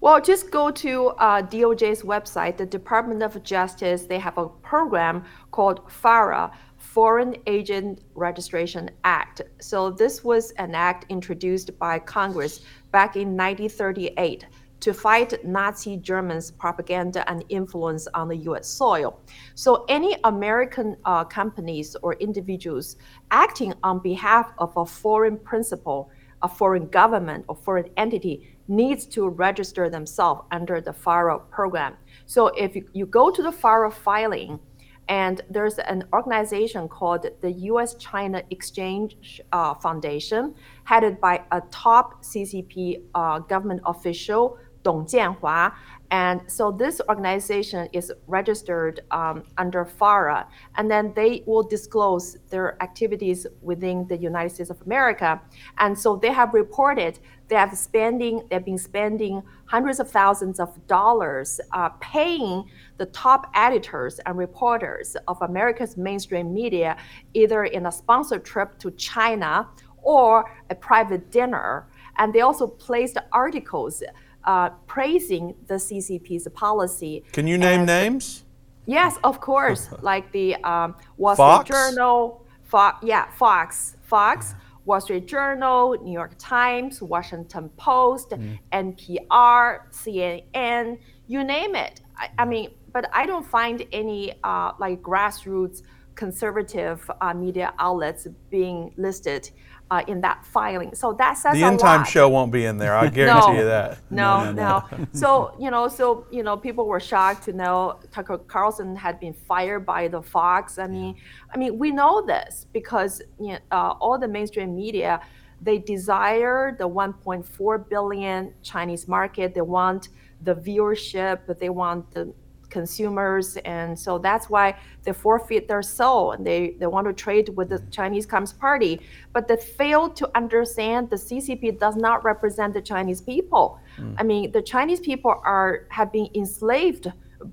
Well, 0.00 0.20
just 0.20 0.50
go 0.50 0.70
to 0.70 1.08
uh, 1.08 1.42
DOJ's 1.42 2.02
website, 2.02 2.58
the 2.58 2.66
Department 2.66 3.22
of 3.22 3.42
Justice. 3.42 4.02
They 4.02 4.18
have 4.18 4.36
a 4.36 4.48
program 4.48 5.24
called 5.50 5.90
FARA, 5.90 6.50
Foreign 6.94 7.34
Agent 7.48 8.02
Registration 8.14 8.88
Act. 9.02 9.42
So 9.58 9.90
this 9.90 10.22
was 10.22 10.52
an 10.58 10.76
act 10.76 11.06
introduced 11.08 11.76
by 11.76 11.98
Congress 11.98 12.60
back 12.92 13.16
in 13.16 13.36
1938 13.36 14.46
to 14.78 14.94
fight 14.94 15.44
Nazi 15.44 15.96
Germans' 15.96 16.52
propaganda 16.52 17.28
and 17.28 17.44
influence 17.48 18.06
on 18.14 18.28
the 18.28 18.36
US 18.48 18.68
soil. 18.68 19.18
So, 19.56 19.84
any 19.88 20.16
American 20.22 20.96
uh, 21.04 21.24
companies 21.24 21.96
or 22.00 22.14
individuals 22.14 22.94
acting 23.32 23.74
on 23.82 23.98
behalf 23.98 24.52
of 24.58 24.72
a 24.76 24.86
foreign 24.86 25.36
principal, 25.38 26.12
a 26.42 26.48
foreign 26.48 26.86
government, 26.90 27.44
or 27.48 27.56
foreign 27.56 27.90
entity 27.96 28.56
needs 28.68 29.04
to 29.06 29.28
register 29.28 29.90
themselves 29.90 30.42
under 30.52 30.80
the 30.80 30.92
FARA 30.92 31.40
program. 31.40 31.96
So, 32.26 32.48
if 32.48 32.76
you, 32.76 32.86
you 32.92 33.06
go 33.06 33.32
to 33.32 33.42
the 33.42 33.50
FARA 33.50 33.90
filing, 33.90 34.60
and 35.08 35.40
there's 35.50 35.78
an 35.78 36.04
organization 36.12 36.88
called 36.88 37.26
the 37.40 37.52
US 37.70 37.94
China 37.96 38.42
Exchange 38.50 39.40
uh, 39.52 39.74
Foundation, 39.74 40.54
headed 40.84 41.20
by 41.20 41.42
a 41.52 41.60
top 41.70 42.22
CCP 42.24 43.02
uh, 43.14 43.40
government 43.40 43.82
official, 43.84 44.58
Dong 44.82 45.06
Jianhua. 45.06 45.72
And 46.14 46.42
so 46.46 46.70
this 46.70 47.00
organization 47.08 47.88
is 47.92 48.12
registered 48.28 49.00
um, 49.10 49.42
under 49.58 49.84
FARA, 49.84 50.46
and 50.76 50.88
then 50.88 51.12
they 51.16 51.42
will 51.44 51.64
disclose 51.64 52.36
their 52.50 52.80
activities 52.80 53.48
within 53.62 54.06
the 54.06 54.16
United 54.16 54.54
States 54.54 54.70
of 54.70 54.80
America. 54.82 55.42
And 55.78 55.98
so 55.98 56.14
they 56.14 56.32
have 56.32 56.54
reported 56.54 57.18
they 57.48 57.56
have 57.56 57.76
spending, 57.76 58.46
they've 58.48 58.64
been 58.64 58.78
spending 58.78 59.42
hundreds 59.66 59.98
of 59.98 60.08
thousands 60.08 60.60
of 60.60 60.70
dollars 60.86 61.60
uh, 61.72 61.88
paying 62.00 62.64
the 62.96 63.06
top 63.06 63.50
editors 63.54 64.20
and 64.24 64.38
reporters 64.38 65.16
of 65.26 65.42
America's 65.42 65.96
mainstream 65.96 66.54
media, 66.54 66.96
either 67.34 67.64
in 67.64 67.86
a 67.86 67.92
sponsored 67.92 68.44
trip 68.44 68.78
to 68.78 68.92
China 68.92 69.68
or 70.02 70.44
a 70.70 70.76
private 70.76 71.32
dinner. 71.32 71.88
And 72.18 72.32
they 72.32 72.42
also 72.42 72.68
placed 72.68 73.18
articles 73.32 74.02
uh, 74.44 74.70
praising 74.86 75.54
the 75.66 75.74
CCP's 75.74 76.48
policy. 76.54 77.24
Can 77.32 77.46
you 77.46 77.58
name 77.58 77.84
names? 77.84 78.44
Yes, 78.86 79.18
of 79.24 79.40
course. 79.40 79.88
like 80.02 80.30
the 80.32 80.56
um, 80.56 80.94
Wall 81.16 81.36
Fox? 81.36 81.66
Street 81.66 81.76
Journal, 81.76 82.44
Fox, 82.64 82.98
yeah, 83.02 83.30
Fox, 83.32 83.96
Fox, 84.02 84.54
Wall 84.84 85.00
Street 85.00 85.26
Journal, 85.26 85.96
New 86.02 86.12
York 86.12 86.34
Times, 86.38 87.00
Washington 87.00 87.70
Post, 87.76 88.30
mm. 88.30 88.58
NPR, 88.72 89.80
CNN, 89.90 90.98
you 91.26 91.42
name 91.42 91.74
it. 91.74 92.02
I, 92.16 92.28
I, 92.38 92.44
mean, 92.44 92.70
but 92.92 93.08
I 93.12 93.26
don't 93.26 93.46
find 93.46 93.84
any 93.92 94.34
uh, 94.44 94.72
like 94.78 95.02
grassroots 95.02 95.82
conservative 96.14 97.10
uh, 97.20 97.34
media 97.34 97.74
outlets 97.78 98.26
being 98.50 98.92
listed 98.96 99.50
uh, 99.90 100.02
in 100.06 100.20
that 100.22 100.44
filing. 100.46 100.94
So 100.94 101.12
that 101.14 101.34
says 101.34 101.54
the 101.54 101.62
a 101.62 101.66
end 101.66 101.78
time 101.78 102.04
show 102.04 102.28
won't 102.28 102.52
be 102.52 102.64
in 102.64 102.78
there. 102.78 102.96
I 102.96 103.08
guarantee 103.18 103.52
no, 103.52 103.58
you 103.58 103.64
that. 103.64 103.98
No, 104.10 104.52
no. 104.52 104.84
no. 104.90 105.06
so 105.12 105.54
you 105.58 105.70
know, 105.70 105.88
so 105.88 106.26
you 106.30 106.42
know, 106.42 106.56
people 106.56 106.86
were 106.86 107.00
shocked 107.00 107.44
to 107.44 107.52
know 107.52 107.98
Tucker 108.10 108.38
Carlson 108.38 108.96
had 108.96 109.20
been 109.20 109.34
fired 109.34 109.86
by 109.86 110.08
the 110.08 110.22
Fox. 110.22 110.78
I 110.78 110.86
mean, 110.86 111.16
I 111.54 111.58
mean, 111.58 111.78
we 111.78 111.90
know 111.90 112.24
this 112.24 112.66
because 112.72 113.22
you 113.38 113.52
know, 113.52 113.58
uh, 113.70 113.94
all 114.00 114.18
the 114.18 114.28
mainstream 114.28 114.74
media 114.74 115.20
they 115.64 115.78
desire 115.78 116.76
the 116.78 116.86
1.4 116.86 117.88
billion 117.88 118.52
Chinese 118.62 119.08
market. 119.08 119.54
They 119.54 119.62
want 119.62 120.10
the 120.42 120.54
viewership, 120.54 121.58
they 121.58 121.70
want 121.70 122.10
the 122.12 122.34
consumers. 122.78 123.56
And 123.76 123.98
so 124.04 124.18
that's 124.18 124.46
why 124.54 124.66
they 125.04 125.12
forfeit 125.12 125.64
their 125.72 125.84
soul 125.98 126.32
and 126.32 126.42
they, 126.48 126.60
they 126.80 126.88
want 126.94 127.06
to 127.06 127.14
trade 127.26 127.48
with 127.58 127.68
the 127.74 127.80
Chinese 127.98 128.26
Communist 128.26 128.58
Party. 128.58 129.00
But 129.32 129.48
they 129.48 129.56
fail 129.56 130.02
to 130.20 130.24
understand 130.42 131.08
the 131.08 131.20
CCP 131.28 131.78
does 131.78 131.96
not 131.96 132.18
represent 132.32 132.74
the 132.74 132.82
Chinese 132.92 133.20
people. 133.32 133.78
Mm. 133.98 134.14
I 134.20 134.22
mean, 134.30 134.52
the 134.52 134.64
Chinese 134.72 135.00
people 135.00 135.32
are 135.54 135.86
have 135.98 136.10
been 136.12 136.28
enslaved 136.34 137.06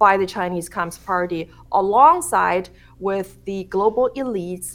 by 0.05 0.13
the 0.21 0.27
Chinese 0.37 0.67
Communist 0.75 1.05
Party 1.05 1.41
alongside 1.71 2.65
with 2.99 3.29
the 3.45 3.59
global 3.75 4.05
elites, 4.21 4.67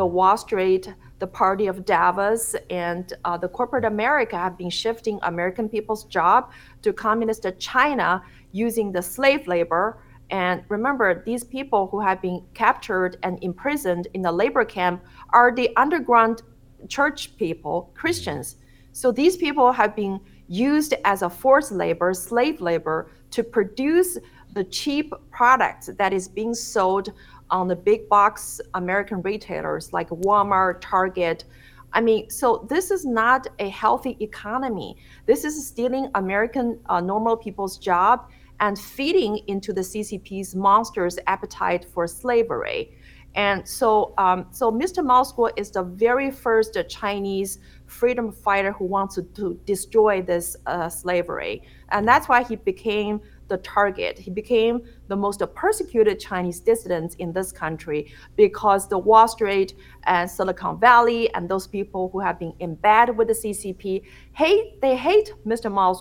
the 0.00 0.06
Wall 0.16 0.36
Street, 0.36 0.84
the 1.18 1.26
party 1.26 1.66
of 1.66 1.84
Davos, 1.84 2.54
and 2.68 3.12
uh, 3.24 3.36
the 3.36 3.48
corporate 3.48 3.84
America 3.84 4.36
have 4.36 4.58
been 4.58 4.70
shifting 4.70 5.18
American 5.22 5.68
people's 5.68 6.04
job 6.04 6.50
to 6.82 6.92
communist 6.92 7.46
China 7.58 8.22
using 8.52 8.92
the 8.92 9.02
slave 9.02 9.46
labor. 9.46 9.98
And 10.30 10.62
remember, 10.68 11.22
these 11.24 11.44
people 11.44 11.86
who 11.86 12.00
have 12.00 12.20
been 12.20 12.42
captured 12.54 13.16
and 13.22 13.38
imprisoned 13.42 14.08
in 14.14 14.22
the 14.22 14.32
labor 14.32 14.64
camp 14.64 15.02
are 15.30 15.54
the 15.54 15.70
underground 15.76 16.42
church 16.88 17.36
people, 17.36 17.92
Christians. 17.94 18.56
So 18.92 19.12
these 19.12 19.36
people 19.36 19.72
have 19.72 19.94
been 19.94 20.20
used 20.48 20.94
as 21.04 21.22
a 21.22 21.30
forced 21.30 21.72
labor, 21.72 22.12
slave 22.14 22.60
labor, 22.60 23.10
to 23.30 23.42
produce 23.42 24.18
the 24.54 24.64
cheap 24.64 25.12
products 25.30 25.90
that 25.98 26.12
is 26.12 26.28
being 26.28 26.54
sold 26.54 27.12
on 27.50 27.68
the 27.68 27.76
big 27.76 28.08
box 28.08 28.60
American 28.74 29.22
retailers 29.22 29.92
like 29.92 30.08
Walmart, 30.10 30.78
Target. 30.80 31.44
I 31.92 32.00
mean, 32.00 32.28
so 32.30 32.66
this 32.68 32.90
is 32.90 33.04
not 33.04 33.46
a 33.58 33.68
healthy 33.68 34.16
economy. 34.20 34.96
This 35.26 35.44
is 35.44 35.66
stealing 35.66 36.10
American 36.14 36.78
uh, 36.86 37.00
normal 37.00 37.36
people's 37.36 37.78
job 37.78 38.28
and 38.60 38.78
feeding 38.78 39.40
into 39.46 39.72
the 39.72 39.80
CCP's 39.80 40.54
monster's 40.54 41.18
appetite 41.26 41.86
for 41.92 42.06
slavery. 42.06 42.92
And 43.34 43.68
so, 43.68 44.14
um, 44.16 44.46
so 44.50 44.72
Mr. 44.72 45.04
Mao 45.04 45.50
is 45.56 45.70
the 45.70 45.82
very 45.82 46.30
first 46.30 46.76
Chinese 46.88 47.58
freedom 47.84 48.32
fighter 48.32 48.72
who 48.72 48.86
wants 48.86 49.16
to, 49.16 49.22
to 49.34 49.60
destroy 49.66 50.22
this 50.22 50.56
uh, 50.66 50.88
slavery. 50.88 51.62
And 51.90 52.08
that's 52.08 52.28
why 52.28 52.42
he 52.42 52.56
became 52.56 53.20
the 53.48 53.58
target. 53.58 54.18
He 54.18 54.30
became 54.30 54.82
the 55.08 55.16
most 55.16 55.42
persecuted 55.54 56.18
Chinese 56.18 56.60
dissident 56.60 57.14
in 57.16 57.32
this 57.32 57.52
country 57.52 58.12
because 58.36 58.88
the 58.88 58.98
Wall 58.98 59.28
Street 59.28 59.74
and 60.04 60.30
Silicon 60.30 60.78
Valley 60.78 61.32
and 61.34 61.48
those 61.48 61.66
people 61.66 62.08
who 62.12 62.20
have 62.20 62.38
been 62.38 62.54
in 62.58 62.74
bed 62.74 63.16
with 63.16 63.28
the 63.28 63.34
CCP 63.34 64.02
hate, 64.32 64.80
they 64.80 64.96
hate 64.96 65.32
Mr. 65.46 65.70
Mao 65.70 65.92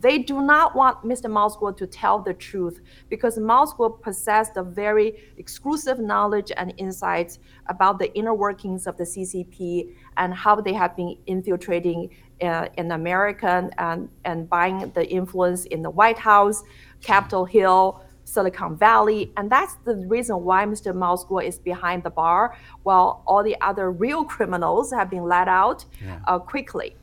they 0.00 0.18
do 0.18 0.40
not 0.40 0.76
want 0.76 1.02
Mr. 1.02 1.28
Mao 1.28 1.48
to 1.72 1.86
tell 1.86 2.20
the 2.20 2.34
truth 2.34 2.80
because 3.08 3.36
Mao 3.36 3.66
possessed 4.00 4.56
a 4.56 4.62
very 4.62 5.34
exclusive 5.38 5.98
knowledge 5.98 6.52
and 6.56 6.72
insights 6.76 7.40
about 7.66 7.98
the 7.98 8.14
inner 8.14 8.34
workings 8.34 8.86
of 8.86 8.96
the 8.96 9.04
CCP 9.04 9.94
and 10.16 10.32
how 10.32 10.60
they 10.60 10.72
have 10.72 10.94
been 10.94 11.16
infiltrating 11.26 12.10
uh, 12.42 12.68
in 12.76 12.92
America 12.92 13.70
and, 13.78 14.08
and 14.24 14.48
buying 14.48 14.90
the 14.94 15.08
influence 15.08 15.64
in 15.66 15.82
the 15.82 15.90
White 15.90 16.18
House, 16.18 16.62
Capitol 17.02 17.44
Hill, 17.44 18.02
Silicon 18.24 18.76
Valley. 18.76 19.32
And 19.36 19.50
that's 19.50 19.76
the 19.84 19.96
reason 19.96 20.44
why 20.44 20.64
Mr. 20.66 20.94
Mao 20.94 21.38
is 21.38 21.58
behind 21.58 22.02
the 22.02 22.10
bar 22.10 22.56
while 22.82 23.22
all 23.26 23.42
the 23.42 23.56
other 23.60 23.90
real 23.90 24.24
criminals 24.24 24.92
have 24.92 25.10
been 25.10 25.24
let 25.24 25.48
out 25.48 25.84
yeah. 26.02 26.20
uh, 26.26 26.38
quickly. 26.38 26.94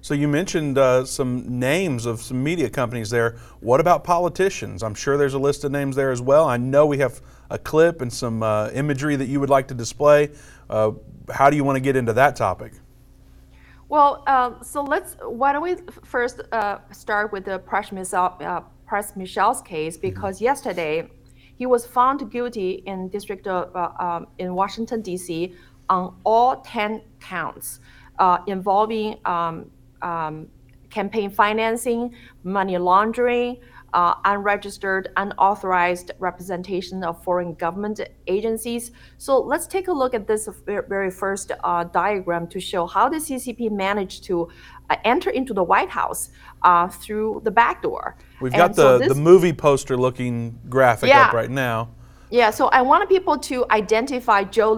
So 0.00 0.12
you 0.12 0.28
mentioned 0.28 0.76
uh, 0.76 1.06
some 1.06 1.58
names 1.58 2.04
of 2.04 2.20
some 2.20 2.42
media 2.44 2.68
companies 2.68 3.08
there. 3.08 3.36
What 3.60 3.80
about 3.80 4.04
politicians? 4.04 4.82
I'm 4.82 4.94
sure 4.94 5.16
there's 5.16 5.32
a 5.32 5.38
list 5.38 5.64
of 5.64 5.72
names 5.72 5.96
there 5.96 6.10
as 6.10 6.20
well. 6.20 6.46
I 6.46 6.58
know 6.58 6.84
we 6.84 6.98
have 6.98 7.22
a 7.48 7.58
clip 7.58 8.02
and 8.02 8.12
some 8.12 8.42
uh, 8.42 8.68
imagery 8.74 9.16
that 9.16 9.28
you 9.28 9.40
would 9.40 9.48
like 9.48 9.68
to 9.68 9.74
display. 9.74 10.30
Uh, 10.68 10.92
how 11.32 11.48
do 11.48 11.56
you 11.56 11.64
want 11.64 11.76
to 11.76 11.80
get 11.80 11.96
into 11.96 12.12
that 12.12 12.36
topic? 12.36 12.72
Well, 13.94 14.24
um, 14.26 14.56
so 14.60 14.82
let's. 14.82 15.14
Why 15.22 15.52
don't 15.52 15.62
we 15.62 15.76
first 16.02 16.40
uh, 16.50 16.78
start 16.90 17.30
with 17.30 17.44
the 17.44 17.60
Pras 17.60 17.92
Michel, 17.92 18.36
uh, 18.40 18.62
Pras 18.90 19.14
Michel's 19.16 19.62
case? 19.62 19.96
Mm-hmm. 19.96 20.08
Because 20.08 20.36
mm-hmm. 20.38 20.46
yesterday 20.46 21.08
he 21.54 21.66
was 21.66 21.86
found 21.86 22.28
guilty 22.28 22.82
in 22.86 23.08
District 23.08 23.46
of, 23.46 23.70
uh, 23.76 23.90
um, 24.04 24.26
in 24.38 24.52
Washington 24.56 25.00
D.C. 25.00 25.54
on 25.88 26.16
all 26.24 26.56
ten 26.62 27.02
counts 27.20 27.78
involving 28.48 29.16
um, 29.26 29.70
um, 30.02 30.48
campaign 30.90 31.30
financing, 31.30 32.16
money 32.42 32.76
laundering, 32.76 33.58
uh, 33.94 34.14
unregistered, 34.24 35.08
unauthorized 35.16 36.10
representation 36.18 37.04
of 37.04 37.22
foreign 37.22 37.54
government 37.54 38.00
agencies. 38.26 38.90
So 39.18 39.40
let's 39.40 39.66
take 39.66 39.88
a 39.88 39.92
look 39.92 40.14
at 40.14 40.26
this 40.26 40.48
very 40.66 41.10
first 41.10 41.52
uh, 41.62 41.84
diagram 41.84 42.48
to 42.48 42.60
show 42.60 42.86
how 42.86 43.08
the 43.08 43.16
CCP 43.16 43.70
managed 43.70 44.24
to 44.24 44.48
uh, 44.90 44.96
enter 45.04 45.30
into 45.30 45.54
the 45.54 45.62
White 45.62 45.90
House 45.90 46.30
uh, 46.62 46.88
through 46.88 47.40
the 47.44 47.50
back 47.50 47.82
door. 47.82 48.16
We've 48.40 48.52
and 48.52 48.58
got 48.58 48.74
the, 48.74 48.98
so 48.98 49.14
the 49.14 49.14
movie 49.14 49.52
poster 49.52 49.96
looking 49.96 50.58
graphic 50.68 51.08
yeah, 51.08 51.26
up 51.26 51.32
right 51.32 51.50
now. 51.50 51.90
Yeah, 52.30 52.50
so 52.50 52.66
I 52.66 52.82
wanted 52.82 53.08
people 53.08 53.38
to 53.38 53.64
identify. 53.70 54.42
Jho 54.42 54.76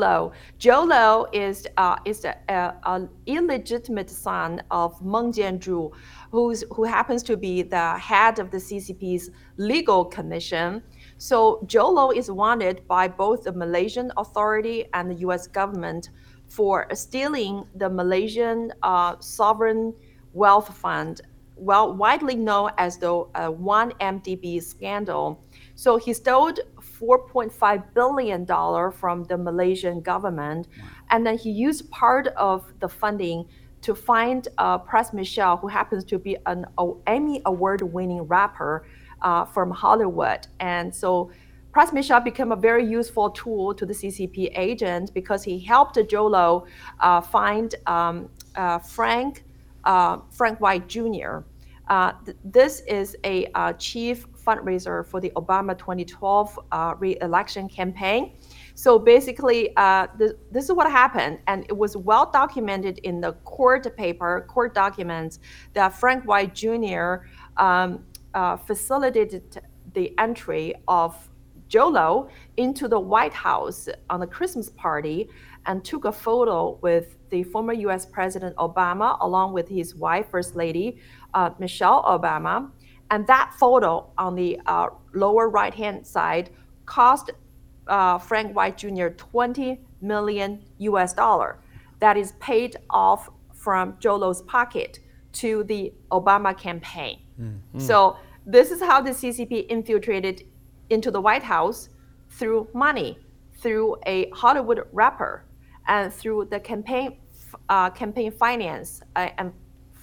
Low 0.68 1.26
is 1.32 1.66
uh, 1.78 1.96
is 2.04 2.26
an 2.48 3.08
illegitimate 3.26 4.10
son 4.10 4.62
of 4.70 5.00
Meng 5.02 5.32
Jianzhu, 5.32 5.90
who's 6.36 6.64
who 6.70 6.84
happens 6.84 7.22
to 7.22 7.34
be 7.34 7.62
the 7.62 7.86
head 7.96 8.38
of 8.38 8.50
the 8.50 8.58
CCP's 8.58 9.30
legal 9.56 10.04
commission. 10.04 10.82
So 11.16 11.36
Jho 11.64 11.86
Low 11.98 12.10
is 12.10 12.30
wanted 12.30 12.86
by 12.86 13.08
both 13.08 13.44
the 13.44 13.52
Malaysian 13.52 14.12
authority 14.18 14.84
and 14.92 15.10
the 15.10 15.18
U.S. 15.26 15.46
government 15.46 16.10
for 16.46 16.86
stealing 16.92 17.64
the 17.74 17.88
Malaysian 17.88 18.70
uh, 18.82 19.16
sovereign 19.18 19.94
wealth 20.34 20.76
fund 20.76 21.22
well 21.58 21.94
widely 21.94 22.36
known 22.36 22.70
as 22.76 22.98
the 22.98 23.12
uh, 23.34 23.50
1MDB 23.50 24.62
scandal. 24.62 25.42
So 25.74 25.96
he 25.96 26.12
stole 26.12 26.52
4.5 26.52 27.94
billion 27.94 28.44
dollar 28.44 28.90
from 28.90 29.24
the 29.24 29.38
Malaysian 29.38 30.02
government, 30.02 30.68
and 31.10 31.26
then 31.26 31.38
he 31.38 31.50
used 31.50 31.90
part 31.90 32.26
of 32.36 32.74
the 32.80 32.90
funding 32.90 33.46
to 33.86 33.94
find 33.94 34.48
uh, 34.58 34.78
Pras 34.80 35.12
Michel, 35.12 35.56
who 35.56 35.68
happens 35.68 36.02
to 36.04 36.18
be 36.18 36.36
an 36.46 36.66
Emmy 37.06 37.40
award-winning 37.46 38.22
rapper 38.22 38.84
uh, 39.22 39.44
from 39.44 39.70
Hollywood, 39.70 40.46
and 40.60 40.94
so. 40.94 41.30
Pras 41.72 41.92
Michel 41.92 42.20
became 42.20 42.52
a 42.52 42.56
very 42.56 42.86
useful 42.86 43.28
tool 43.28 43.74
to 43.74 43.84
the 43.84 43.92
CCP 43.92 44.50
agent 44.56 45.12
because 45.12 45.44
he 45.44 45.58
helped 45.58 45.96
Jho 45.96 46.30
Low 46.30 46.64
uh, 47.00 47.20
find 47.20 47.74
um, 47.86 48.30
uh, 48.54 48.78
Frank 48.78 49.44
uh, 49.84 50.20
Frank 50.30 50.58
White 50.58 50.88
Jr. 50.88 51.40
Uh, 51.86 52.12
th- 52.24 52.38
this 52.44 52.80
is 52.88 53.14
a 53.24 53.46
chief 53.78 54.26
fundraiser 54.46 55.06
for 55.06 55.20
the 55.20 55.30
Obama 55.36 55.76
2012 55.76 56.58
uh, 56.72 56.94
re-election 56.98 57.68
campaign. 57.68 58.32
So 58.76 58.98
basically, 58.98 59.74
uh, 59.78 60.06
this, 60.18 60.34
this 60.52 60.66
is 60.66 60.72
what 60.72 60.90
happened, 60.90 61.38
and 61.46 61.64
it 61.64 61.74
was 61.76 61.96
well 61.96 62.30
documented 62.30 62.98
in 62.98 63.22
the 63.22 63.32
court 63.44 63.96
paper, 63.96 64.44
court 64.50 64.74
documents, 64.74 65.38
that 65.72 65.94
Frank 65.94 66.26
White 66.26 66.54
Jr. 66.54 67.24
Um, 67.56 68.04
uh, 68.34 68.58
facilitated 68.58 69.62
the 69.94 70.12
entry 70.18 70.74
of 70.88 71.16
Jho 71.70 71.90
Low 71.90 72.28
into 72.58 72.86
the 72.86 73.00
White 73.00 73.32
House 73.32 73.88
on 74.10 74.20
the 74.20 74.26
Christmas 74.26 74.68
party 74.68 75.30
and 75.64 75.82
took 75.82 76.04
a 76.04 76.12
photo 76.12 76.78
with 76.82 77.16
the 77.30 77.44
former 77.44 77.72
US 77.72 78.04
President 78.04 78.54
Obama, 78.56 79.16
along 79.22 79.54
with 79.54 79.70
his 79.70 79.94
wife, 79.94 80.26
First 80.30 80.54
Lady 80.54 80.98
uh, 81.32 81.48
Michelle 81.58 82.02
Obama. 82.02 82.70
And 83.10 83.26
that 83.26 83.54
photo 83.58 84.10
on 84.18 84.34
the 84.34 84.60
uh, 84.66 84.88
lower 85.14 85.48
right 85.48 85.72
hand 85.72 86.06
side 86.06 86.50
cost 86.84 87.30
uh, 87.88 88.18
Frank 88.18 88.54
White 88.54 88.78
Jr. 88.78 89.08
20 89.08 89.80
million 90.00 90.62
US 90.78 91.12
dollar. 91.12 91.58
That 92.00 92.16
is 92.16 92.32
paid 92.40 92.76
off 92.90 93.30
from 93.54 93.94
Jho 93.94 94.18
Low's 94.18 94.42
pocket 94.42 95.00
to 95.32 95.64
the 95.64 95.92
Obama 96.10 96.56
campaign. 96.56 97.20
Mm-hmm. 97.40 97.78
So 97.78 98.16
this 98.46 98.70
is 98.70 98.80
how 98.80 99.00
the 99.00 99.10
CCP 99.10 99.66
infiltrated 99.68 100.44
into 100.90 101.10
the 101.10 101.20
White 101.20 101.42
House 101.42 101.88
through 102.30 102.68
money, 102.72 103.18
through 103.60 103.96
a 104.06 104.30
Hollywood 104.30 104.86
rapper, 104.92 105.44
and 105.88 106.12
through 106.12 106.46
the 106.50 106.60
campaign 106.60 107.18
uh, 107.68 107.90
campaign 107.90 108.30
finance 108.32 109.02
uh, 109.14 109.30
and 109.38 109.52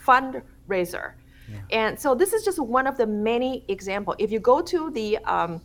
fundraiser. 0.05 1.13
Yeah. 1.49 1.59
And 1.71 1.99
so 1.99 2.15
this 2.15 2.33
is 2.33 2.43
just 2.43 2.59
one 2.59 2.87
of 2.87 2.97
the 2.97 3.05
many 3.05 3.65
examples. 3.67 4.15
If 4.19 4.31
you 4.31 4.39
go 4.39 4.61
to 4.61 4.89
the 4.91 5.17
um, 5.19 5.61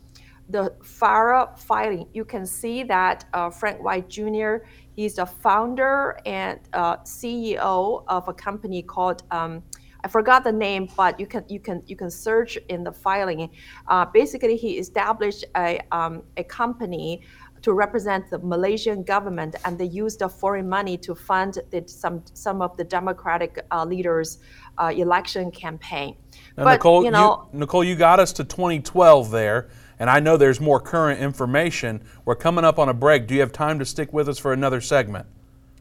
the 0.49 0.75
FARA 0.83 1.51
filing, 1.57 2.07
you 2.13 2.25
can 2.25 2.47
see 2.47 2.83
that 2.85 3.25
uh, 3.35 3.51
Frank 3.51 3.83
White 3.83 4.09
Jr. 4.09 4.57
He's 4.97 5.17
the 5.17 5.27
founder 5.27 6.19
and 6.27 6.59
uh, 6.73 6.97
CEO 6.99 8.05
of 8.09 8.29
a 8.29 8.33
company 8.33 8.83
called 8.83 9.23
um, 9.31 9.63
I 10.05 10.09
forgot 10.09 10.45
the 10.45 10.53
name, 10.53 10.89
but 10.97 11.19
you 11.19 11.27
can 11.27 11.45
you 11.49 11.59
can 11.59 11.83
you 11.87 11.97
can 11.97 12.11
search 12.11 12.57
in 12.69 12.85
the 12.85 12.93
filing. 12.93 13.51
Uh, 13.89 14.07
basically, 14.07 14.57
he 14.57 14.79
established 14.79 15.45
a 15.57 15.81
um, 15.91 16.23
a 16.37 16.45
company 16.45 17.23
to 17.63 17.73
represent 17.73 18.31
the 18.31 18.39
Malaysian 18.39 19.03
government, 19.03 19.57
and 19.65 19.79
they 19.79 19.87
used 19.87 20.21
the 20.21 20.29
foreign 20.29 20.69
money 20.69 20.97
to 20.99 21.15
fund 21.15 21.59
the, 21.71 21.83
some 21.87 22.23
some 22.33 22.63
of 22.63 22.77
the 22.77 22.85
Democratic 22.85 23.65
uh, 23.71 23.85
leaders' 23.85 24.39
uh, 24.79 24.93
election 24.95 25.51
campaign. 25.51 26.17
Now, 26.57 26.65
but 26.65 26.73
Nicole, 26.75 27.05
you 27.05 27.11
know, 27.11 27.49
you, 27.53 27.59
Nicole, 27.61 27.85
you 27.85 27.97
got 27.97 28.21
us 28.21 28.33
to 28.35 28.45
2012 28.45 29.31
there, 29.31 29.69
and 29.99 30.09
I 30.11 30.21
know 30.21 30.37
there's 30.37 30.61
more 30.61 30.81
current 30.81 31.21
information. 31.21 32.03
We're 32.25 32.37
coming 32.37 32.65
up 32.65 32.79
on 32.79 32.89
a 32.89 32.95
break. 32.95 33.27
Do 33.27 33.35
you 33.35 33.41
have 33.41 33.53
time 33.53 33.79
to 33.79 33.85
stick 33.85 34.13
with 34.13 34.29
us 34.29 34.39
for 34.39 34.53
another 34.53 34.81
segment? 34.81 35.27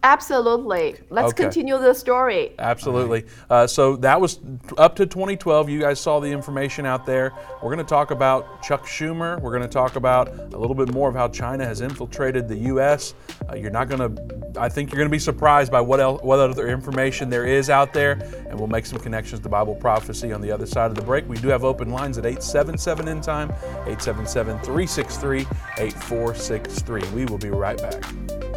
Absolutely. 0.04 0.96
Let's 1.10 1.30
okay. 1.30 1.44
continue 1.44 1.78
the 1.80 1.94
story. 1.94 2.54
Absolutely. 2.60 3.26
Uh, 3.50 3.68
so 3.68 3.96
that 3.98 4.20
was 4.20 4.40
up 4.78 4.96
to 4.98 5.06
2012. 5.06 5.70
You 5.70 5.80
guys 5.80 6.00
saw 6.00 6.20
the 6.20 6.30
information 6.30 6.86
out 6.86 7.06
there. 7.06 7.34
We're 7.62 7.74
going 7.74 7.86
to 7.86 7.90
talk 7.90 8.12
about 8.12 8.62
Chuck 8.62 8.86
Schumer. 8.86 9.42
We're 9.42 9.52
going 9.52 9.64
to 9.64 9.68
talk 9.68 9.96
about 9.96 10.30
a 10.30 10.58
little 10.58 10.76
bit 10.76 10.94
more 10.94 11.10
of 11.10 11.16
how 11.16 11.28
China 11.28 11.66
has 11.66 11.82
infiltrated 11.82 12.48
the 12.48 12.58
U.S. 12.58 13.16
Uh, 13.50 13.56
you're 13.56 13.72
not 13.72 13.90
going 13.90 14.16
to, 14.16 14.60
I 14.60 14.70
think 14.70 14.92
you're 14.92 14.98
going 14.98 15.10
to 15.10 15.16
be 15.16 15.20
surprised 15.20 15.72
by 15.72 15.82
what, 15.82 16.00
else, 16.00 16.22
what 16.22 16.40
other 16.40 16.68
information 16.68 17.30
there 17.30 17.46
is 17.46 17.70
out 17.70 17.94
there. 17.94 18.14
And 18.50 18.58
we'll 18.58 18.68
make 18.68 18.86
some 18.86 19.00
connections 19.00 19.42
to 19.42 19.50
Bible 19.50 19.76
prophecy 19.76 20.32
on 20.32 20.42
the 20.42 20.52
other 20.52 20.66
side 20.66 20.92
of 20.92 20.96
the 20.96 21.04
break. 21.04 21.28
We 21.28 21.38
do 21.38 21.48
have 21.48 21.64
open 21.64 21.90
lines 21.90 22.18
at 22.18 22.26
877 22.26 23.08
in 23.08 23.22
time, 23.22 23.52
877 23.88 24.60
363 24.60 25.40
8463. 25.78 27.02
We 27.14 27.26
will 27.26 27.38
be 27.38 27.50
right 27.50 27.78
back. 27.78 28.57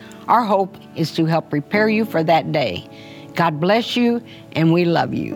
Our 0.31 0.45
hope 0.45 0.77
is 0.95 1.11
to 1.15 1.25
help 1.25 1.49
prepare 1.49 1.89
you 1.89 2.05
for 2.05 2.23
that 2.23 2.53
day. 2.53 2.87
God 3.35 3.59
bless 3.59 3.97
you, 3.97 4.23
and 4.53 4.71
we 4.71 4.85
love 4.85 5.13
you. 5.13 5.35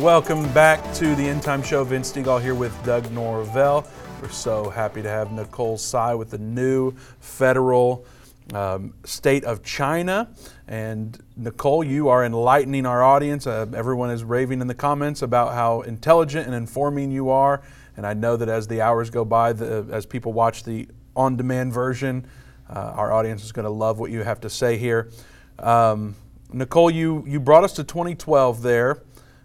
Welcome 0.00 0.52
back 0.52 0.82
to 0.94 1.14
the 1.14 1.28
End 1.28 1.44
Time 1.44 1.62
Show. 1.62 1.84
Vince 1.84 2.10
Stegall 2.10 2.42
here 2.42 2.56
with 2.56 2.76
Doug 2.84 3.08
Norvell. 3.12 3.86
We're 4.20 4.30
so 4.30 4.68
happy 4.68 5.00
to 5.00 5.08
have 5.08 5.30
Nicole 5.30 5.78
Tsai 5.78 6.16
with 6.16 6.30
the 6.30 6.38
new 6.38 6.90
federal 7.20 8.04
um, 8.52 8.94
state 9.04 9.44
of 9.44 9.62
China. 9.62 10.28
And 10.68 11.18
Nicole, 11.36 11.84
you 11.84 12.08
are 12.08 12.24
enlightening 12.24 12.86
our 12.86 13.02
audience. 13.02 13.46
Uh, 13.46 13.66
everyone 13.74 14.10
is 14.10 14.24
raving 14.24 14.60
in 14.60 14.66
the 14.66 14.74
comments 14.74 15.22
about 15.22 15.54
how 15.54 15.80
intelligent 15.82 16.46
and 16.46 16.54
informing 16.54 17.10
you 17.10 17.30
are. 17.30 17.62
And 17.96 18.06
I 18.06 18.14
know 18.14 18.36
that 18.36 18.48
as 18.48 18.66
the 18.66 18.80
hours 18.80 19.10
go 19.10 19.24
by, 19.24 19.52
the, 19.52 19.86
as 19.90 20.06
people 20.06 20.32
watch 20.32 20.64
the 20.64 20.88
on 21.14 21.36
demand 21.36 21.72
version, 21.72 22.26
uh, 22.70 22.92
our 22.96 23.12
audience 23.12 23.44
is 23.44 23.52
going 23.52 23.64
to 23.64 23.70
love 23.70 23.98
what 23.98 24.10
you 24.10 24.22
have 24.22 24.40
to 24.40 24.50
say 24.50 24.78
here. 24.78 25.10
Um, 25.58 26.14
Nicole, 26.52 26.90
you, 26.90 27.24
you 27.26 27.40
brought 27.40 27.64
us 27.64 27.72
to 27.74 27.84
2012 27.84 28.62
there. 28.62 29.02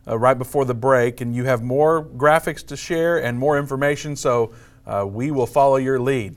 uh, 0.07 0.17
right 0.17 0.37
before 0.37 0.65
the 0.65 0.73
break, 0.73 1.21
and 1.21 1.35
you 1.35 1.43
have 1.43 1.61
more 1.61 2.03
graphics 2.03 2.65
to 2.67 2.77
share 2.77 3.21
and 3.21 3.37
more 3.37 3.57
information, 3.57 4.15
so 4.15 4.53
uh, 4.85 5.05
we 5.05 5.31
will 5.31 5.47
follow 5.47 5.75
your 5.75 5.99
lead. 5.99 6.35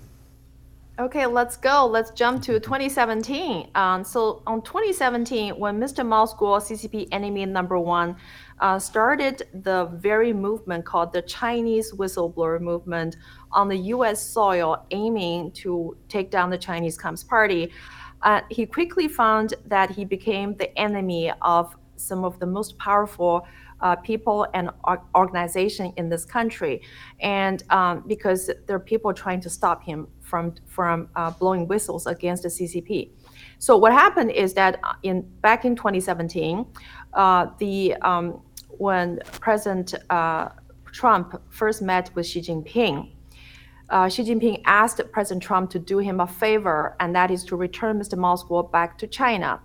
Okay, 1.01 1.25
let's 1.25 1.57
go. 1.57 1.87
Let's 1.87 2.11
jump 2.11 2.43
to 2.43 2.61
2017. 2.61 3.71
Um, 3.75 4.05
so, 4.05 4.43
on 4.47 4.61
2017, 4.61 5.59
when 5.59 5.81
Mr. 5.81 6.07
Miles 6.07 6.35
Guo, 6.35 6.61
CCP 6.61 7.09
enemy 7.11 7.47
number 7.47 7.79
one, 7.79 8.17
uh, 8.61 8.79
started 8.79 9.45
the 9.55 9.87
very 9.95 10.35
movement 10.35 10.85
called 10.85 11.15
the 11.15 11.23
Chinese 11.23 11.95
whistleblower 11.95 12.61
movement 12.61 13.17
on 13.51 13.67
the 13.67 13.79
US 13.95 14.23
soil, 14.23 14.85
aiming 14.91 15.53
to 15.53 15.97
take 16.11 16.31
down 16.31 16.51
the 16.51 16.59
Chinese 16.59 16.99
Communist 16.99 17.31
Party, 17.31 17.73
uh, 18.21 18.43
he 18.51 18.67
quickly 18.67 19.09
found 19.09 19.55
that 19.65 19.89
he 19.89 20.05
became 20.05 20.55
the 20.57 20.79
enemy 20.79 21.33
of 21.41 21.75
some 21.97 22.25
of 22.25 22.39
the 22.41 22.47
most 22.47 22.77
powerful 22.77 23.47
uh, 23.81 23.97
people 23.97 24.47
and 24.53 24.71
organization 25.15 25.93
in 25.97 26.11
this 26.11 26.25
country, 26.25 26.83
and 27.21 27.63
um, 27.71 28.05
because 28.07 28.51
there 28.67 28.77
are 28.77 28.81
people 28.81 29.15
trying 29.15 29.41
to 29.41 29.49
stop 29.49 29.83
him 29.83 30.07
from 30.31 30.55
from 30.67 31.09
uh, 31.17 31.31
blowing 31.33 31.67
whistles 31.67 32.07
against 32.07 32.43
the 32.45 32.49
CCP. 32.49 33.11
So 33.59 33.77
what 33.77 33.93
happened 33.93 34.31
is 34.31 34.55
that 34.55 34.79
uh, 34.83 34.95
in 35.03 35.23
back 35.43 35.65
in 35.65 35.75
2017, 35.77 36.65
uh, 37.13 37.47
the 37.59 37.95
um, 37.97 38.41
when 38.79 39.19
President 39.41 39.95
uh, 40.09 40.49
Trump 40.93 41.43
first 41.51 41.83
met 41.83 42.11
with 42.15 42.27
Xi 42.27 42.41
Jinping. 42.41 43.11
Uh, 43.91 44.09
Xi 44.09 44.23
Jinping 44.23 44.63
asked 44.67 45.01
President 45.11 45.43
Trump 45.43 45.69
to 45.71 45.81
do 45.81 45.99
him 45.99 46.21
a 46.21 46.27
favor, 46.27 46.97
and 47.01 47.15
that 47.17 47.31
is 47.31 47.45
to 47.47 47.57
return 47.57 47.99
Mr. 47.99 48.17
Guo 48.17 48.71
back 48.71 48.97
to 48.99 49.07
China. 49.09 49.61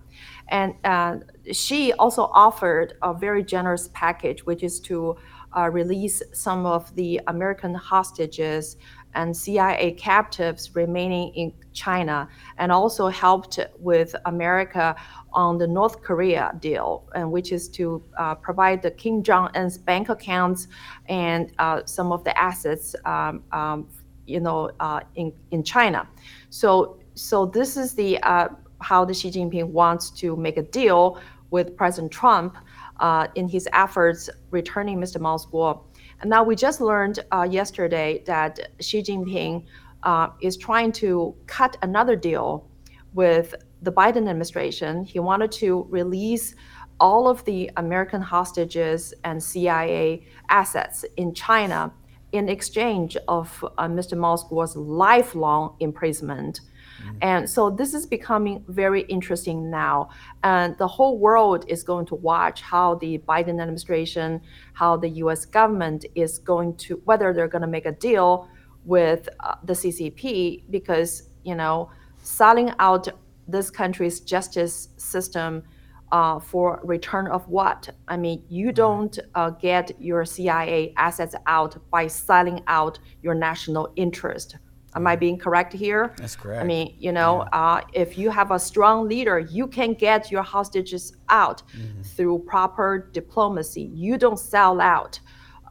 And 0.49 0.73
uh, 0.83 1.17
she 1.51 1.93
also 1.93 2.23
offered 2.33 2.93
a 3.03 3.13
very 3.13 3.43
generous 3.43 3.89
package, 3.93 4.43
which 4.45 4.63
is 4.63 4.79
to 4.81 5.15
uh, 5.55 5.69
release 5.69 6.21
some 6.33 6.65
of 6.65 6.93
the 6.95 7.21
American 7.27 7.73
hostages 7.73 8.77
and 9.15 9.35
CIA 9.35 9.91
captives 9.93 10.75
remaining 10.75 11.33
in 11.35 11.53
China, 11.73 12.29
and 12.57 12.71
also 12.71 13.07
helped 13.07 13.59
with 13.79 14.15
America 14.25 14.95
on 15.33 15.57
the 15.57 15.67
North 15.67 16.01
Korea 16.01 16.53
deal, 16.59 17.09
and 17.15 17.31
which 17.31 17.51
is 17.51 17.67
to 17.69 18.03
uh, 18.17 18.35
provide 18.35 18.81
the 18.81 18.91
Kim 18.91 19.23
Jong 19.23 19.49
Un's 19.55 19.77
bank 19.77 20.09
accounts 20.09 20.67
and 21.07 21.51
uh, 21.59 21.81
some 21.85 22.11
of 22.11 22.23
the 22.23 22.37
assets, 22.39 22.95
um, 23.05 23.43
um, 23.51 23.87
you 24.27 24.39
know, 24.39 24.71
uh, 24.79 25.01
in 25.15 25.33
in 25.51 25.63
China. 25.63 26.07
So 26.49 26.99
so 27.15 27.45
this 27.45 27.77
is 27.77 27.93
the 27.93 28.21
uh, 28.23 28.49
how 28.81 29.05
the 29.05 29.13
Xi 29.13 29.31
Jinping 29.31 29.67
wants 29.67 30.11
to 30.11 30.35
make 30.35 30.57
a 30.57 30.63
deal 30.63 31.19
with 31.51 31.75
President 31.75 32.11
Trump 32.11 32.57
uh, 32.99 33.27
in 33.35 33.47
his 33.47 33.67
efforts 33.73 34.29
returning 34.51 34.99
Mr. 34.99 35.19
Miles 35.19 35.45
Guo. 35.45 35.81
Now 36.23 36.43
we 36.43 36.55
just 36.55 36.81
learned 36.81 37.19
uh, 37.31 37.47
yesterday 37.49 38.23
that 38.25 38.59
Xi 38.79 39.01
Jinping 39.01 39.65
uh, 40.03 40.29
is 40.41 40.55
trying 40.55 40.91
to 40.93 41.35
cut 41.47 41.77
another 41.81 42.15
deal 42.15 42.69
with 43.13 43.53
the 43.81 43.91
Biden 43.91 44.17
administration. 44.17 45.03
He 45.03 45.19
wanted 45.19 45.51
to 45.53 45.85
release 45.89 46.55
all 46.99 47.27
of 47.27 47.43
the 47.45 47.69
American 47.77 48.21
hostages 48.21 49.13
and 49.23 49.43
CIA 49.43 50.25
assets 50.49 51.03
in 51.17 51.33
China 51.33 51.91
in 52.31 52.49
exchange 52.49 53.17
of 53.27 53.63
uh, 53.77 53.87
Mr. 53.87 54.17
Miles 54.17 54.43
Guo's 54.45 54.75
lifelong 54.75 55.75
imprisonment 55.79 56.61
Mm-hmm. 57.05 57.17
And 57.21 57.49
so 57.49 57.69
this 57.69 57.93
is 57.93 58.05
becoming 58.05 58.63
very 58.67 59.01
interesting 59.03 59.69
now. 59.69 60.09
And 60.43 60.77
the 60.77 60.87
whole 60.87 61.17
world 61.19 61.65
is 61.67 61.83
going 61.83 62.05
to 62.07 62.15
watch 62.15 62.61
how 62.61 62.95
the 62.95 63.19
Biden 63.19 63.61
administration, 63.61 64.41
how 64.73 64.97
the 64.97 65.09
US 65.23 65.45
government 65.45 66.05
is 66.15 66.39
going 66.39 66.75
to, 66.77 67.01
whether 67.05 67.33
they're 67.33 67.47
going 67.47 67.61
to 67.61 67.67
make 67.67 67.85
a 67.85 67.91
deal 67.91 68.47
with 68.85 69.27
uh, 69.39 69.55
the 69.63 69.73
CCP, 69.73 70.63
because, 70.69 71.29
you 71.43 71.55
know, 71.55 71.89
selling 72.17 72.71
out 72.79 73.07
this 73.47 73.69
country's 73.69 74.19
justice 74.19 74.89
system 74.97 75.63
uh, 76.11 76.39
for 76.39 76.79
return 76.83 77.27
of 77.27 77.47
what? 77.47 77.89
I 78.07 78.17
mean, 78.17 78.43
you 78.49 78.67
mm-hmm. 78.67 78.75
don't 78.75 79.19
uh, 79.33 79.49
get 79.51 79.91
your 79.99 80.25
CIA 80.25 80.93
assets 80.97 81.35
out 81.47 81.77
by 81.89 82.07
selling 82.07 82.61
out 82.67 82.99
your 83.21 83.33
national 83.33 83.91
interest 83.95 84.57
Am 84.95 85.05
I 85.05 85.15
being 85.15 85.37
correct 85.37 85.73
here? 85.73 86.13
That's 86.17 86.35
correct. 86.37 86.61
I 86.61 86.65
mean, 86.65 86.95
you 86.97 87.11
know, 87.11 87.45
yeah. 87.51 87.59
uh, 87.59 87.81
if 87.93 88.17
you 88.17 88.29
have 88.29 88.51
a 88.51 88.59
strong 88.59 89.09
leader, 89.09 89.39
you 89.39 89.67
can 89.67 89.93
get 89.93 90.31
your 90.31 90.41
hostages 90.41 91.13
out 91.29 91.63
mm-hmm. 91.77 92.01
through 92.01 92.39
proper 92.47 93.09
diplomacy. 93.11 93.91
You 93.93 94.17
don't 94.17 94.39
sell 94.39 94.79
out 94.79 95.19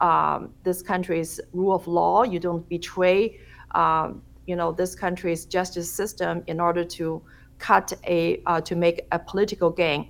um, 0.02 0.52
this 0.62 0.82
country's 0.82 1.40
rule 1.54 1.74
of 1.74 1.86
law. 1.86 2.22
You 2.22 2.38
don't 2.38 2.68
betray, 2.68 3.38
um, 3.74 4.22
you 4.46 4.56
know, 4.56 4.72
this 4.72 4.94
country's 4.94 5.46
justice 5.46 5.90
system 5.90 6.42
in 6.46 6.60
order 6.60 6.84
to 6.84 7.22
cut 7.58 7.92
a 8.06 8.42
uh, 8.44 8.60
to 8.60 8.76
make 8.76 9.06
a 9.12 9.18
political 9.18 9.70
gain. 9.70 10.08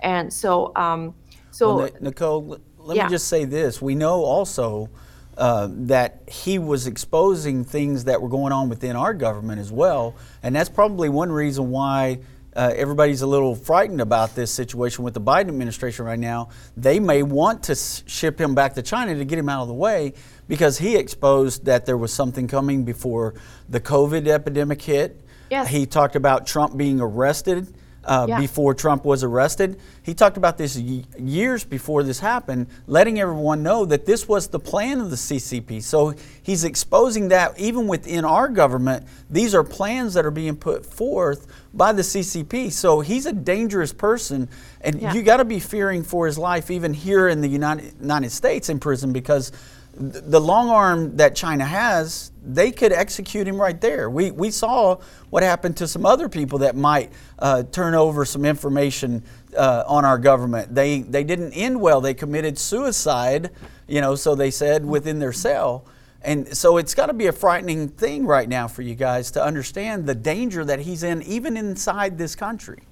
And 0.00 0.32
so, 0.32 0.72
um, 0.76 1.14
so 1.50 1.76
well, 1.76 1.90
Nicole, 2.00 2.58
let 2.78 2.96
yeah. 2.96 3.04
me 3.04 3.10
just 3.10 3.28
say 3.28 3.44
this: 3.44 3.80
we 3.80 3.94
know 3.94 4.24
also 4.24 4.90
uh, 5.36 5.68
that 5.70 6.22
he 6.28 6.58
was 6.58 6.86
exposing 6.86 7.64
things 7.64 8.04
that 8.04 8.20
were 8.22 8.28
going 8.28 8.52
on 8.52 8.68
within 8.68 8.96
our 8.96 9.12
government 9.14 9.60
as 9.60 9.70
well. 9.70 10.14
And 10.42 10.54
that's 10.54 10.68
probably 10.68 11.08
one 11.08 11.30
reason 11.30 11.70
why 11.70 12.20
uh, 12.54 12.72
everybody's 12.74 13.20
a 13.20 13.26
little 13.26 13.54
frightened 13.54 14.00
about 14.00 14.34
this 14.34 14.50
situation 14.50 15.04
with 15.04 15.12
the 15.12 15.20
Biden 15.20 15.48
administration 15.48 16.06
right 16.06 16.18
now. 16.18 16.48
They 16.76 16.98
may 16.98 17.22
want 17.22 17.64
to 17.64 17.74
ship 17.74 18.40
him 18.40 18.54
back 18.54 18.74
to 18.74 18.82
China 18.82 19.14
to 19.14 19.24
get 19.26 19.38
him 19.38 19.50
out 19.50 19.62
of 19.62 19.68
the 19.68 19.74
way 19.74 20.14
because 20.48 20.78
he 20.78 20.96
exposed 20.96 21.66
that 21.66 21.84
there 21.84 21.98
was 21.98 22.12
something 22.12 22.48
coming 22.48 22.84
before 22.84 23.34
the 23.68 23.80
COVID 23.80 24.26
epidemic 24.26 24.80
hit. 24.80 25.20
Yes. 25.50 25.68
He 25.68 25.84
talked 25.84 26.16
about 26.16 26.46
Trump 26.46 26.76
being 26.76 27.00
arrested 27.00 27.72
uh, 28.06 28.26
yeah. 28.28 28.40
before 28.40 28.72
Trump 28.72 29.04
was 29.04 29.22
arrested. 29.22 29.78
He 30.02 30.14
talked 30.14 30.36
about 30.36 30.56
this 30.56 30.76
years 30.78 31.64
before 31.64 32.02
this 32.02 32.20
happened, 32.20 32.68
letting 32.86 33.20
everyone 33.20 33.62
know 33.62 33.84
that 33.84 34.06
this 34.06 34.28
was 34.28 34.48
the 34.48 34.60
plan 34.60 35.00
of 35.00 35.10
the 35.10 35.16
CCP. 35.16 35.82
So 35.82 36.14
he's 36.42 36.64
exposing 36.64 37.28
that 37.28 37.58
even 37.58 37.88
within 37.88 38.24
our 38.24 38.48
government, 38.48 39.06
these 39.28 39.54
are 39.54 39.64
plans 39.64 40.14
that 40.14 40.24
are 40.24 40.30
being 40.30 40.56
put 40.56 40.86
forth 40.86 41.46
by 41.74 41.92
the 41.92 42.02
CCP. 42.02 42.72
So 42.72 43.00
he's 43.00 43.26
a 43.26 43.32
dangerous 43.32 43.92
person, 43.92 44.48
and 44.80 45.02
yeah. 45.02 45.12
you 45.12 45.22
got 45.22 45.38
to 45.38 45.44
be 45.44 45.58
fearing 45.58 46.02
for 46.04 46.26
his 46.26 46.38
life 46.38 46.70
even 46.70 46.94
here 46.94 47.28
in 47.28 47.40
the 47.40 47.48
United, 47.48 47.94
United 48.00 48.30
States 48.30 48.68
in 48.68 48.78
prison 48.78 49.12
because 49.12 49.52
the 49.98 50.40
long 50.40 50.68
arm 50.68 51.16
that 51.16 51.34
China 51.34 51.64
has, 51.64 52.30
they 52.44 52.70
could 52.70 52.92
execute 52.92 53.48
him 53.48 53.60
right 53.60 53.80
there. 53.80 54.10
We, 54.10 54.30
we 54.30 54.50
saw 54.50 54.98
what 55.30 55.42
happened 55.42 55.78
to 55.78 55.88
some 55.88 56.04
other 56.04 56.28
people 56.28 56.58
that 56.58 56.76
might 56.76 57.10
uh, 57.38 57.62
turn 57.64 57.94
over 57.94 58.24
some 58.24 58.44
information 58.44 59.24
uh, 59.56 59.84
on 59.86 60.04
our 60.04 60.18
government. 60.18 60.74
They, 60.74 61.00
they 61.00 61.24
didn't 61.24 61.52
end 61.52 61.80
well. 61.80 62.02
They 62.02 62.12
committed 62.12 62.58
suicide, 62.58 63.50
you 63.86 64.02
know, 64.02 64.14
so 64.14 64.34
they 64.34 64.50
said 64.50 64.84
within 64.84 65.18
their 65.18 65.32
cell. 65.32 65.86
And 66.22 66.54
so 66.54 66.76
it's 66.76 66.94
got 66.94 67.06
to 67.06 67.14
be 67.14 67.28
a 67.28 67.32
frightening 67.32 67.88
thing 67.88 68.26
right 68.26 68.48
now 68.48 68.68
for 68.68 68.82
you 68.82 68.94
guys 68.94 69.30
to 69.32 69.42
understand 69.42 70.06
the 70.06 70.14
danger 70.14 70.64
that 70.64 70.80
he's 70.80 71.04
in, 71.04 71.22
even 71.22 71.56
inside 71.56 72.18
this 72.18 72.34
country. 72.34 72.82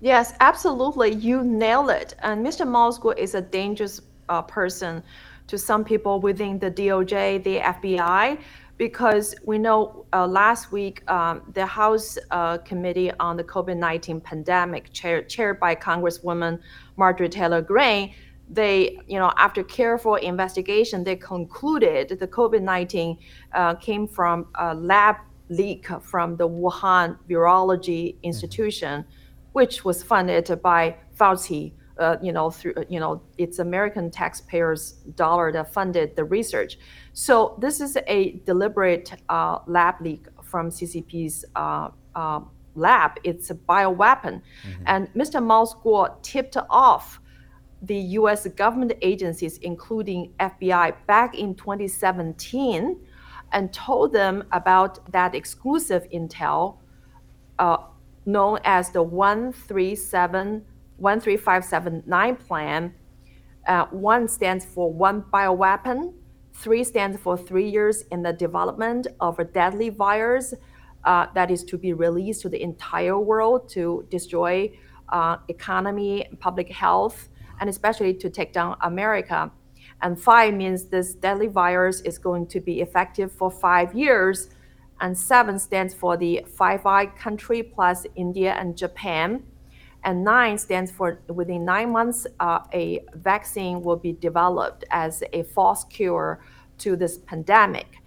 Yes, 0.00 0.32
absolutely. 0.40 1.12
You 1.12 1.42
nail 1.42 1.90
it. 1.90 2.14
And 2.20 2.46
Mr. 2.46 2.66
Guo 2.66 3.16
is 3.18 3.34
a 3.34 3.42
dangerous 3.42 4.00
uh, 4.30 4.40
person 4.42 5.02
to 5.50 5.58
some 5.58 5.82
people 5.84 6.20
within 6.20 6.60
the 6.60 6.70
DOJ, 6.70 7.42
the 7.42 7.58
FBI, 7.58 8.38
because 8.78 9.34
we 9.44 9.58
know 9.58 10.06
uh, 10.12 10.24
last 10.24 10.70
week 10.70 11.02
um, 11.10 11.42
the 11.54 11.66
House 11.66 12.16
uh, 12.30 12.58
Committee 12.58 13.10
on 13.18 13.36
the 13.36 13.42
COVID 13.42 13.76
19 13.76 14.20
pandemic, 14.20 14.92
chair, 14.92 15.22
chaired 15.22 15.58
by 15.58 15.74
Congresswoman 15.74 16.60
Marjorie 16.96 17.28
Taylor 17.28 17.60
Greene, 17.60 18.14
they, 18.48 18.98
you 19.08 19.18
know, 19.18 19.32
after 19.36 19.64
careful 19.64 20.14
investigation, 20.14 21.02
they 21.02 21.16
concluded 21.16 22.16
the 22.20 22.28
COVID 22.28 22.62
19 22.62 23.18
uh, 23.52 23.74
came 23.74 24.06
from 24.06 24.46
a 24.54 24.72
lab 24.74 25.16
leak 25.48 25.88
from 26.00 26.36
the 26.36 26.48
Wuhan 26.48 27.18
Virology 27.28 28.14
Institution, 28.22 29.04
which 29.52 29.84
was 29.84 30.00
funded 30.00 30.48
by 30.62 30.94
Fauci 31.18 31.72
uh, 32.00 32.16
you 32.22 32.32
know, 32.32 32.50
through, 32.50 32.74
you 32.88 32.98
know, 32.98 33.22
it's 33.38 33.58
American 33.58 34.10
taxpayers' 34.10 34.92
dollar 35.14 35.52
that 35.52 35.72
funded 35.72 36.16
the 36.16 36.24
research. 36.24 36.78
So 37.12 37.56
this 37.60 37.80
is 37.80 37.96
a 38.06 38.40
deliberate 38.46 39.12
uh, 39.28 39.58
lab 39.66 40.00
leak 40.00 40.26
from 40.42 40.70
CCP's 40.70 41.44
uh, 41.54 41.90
uh, 42.14 42.40
lab. 42.74 43.12
It's 43.22 43.50
a 43.50 43.54
bioweapon, 43.54 44.40
mm-hmm. 44.40 44.82
and 44.86 45.12
Mr. 45.14 45.44
Miles 45.44 45.74
Guo 45.74 46.20
tipped 46.22 46.56
off 46.70 47.20
the 47.82 47.96
U.S. 48.18 48.46
government 48.48 48.92
agencies, 49.02 49.58
including 49.58 50.32
FBI, 50.40 50.94
back 51.06 51.34
in 51.36 51.54
2017, 51.54 52.98
and 53.52 53.72
told 53.72 54.12
them 54.12 54.44
about 54.52 55.10
that 55.12 55.34
exclusive 55.34 56.06
intel 56.10 56.78
uh, 57.58 57.78
known 58.26 58.58
as 58.64 58.90
the 58.90 59.02
137 59.02 60.64
13579 61.00 62.36
plan 62.36 62.94
Uh, 63.66 63.86
one 63.90 64.26
stands 64.26 64.64
for 64.64 64.92
one 64.92 65.22
bioweapon. 65.32 66.14
Three 66.54 66.82
stands 66.82 67.18
for 67.18 67.36
three 67.36 67.68
years 67.68 68.04
in 68.10 68.22
the 68.22 68.32
development 68.32 69.06
of 69.20 69.38
a 69.38 69.44
deadly 69.44 69.90
virus 69.90 70.54
uh, 71.04 71.26
that 71.34 71.50
is 71.50 71.64
to 71.64 71.78
be 71.78 71.92
released 71.92 72.42
to 72.42 72.48
the 72.48 72.60
entire 72.62 73.18
world 73.18 73.68
to 73.70 74.06
destroy 74.10 74.70
uh, 75.10 75.36
economy, 75.48 76.26
public 76.40 76.70
health, 76.70 77.28
and 77.60 77.68
especially 77.68 78.14
to 78.14 78.30
take 78.30 78.52
down 78.52 78.76
America. 78.80 79.50
And 80.02 80.20
five 80.20 80.54
means 80.54 80.86
this 80.86 81.14
deadly 81.14 81.46
virus 81.46 82.00
is 82.00 82.18
going 82.18 82.46
to 82.48 82.60
be 82.60 82.80
effective 82.80 83.30
for 83.30 83.50
five 83.50 83.94
years. 83.94 84.50
And 85.00 85.16
seven 85.16 85.58
stands 85.58 85.94
for 85.94 86.16
the 86.16 86.44
Five 86.46 86.84
Eye 86.86 87.06
country 87.06 87.62
plus 87.62 88.06
India 88.16 88.54
and 88.58 88.76
Japan. 88.76 89.42
And 90.04 90.24
nine 90.24 90.56
stands 90.58 90.90
for 90.90 91.20
within 91.28 91.64
nine 91.64 91.90
months, 91.92 92.26
uh, 92.40 92.60
a 92.72 93.04
vaccine 93.14 93.82
will 93.82 93.96
be 93.96 94.12
developed 94.12 94.84
as 94.90 95.22
a 95.32 95.42
false 95.42 95.84
cure 95.84 96.40
to 96.78 96.96
this 96.96 97.18
pandemic. 97.18 98.00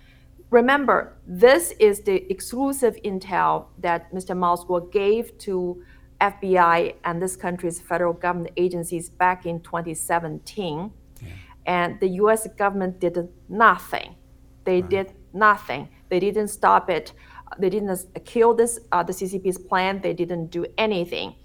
Remember, 0.49 1.17
this 1.25 1.73
is 1.79 2.01
the 2.01 2.31
exclusive 2.31 2.95
intel 3.03 3.65
that 3.79 4.11
Mr. 4.13 4.37
Miles 4.37 4.65
Guo 4.65 4.91
gave 4.91 5.35
to 5.39 5.83
FBI 6.21 6.95
and 7.03 7.21
this 7.21 7.35
country's 7.35 7.81
federal 7.81 8.13
government 8.13 8.51
agencies 8.55 9.09
back 9.09 9.45
in 9.45 9.59
2017. 9.61 10.91
Yeah. 11.21 11.27
And 11.65 11.99
the 11.99 12.07
US 12.21 12.47
government 12.57 12.99
did 12.99 13.17
nothing. 13.49 14.15
They 14.63 14.81
right. 14.81 14.89
did 14.89 15.13
nothing. 15.33 15.89
They 16.09 16.19
didn't 16.19 16.49
stop 16.49 16.89
it. 16.89 17.13
They 17.59 17.69
didn't 17.69 17.99
kill 18.25 18.53
this, 18.53 18.79
uh, 18.91 19.03
the 19.03 19.13
CCP's 19.13 19.57
plan. 19.57 20.01
They 20.01 20.13
didn't 20.13 20.47
do 20.47 20.65
anything. 20.77 21.35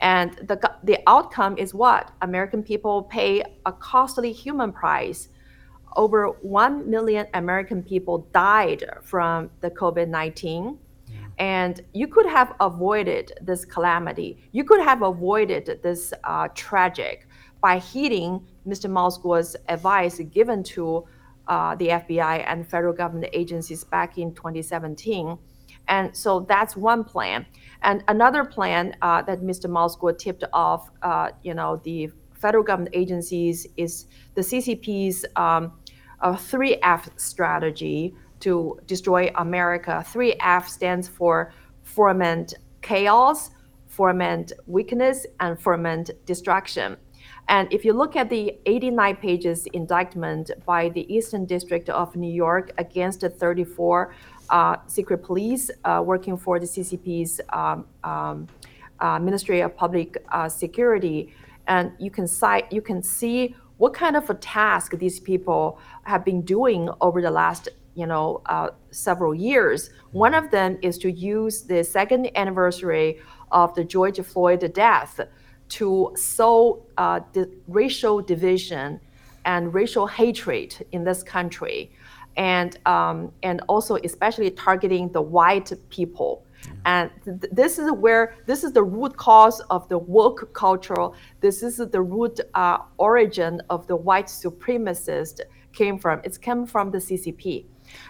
And 0.00 0.34
the, 0.46 0.58
the 0.84 0.98
outcome 1.06 1.58
is 1.58 1.74
what? 1.74 2.12
American 2.22 2.62
people 2.62 3.02
pay 3.04 3.42
a 3.66 3.72
costly 3.72 4.32
human 4.32 4.72
price. 4.72 5.28
Over 5.96 6.28
1 6.42 6.88
million 6.88 7.26
American 7.34 7.82
people 7.82 8.28
died 8.32 8.84
from 9.02 9.50
the 9.60 9.70
COVID 9.70 10.08
19. 10.08 10.78
And 11.38 11.80
you 11.94 12.08
could 12.08 12.26
have 12.26 12.54
avoided 12.60 13.32
this 13.40 13.64
calamity. 13.64 14.38
You 14.52 14.64
could 14.64 14.80
have 14.80 15.02
avoided 15.02 15.80
this 15.82 16.12
uh, 16.24 16.48
tragic 16.54 17.28
by 17.60 17.78
heeding 17.78 18.46
Mr. 18.66 18.90
Miles 18.90 19.18
Guo's 19.18 19.56
advice 19.68 20.20
given 20.30 20.62
to 20.64 21.06
uh, 21.46 21.74
the 21.76 21.88
FBI 21.88 22.44
and 22.46 22.68
federal 22.68 22.92
government 22.92 23.30
agencies 23.32 23.84
back 23.84 24.18
in 24.18 24.34
2017. 24.34 25.38
And 25.88 26.14
so 26.14 26.40
that's 26.40 26.76
one 26.76 27.04
plan. 27.04 27.46
And 27.82 28.02
another 28.08 28.44
plan 28.44 28.96
uh, 29.02 29.22
that 29.22 29.40
Mr. 29.40 29.70
Miles 29.70 29.96
Guo 29.96 30.16
tipped 30.16 30.44
off, 30.52 30.90
uh, 31.02 31.30
you 31.42 31.54
know, 31.54 31.80
the 31.84 32.10
federal 32.34 32.64
government 32.64 32.94
agencies 32.94 33.66
is 33.76 34.06
the 34.34 34.40
CCP's 34.40 35.24
um, 35.36 35.72
3F 36.22 37.08
strategy, 37.18 38.14
to 38.40 38.78
destroy 38.86 39.30
America. 39.36 40.04
3F 40.06 40.68
stands 40.68 41.08
for 41.08 41.52
foment 41.82 42.54
chaos, 42.82 43.50
foment 43.86 44.52
weakness, 44.66 45.26
and 45.40 45.60
foment 45.60 46.10
destruction. 46.24 46.96
And 47.48 47.72
if 47.72 47.84
you 47.84 47.94
look 47.94 48.14
at 48.14 48.28
the 48.28 48.58
89 48.66 49.16
pages 49.16 49.66
indictment 49.72 50.50
by 50.66 50.90
the 50.90 51.12
Eastern 51.12 51.46
District 51.46 51.88
of 51.88 52.14
New 52.14 52.32
York 52.32 52.72
against 52.78 53.20
the 53.20 53.30
34 53.30 54.10
uh, 54.10 54.14
secret 54.86 55.18
police 55.18 55.70
uh, 55.84 56.02
working 56.04 56.36
for 56.36 56.58
the 56.58 56.66
CCP's 56.66 57.40
um, 57.52 57.86
um, 58.04 58.46
uh, 59.00 59.18
Ministry 59.18 59.60
of 59.60 59.76
Public 59.76 60.16
uh, 60.32 60.48
Security, 60.48 61.32
and 61.66 61.92
you 61.98 62.10
can 62.10 62.26
cite, 62.26 62.72
you 62.72 62.82
can 62.82 63.02
see 63.02 63.54
what 63.76 63.94
kind 63.94 64.16
of 64.16 64.28
a 64.28 64.34
task 64.34 64.92
these 64.98 65.20
people 65.20 65.78
have 66.02 66.24
been 66.24 66.42
doing 66.42 66.88
over 67.00 67.22
the 67.22 67.30
last 67.30 67.68
you 67.98 68.06
know, 68.06 68.40
uh, 68.46 68.68
several 68.92 69.34
years. 69.34 69.90
One 70.12 70.32
of 70.32 70.52
them 70.52 70.78
is 70.82 70.98
to 70.98 71.10
use 71.10 71.62
the 71.62 71.82
second 71.82 72.30
anniversary 72.36 73.18
of 73.50 73.74
the 73.74 73.82
George 73.82 74.20
Floyd 74.20 74.72
death 74.72 75.20
to 75.70 76.12
sow 76.14 76.86
uh, 76.96 77.20
racial 77.66 78.22
division 78.22 79.00
and 79.44 79.74
racial 79.74 80.06
hatred 80.06 80.86
in 80.92 81.02
this 81.02 81.24
country, 81.24 81.90
and 82.38 82.78
um, 82.86 83.32
and 83.42 83.60
also 83.68 83.96
especially 83.96 84.50
targeting 84.52 85.10
the 85.12 85.20
white 85.20 85.72
people. 85.90 86.44
And 86.86 87.10
th- 87.24 87.52
this 87.52 87.78
is 87.78 87.90
where 87.92 88.34
this 88.46 88.64
is 88.64 88.72
the 88.72 88.82
root 88.82 89.16
cause 89.16 89.60
of 89.70 89.88
the 89.88 89.98
woke 89.98 90.52
culture. 90.54 91.08
This 91.40 91.62
is 91.62 91.76
the 91.76 92.00
root 92.00 92.40
uh, 92.54 92.78
origin 92.96 93.60
of 93.68 93.86
the 93.86 93.96
white 93.96 94.26
supremacist 94.26 95.40
came 95.72 95.98
from. 95.98 96.20
It's 96.24 96.38
come 96.38 96.66
from 96.66 96.90
the 96.90 96.98
CCP. 96.98 97.64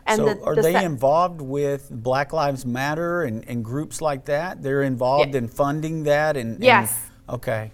And 0.06 0.18
so 0.18 0.24
the, 0.26 0.42
are 0.42 0.54
the 0.54 0.62
they 0.62 0.72
se- 0.72 0.84
involved 0.84 1.40
with 1.40 1.88
Black 1.90 2.32
Lives 2.32 2.66
Matter 2.66 3.22
and, 3.22 3.48
and, 3.48 3.64
groups 3.64 4.00
like 4.00 4.24
that? 4.24 4.60
They're 4.60 4.82
involved 4.82 5.34
yeah. 5.34 5.38
in 5.38 5.48
funding 5.48 6.02
that 6.02 6.36
and 6.36 6.62
yes. 6.62 6.92
And, 7.28 7.36
okay. 7.36 7.70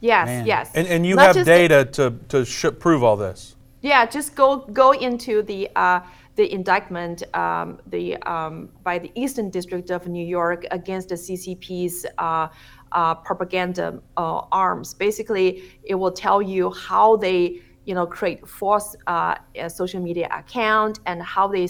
Yes, 0.00 0.26
Man. 0.26 0.46
yes. 0.46 0.70
And, 0.74 0.88
and 0.88 1.06
you 1.06 1.14
Not 1.14 1.36
have 1.36 1.46
data 1.46 1.84
to, 1.92 2.14
to 2.30 2.44
sh- 2.44 2.66
prove 2.80 3.04
all 3.04 3.16
this. 3.16 3.53
Yeah, 3.84 4.06
just 4.06 4.34
go 4.34 4.64
go 4.72 4.92
into 4.92 5.42
the 5.42 5.68
uh, 5.76 6.00
the 6.36 6.50
indictment 6.50 7.22
um, 7.36 7.80
the 7.86 8.16
um, 8.22 8.70
by 8.82 8.98
the 8.98 9.12
Eastern 9.14 9.50
District 9.50 9.90
of 9.90 10.08
New 10.08 10.26
York 10.26 10.64
against 10.70 11.10
the 11.10 11.16
CCP's 11.16 12.06
uh, 12.16 12.48
uh, 12.92 13.14
propaganda 13.16 14.00
uh, 14.16 14.40
arms. 14.50 14.94
Basically, 14.94 15.64
it 15.82 15.96
will 15.96 16.12
tell 16.12 16.40
you 16.40 16.70
how 16.72 17.16
they 17.16 17.60
you 17.84 17.94
know, 17.94 18.06
create 18.06 18.48
false 18.48 18.96
uh, 19.06 19.34
social 19.68 20.00
media 20.00 20.28
account 20.32 21.00
and 21.04 21.22
how 21.22 21.46
they 21.46 21.68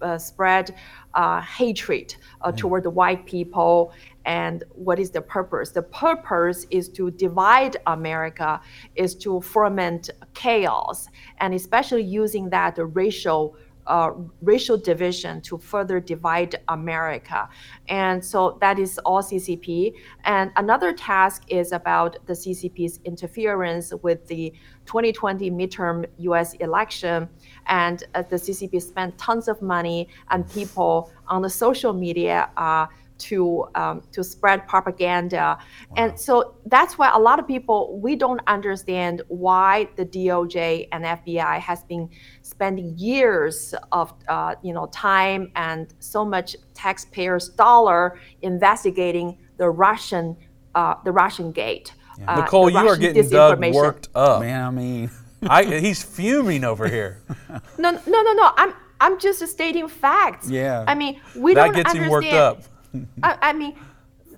uh, 0.00 0.18
spread 0.18 0.74
uh, 1.14 1.40
hatred 1.40 2.16
uh, 2.40 2.50
mm. 2.50 2.56
toward 2.56 2.82
the 2.84 2.90
white 2.90 3.26
people 3.26 3.92
and 4.26 4.64
what 4.70 4.98
is 4.98 5.10
the 5.10 5.20
purpose 5.20 5.70
the 5.70 5.82
purpose 5.82 6.66
is 6.70 6.88
to 6.88 7.10
divide 7.12 7.76
america 7.86 8.60
is 8.96 9.14
to 9.14 9.40
foment 9.40 10.10
chaos 10.34 11.08
and 11.38 11.54
especially 11.54 12.02
using 12.02 12.48
that 12.50 12.76
racial 12.78 13.56
uh, 13.86 14.12
racial 14.42 14.76
division 14.76 15.40
to 15.42 15.58
further 15.58 16.00
divide 16.00 16.56
America. 16.68 17.48
And 17.88 18.24
so 18.24 18.56
that 18.60 18.78
is 18.78 18.98
all 18.98 19.22
CCP. 19.22 19.94
And 20.24 20.50
another 20.56 20.92
task 20.92 21.44
is 21.48 21.72
about 21.72 22.16
the 22.26 22.32
CCP's 22.32 23.00
interference 23.04 23.92
with 24.02 24.26
the 24.26 24.52
2020 24.86 25.50
midterm 25.50 26.06
US 26.18 26.54
election. 26.54 27.28
And 27.66 28.04
uh, 28.14 28.22
the 28.22 28.36
CCP 28.36 28.80
spent 28.80 29.16
tons 29.18 29.48
of 29.48 29.60
money 29.60 30.08
and 30.30 30.48
people 30.50 31.10
on 31.28 31.42
the 31.42 31.50
social 31.50 31.92
media. 31.92 32.50
Uh, 32.56 32.86
to 33.16 33.66
um, 33.74 34.02
to 34.12 34.24
spread 34.24 34.66
propaganda, 34.66 35.56
wow. 35.58 35.58
and 35.96 36.18
so 36.18 36.56
that's 36.66 36.98
why 36.98 37.10
a 37.14 37.18
lot 37.18 37.38
of 37.38 37.46
people 37.46 37.98
we 38.00 38.16
don't 38.16 38.40
understand 38.46 39.22
why 39.28 39.88
the 39.96 40.04
DOJ 40.04 40.88
and 40.92 41.04
FBI 41.04 41.58
has 41.60 41.84
been 41.84 42.08
spending 42.42 42.98
years 42.98 43.74
of 43.92 44.12
uh, 44.28 44.54
you 44.62 44.72
know 44.72 44.86
time 44.86 45.50
and 45.56 45.94
so 46.00 46.24
much 46.24 46.56
taxpayers' 46.74 47.48
dollar 47.50 48.18
investigating 48.42 49.38
the 49.56 49.68
Russian 49.68 50.36
uh, 50.74 50.94
the 51.04 51.12
Russian 51.12 51.52
gate. 51.52 51.92
Yeah. 52.18 52.32
Uh, 52.32 52.40
Nicole, 52.40 52.70
you 52.70 52.76
are 52.78 52.96
getting 52.96 53.28
Doug 53.28 53.64
worked 53.72 54.08
up. 54.14 54.40
Man, 54.40 54.64
I 54.64 54.70
mean, 54.70 55.10
I, 55.42 55.64
he's 55.64 56.02
fuming 56.02 56.64
over 56.64 56.88
here. 56.88 57.22
no, 57.78 57.90
no, 57.90 58.22
no, 58.22 58.32
no. 58.32 58.50
I'm 58.56 58.74
I'm 59.00 59.18
just 59.18 59.46
stating 59.48 59.88
facts. 59.88 60.48
Yeah. 60.48 60.84
I 60.86 60.94
mean, 60.94 61.20
we 61.36 61.54
that 61.54 61.66
don't 61.66 61.74
gets 61.76 61.90
understand. 61.90 62.68
Him 62.94 63.08
worked 63.16 63.24
up. 63.24 63.38
I, 63.42 63.50
I, 63.50 63.52
mean, 63.52 63.76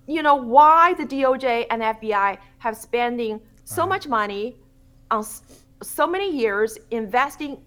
you 0.06 0.22
know, 0.22 0.34
why 0.34 0.94
the 0.94 1.04
DOJ 1.04 1.66
and 1.70 1.82
FBI 1.82 2.38
have 2.58 2.76
spending 2.76 3.40
so 3.64 3.82
right. 3.82 3.88
much 3.88 4.08
money 4.08 4.56
on 5.10 5.24
so 5.82 6.06
many 6.06 6.30
years 6.30 6.78
investing 6.90 7.58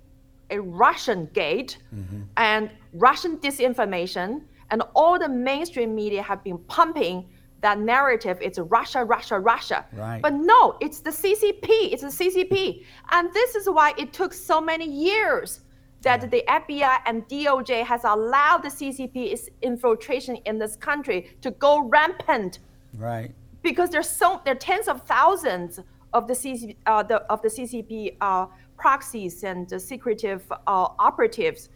a 0.50 0.60
Russian 0.60 1.30
gate 1.34 1.78
mm-hmm. 1.94 2.22
and 2.38 2.72
Russian 2.94 3.38
disinformation, 3.38 4.42
and 4.72 4.84
all 4.96 5.20
the 5.20 5.30
mainstream 5.30 5.96
media 5.96 6.22
have 6.22 6.44
been 6.44 6.58
pumping 6.58 7.30
that 7.62 7.80
narrative. 7.80 8.38
It's 8.42 8.58
Russia, 8.58 9.04
Russia, 9.04 9.40
Russia. 9.40 9.86
Right. 9.94 10.22
But 10.22 10.34
no, 10.34 10.78
it's 10.80 11.02
the 11.02 11.12
CCP. 11.12 11.94
It's 11.94 12.02
the 12.02 12.08
CCP, 12.08 12.84
and 13.12 13.32
this 13.34 13.56
is 13.56 13.70
why 13.70 13.94
it 13.98 14.14
took 14.14 14.34
so 14.34 14.60
many 14.60 14.90
years 14.90 15.62
that 16.02 16.30
the 16.32 16.43
FBI 16.47 16.97
and 17.06 17.28
DOJ 17.28 17.84
has 17.84 18.04
allowed 18.04 18.60
the 18.64 18.70
CCP's 18.70 19.50
infiltration 19.62 20.36
in 20.45 20.58
this 20.60 20.76
country 20.76 21.36
to 21.41 21.52
go 21.52 21.82
rampant. 21.82 22.60
Right. 22.97 23.32
Because 23.62 23.89
there's 23.89 24.10
so 24.10 24.41
there 24.45 24.54
are 24.54 24.58
tens 24.58 24.88
of 24.88 25.04
thousands 25.04 25.80
of 26.14 26.28
the, 26.28 26.34
CC, 26.34 26.76
uh, 26.86 27.04
the 27.04 27.18
of 27.32 27.41
the 27.41 27.50
CCP 27.50 28.16
uh, 28.22 28.47
proxies 28.78 29.43
and 29.43 29.68
the 29.70 29.80
secretive 29.80 30.43
uh, 30.52 30.58
operatives 31.00 31.70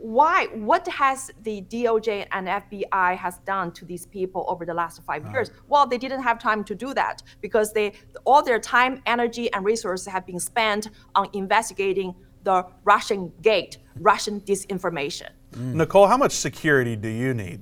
why 0.00 0.46
what 0.54 0.86
has 0.86 1.28
the 1.42 1.60
doj 1.62 2.24
and 2.30 2.46
fbi 2.46 3.16
has 3.16 3.38
done 3.38 3.72
to 3.72 3.84
these 3.84 4.06
people 4.06 4.44
over 4.46 4.64
the 4.64 4.72
last 4.72 5.02
five 5.02 5.24
Uh-huh. 5.24 5.32
years 5.32 5.50
well 5.66 5.86
they 5.88 5.98
didn't 5.98 6.22
have 6.22 6.38
time 6.38 6.62
to 6.62 6.74
do 6.74 6.94
that 6.94 7.20
because 7.40 7.72
they 7.72 7.92
all 8.24 8.40
their 8.40 8.60
time 8.60 9.02
energy 9.06 9.52
and 9.52 9.64
resources 9.64 10.06
have 10.06 10.24
been 10.24 10.38
spent 10.38 10.90
on 11.16 11.28
investigating 11.32 12.14
the 12.44 12.64
russian 12.84 13.32
gate 13.42 13.78
russian 14.00 14.40
disinformation 14.42 15.30
mm. 15.52 15.74
Nicole, 15.74 16.06
how 16.06 16.16
much 16.16 16.32
security 16.32 16.96
do 16.96 17.08
you 17.08 17.34
need? 17.34 17.60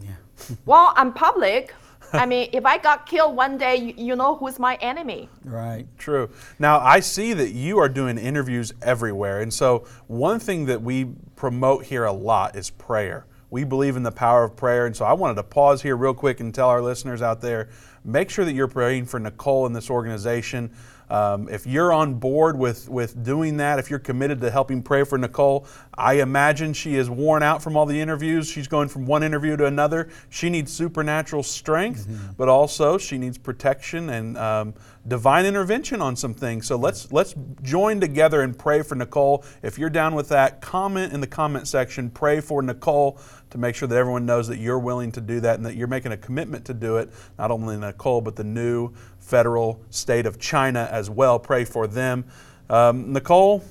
Yeah. 0.00 0.12
well 0.66 0.92
i'm 0.96 1.12
public 1.12 1.74
i 2.12 2.24
mean 2.26 2.48
if 2.52 2.64
i 2.64 2.78
got 2.78 3.06
killed 3.06 3.34
one 3.36 3.58
day 3.58 3.76
you, 3.76 3.94
you 3.96 4.16
know 4.16 4.36
who's 4.36 4.58
my 4.58 4.76
enemy 4.76 5.28
Right. 5.46 5.86
True. 5.96 6.28
Now, 6.58 6.80
I 6.80 6.98
see 6.98 7.32
that 7.32 7.52
you 7.52 7.78
are 7.78 7.88
doing 7.88 8.18
interviews 8.18 8.72
everywhere. 8.82 9.40
And 9.40 9.54
so, 9.54 9.86
one 10.08 10.40
thing 10.40 10.66
that 10.66 10.82
we 10.82 11.06
promote 11.36 11.84
here 11.84 12.04
a 12.04 12.12
lot 12.12 12.56
is 12.56 12.68
prayer. 12.68 13.26
We 13.48 13.62
believe 13.62 13.96
in 13.96 14.02
the 14.02 14.10
power 14.10 14.42
of 14.42 14.56
prayer. 14.56 14.86
And 14.86 14.96
so, 14.96 15.04
I 15.04 15.12
wanted 15.12 15.36
to 15.36 15.44
pause 15.44 15.82
here 15.82 15.96
real 15.96 16.14
quick 16.14 16.40
and 16.40 16.52
tell 16.52 16.68
our 16.68 16.82
listeners 16.82 17.22
out 17.22 17.40
there 17.40 17.68
make 18.04 18.30
sure 18.30 18.44
that 18.44 18.54
you're 18.54 18.68
praying 18.68 19.06
for 19.06 19.20
Nicole 19.20 19.66
and 19.66 19.74
this 19.74 19.88
organization. 19.88 20.70
Um, 21.08 21.48
if 21.48 21.66
you're 21.66 21.92
on 21.92 22.14
board 22.14 22.58
with, 22.58 22.88
with 22.88 23.22
doing 23.22 23.58
that, 23.58 23.78
if 23.78 23.90
you're 23.90 23.98
committed 23.98 24.40
to 24.40 24.50
helping 24.50 24.82
pray 24.82 25.04
for 25.04 25.18
Nicole, 25.18 25.66
I 25.94 26.14
imagine 26.14 26.72
she 26.72 26.96
is 26.96 27.08
worn 27.08 27.42
out 27.42 27.62
from 27.62 27.76
all 27.76 27.86
the 27.86 28.00
interviews. 28.00 28.48
She's 28.48 28.68
going 28.68 28.88
from 28.88 29.06
one 29.06 29.22
interview 29.22 29.56
to 29.56 29.66
another. 29.66 30.08
She 30.28 30.50
needs 30.50 30.72
supernatural 30.72 31.42
strength, 31.42 32.08
but 32.36 32.48
also 32.48 32.98
she 32.98 33.18
needs 33.18 33.38
protection 33.38 34.10
and 34.10 34.36
um, 34.36 34.74
divine 35.06 35.46
intervention 35.46 36.02
on 36.02 36.16
some 36.16 36.34
things. 36.34 36.66
So 36.66 36.76
let's 36.76 37.12
let's 37.12 37.34
join 37.62 38.00
together 38.00 38.42
and 38.42 38.58
pray 38.58 38.82
for 38.82 38.94
Nicole. 38.94 39.44
If 39.62 39.78
you're 39.78 39.90
down 39.90 40.14
with 40.14 40.28
that, 40.30 40.60
comment 40.60 41.12
in 41.12 41.20
the 41.20 41.26
comment 41.26 41.68
section. 41.68 42.10
Pray 42.10 42.40
for 42.40 42.62
Nicole 42.62 43.18
to 43.50 43.58
make 43.58 43.74
sure 43.74 43.86
that 43.88 43.96
everyone 43.96 44.26
knows 44.26 44.48
that 44.48 44.58
you're 44.58 44.78
willing 44.78 45.12
to 45.12 45.20
do 45.20 45.40
that 45.40 45.56
and 45.56 45.64
that 45.64 45.76
you're 45.76 45.86
making 45.86 46.12
a 46.12 46.16
commitment 46.16 46.64
to 46.66 46.74
do 46.74 46.96
it. 46.96 47.10
Not 47.38 47.50
only 47.50 47.76
Nicole, 47.76 48.20
but 48.20 48.36
the 48.36 48.44
new 48.44 48.92
federal 49.26 49.80
state 49.90 50.24
of 50.24 50.38
China 50.38 50.88
as 50.90 51.10
well. 51.10 51.38
Pray 51.38 51.64
for 51.64 51.86
them. 51.88 52.24
Um, 52.70 53.12
Nicole, 53.12 53.64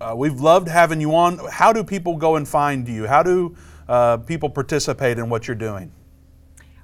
uh, 0.00 0.14
we've 0.16 0.40
loved 0.40 0.68
having 0.68 1.00
you 1.00 1.14
on. 1.14 1.38
How 1.50 1.72
do 1.72 1.82
people 1.82 2.16
go 2.16 2.36
and 2.36 2.46
find 2.46 2.88
you? 2.88 3.06
How 3.06 3.22
do 3.22 3.56
uh, 3.88 4.18
people 4.18 4.48
participate 4.48 5.18
in 5.18 5.28
what 5.28 5.48
you're 5.48 5.56
doing? 5.56 5.90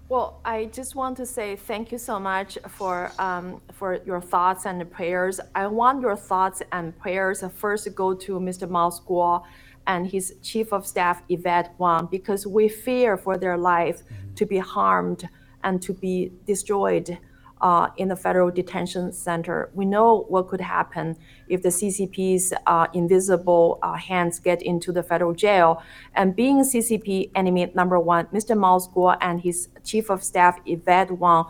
Well, 0.09 0.41
I 0.45 0.65
just 0.67 0.97
want 0.97 1.17
to 1.19 1.27
say 1.27 1.55
thank 1.55 1.93
you 1.93 1.99
so 1.99 2.19
much 2.19 2.59
for 2.69 3.13
um, 3.21 3.61
for 3.73 4.01
your 4.05 4.21
thoughts 4.21 4.67
and 4.67 4.91
prayers. 4.91 5.39
I 5.55 5.69
want 5.69 6.03
your 6.03 6.17
thoughts 6.17 6.63
and 6.73 6.99
prayers 6.99 7.45
first 7.55 7.95
go 7.95 8.15
to 8.15 8.41
Mr. 8.41 8.69
Miles 8.69 9.01
Guo 9.03 9.45
and 9.87 10.11
his 10.11 10.35
chief 10.43 10.73
of 10.73 10.85
staff 10.85 11.23
Yvette 11.29 11.75
Wang 11.79 12.09
because 12.11 12.45
we 12.45 12.69
fear 12.69 13.17
for 13.17 13.39
their 13.39 13.57
life 13.57 14.03
to 14.35 14.45
be 14.47 14.59
harmed 14.59 15.29
and 15.63 15.81
to 15.83 15.93
be 15.93 16.33
destroyed 16.45 17.17
uh, 17.61 17.89
in 17.97 18.09
the 18.09 18.17
federal 18.17 18.51
detention 18.51 19.13
center. 19.13 19.71
We 19.75 19.85
know 19.85 20.25
what 20.29 20.49
could 20.49 20.61
happen 20.61 21.17
if 21.49 21.63
the 21.63 21.69
CCP's 21.69 22.53
uh, 22.67 22.87
invisible 22.95 23.79
uh, 23.83 23.95
hands 23.95 24.39
get 24.39 24.63
into 24.63 24.93
the 24.93 25.03
federal 25.03 25.35
jail. 25.35 25.83
And 26.15 26.35
being 26.35 26.63
CCP 26.63 27.31
enemy 27.35 27.71
number 27.75 27.99
one, 27.99 28.27
Mr. 28.27 28.57
Miles 28.57 28.89
Guo 28.89 29.17
and 29.21 29.41
his 29.41 29.69
chief 29.85 30.11
of 30.11 30.23
staff 30.23 30.59
Yvette 30.65 31.11
Wang 31.13 31.45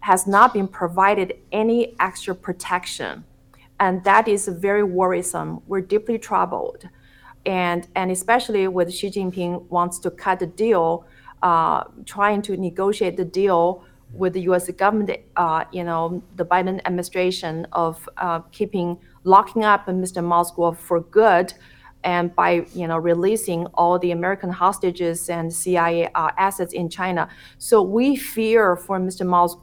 has 0.00 0.26
not 0.26 0.52
been 0.52 0.68
provided 0.68 1.34
any 1.50 1.96
extra 1.98 2.34
protection, 2.34 3.24
and 3.80 4.04
that 4.04 4.28
is 4.28 4.48
very 4.48 4.82
worrisome. 4.82 5.62
We're 5.66 5.80
deeply 5.80 6.18
troubled, 6.18 6.86
and 7.46 7.88
and 7.94 8.10
especially 8.10 8.68
with 8.68 8.92
Xi 8.92 9.08
Jinping 9.08 9.66
wants 9.70 9.98
to 10.00 10.10
cut 10.10 10.40
the 10.40 10.46
deal, 10.46 11.06
uh, 11.42 11.84
trying 12.04 12.42
to 12.42 12.56
negotiate 12.58 13.16
the 13.16 13.24
deal 13.24 13.82
with 14.16 14.32
the 14.32 14.42
U.S. 14.42 14.70
government, 14.70 15.10
uh, 15.36 15.64
you 15.72 15.84
know, 15.84 16.22
the 16.36 16.44
Biden 16.44 16.80
administration 16.84 17.66
of 17.72 18.08
uh, 18.16 18.40
keeping 18.52 18.98
locking 19.24 19.64
up 19.64 19.86
Mr. 19.86 20.22
Miles 20.22 20.52
for 20.80 21.00
good, 21.00 21.54
and 22.04 22.34
by 22.34 22.66
you 22.74 22.86
know 22.86 22.98
releasing 22.98 23.66
all 23.74 23.98
the 23.98 24.10
American 24.12 24.50
hostages 24.50 25.28
and 25.28 25.52
CIA 25.52 26.08
uh, 26.14 26.30
assets 26.38 26.72
in 26.72 26.88
China. 26.88 27.28
So 27.58 27.82
we 27.82 28.16
fear 28.16 28.76
for 28.76 28.98
Mr. 29.00 29.26
Miles 29.26 29.56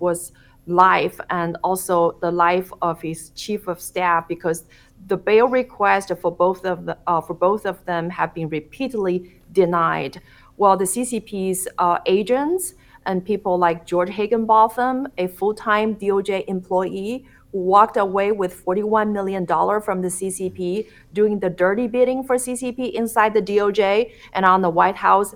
life 0.67 1.19
and 1.29 1.57
also 1.63 2.17
the 2.21 2.31
life 2.31 2.71
of 2.81 3.01
his 3.01 3.29
chief 3.31 3.67
of 3.67 3.81
staff 3.81 4.27
because 4.27 4.65
the 5.07 5.17
bail 5.17 5.47
request 5.47 6.11
for 6.21 6.31
both 6.31 6.65
of 6.65 6.85
the, 6.85 6.97
uh, 7.07 7.21
for 7.21 7.33
both 7.33 7.65
of 7.65 7.83
them 7.85 8.09
have 8.09 8.33
been 8.33 8.49
repeatedly 8.49 9.41
denied. 9.51 10.21
While 10.57 10.77
the 10.77 10.85
CCP's 10.85 11.67
uh, 11.79 11.99
agents 12.05 12.75
and 13.05 13.23
people 13.25 13.57
like 13.57 13.85
George 13.85 14.09
Higginbotham, 14.09 15.07
a 15.17 15.27
full-time 15.27 15.95
DOJ 15.95 16.45
employee 16.47 17.25
who 17.51 17.59
walked 17.59 17.97
away 17.97 18.31
with 18.31 18.63
$41 18.65 19.11
million 19.11 19.45
from 19.45 20.01
the 20.01 20.07
CCP, 20.07 20.87
doing 21.13 21.39
the 21.39 21.49
dirty 21.49 21.87
bidding 21.87 22.23
for 22.23 22.37
CCP 22.37 22.93
inside 22.93 23.33
the 23.33 23.41
DOJ 23.41 24.11
and 24.33 24.45
on 24.45 24.61
the 24.61 24.69
White 24.69 24.95
House. 24.95 25.35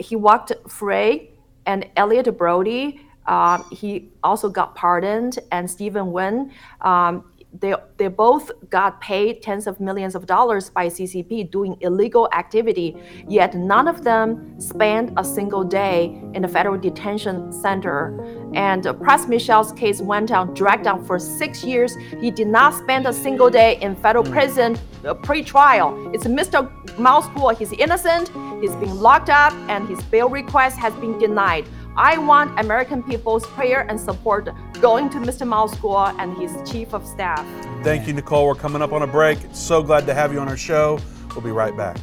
He 0.00 0.16
walked 0.16 0.52
free, 0.68 1.30
and 1.66 1.86
Elliott 1.96 2.26
Broidy, 2.26 3.00
uh, 3.26 3.62
he 3.70 4.10
also 4.24 4.48
got 4.48 4.74
pardoned, 4.74 5.38
and 5.52 5.70
Stephen 5.70 6.10
Wynn, 6.10 6.52
um, 6.80 7.24
they, 7.60 7.74
they 7.98 8.08
both 8.08 8.50
got 8.70 9.00
paid 9.00 9.42
tens 9.42 9.66
of 9.66 9.78
millions 9.78 10.14
of 10.14 10.26
dollars 10.26 10.70
by 10.70 10.86
CCP 10.86 11.50
doing 11.50 11.76
illegal 11.80 12.28
activity, 12.32 12.96
yet 13.28 13.54
none 13.54 13.88
of 13.88 14.04
them 14.04 14.58
spent 14.60 15.12
a 15.16 15.24
single 15.24 15.62
day 15.62 16.18
in 16.34 16.42
the 16.42 16.48
federal 16.48 16.78
detention 16.78 17.52
center. 17.52 18.18
And 18.54 18.82
Pras 18.84 19.28
Michel's 19.28 19.72
case 19.72 20.00
went 20.00 20.30
on, 20.30 20.54
dragged 20.54 20.86
on 20.86 21.04
for 21.04 21.18
six 21.18 21.62
years. 21.62 21.96
He 22.20 22.30
did 22.30 22.48
not 22.48 22.74
spend 22.74 23.06
a 23.06 23.12
single 23.12 23.50
day 23.50 23.78
in 23.80 23.96
federal 23.96 24.24
prison 24.24 24.78
uh, 25.04 25.14
pre-trial. 25.14 26.10
It's 26.14 26.24
Mr. 26.24 26.70
Guo. 26.96 27.56
He's 27.56 27.72
innocent. 27.72 28.28
He's 28.60 28.74
been 28.76 29.00
locked 29.00 29.30
up, 29.30 29.52
and 29.68 29.88
his 29.88 30.02
bail 30.04 30.28
request 30.28 30.78
has 30.78 30.94
been 30.94 31.18
denied. 31.18 31.66
I 31.96 32.16
want 32.16 32.58
American 32.58 33.02
people's 33.02 33.46
prayer 33.48 33.86
and 33.88 34.00
support 34.00 34.48
going 34.80 35.10
to 35.10 35.18
Mr. 35.18 35.46
Miles 35.46 35.74
Guo 35.74 36.14
and 36.18 36.36
his 36.38 36.70
chief 36.70 36.94
of 36.94 37.06
staff. 37.06 37.46
Thank 37.84 38.06
you, 38.06 38.14
Nicole. 38.14 38.46
We're 38.46 38.54
coming 38.54 38.80
up 38.80 38.92
on 38.92 39.02
a 39.02 39.06
break. 39.06 39.38
So 39.52 39.82
glad 39.82 40.06
to 40.06 40.14
have 40.14 40.32
you 40.32 40.40
on 40.40 40.48
our 40.48 40.56
show. 40.56 40.98
We'll 41.30 41.42
be 41.42 41.50
right 41.50 41.76
back. 41.76 41.98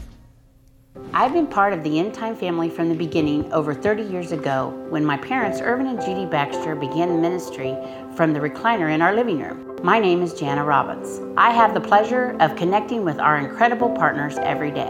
I've 1.12 1.34
been 1.34 1.48
part 1.48 1.74
of 1.74 1.84
the 1.84 1.98
End 1.98 2.14
Time 2.14 2.36
family 2.36 2.70
from 2.70 2.90
the 2.90 2.96
beginning 2.96 3.52
over 3.52 3.74
30 3.74 4.04
years 4.04 4.32
ago 4.32 4.70
when 4.90 5.04
my 5.04 5.18
parents, 5.18 5.60
Irvin 5.60 5.88
and 5.88 6.00
Judy 6.00 6.28
Baxter, 6.28 6.76
began 6.76 7.20
ministry 7.20 7.76
from 8.16 8.34
the 8.34 8.40
recliner 8.40 8.94
in 8.94 9.02
our 9.02 9.16
living 9.16 9.40
room. 9.40 9.80
My 9.82 9.98
name 9.98 10.22
is 10.22 10.34
Jana 10.34 10.64
Robbins. 10.64 11.20
I 11.36 11.50
have 11.50 11.74
the 11.74 11.82
pleasure 11.82 12.38
of 12.40 12.56
connecting 12.56 13.04
with 13.04 13.18
our 13.18 13.38
incredible 13.38 13.90
partners 13.90 14.38
every 14.40 14.72
day. 14.72 14.90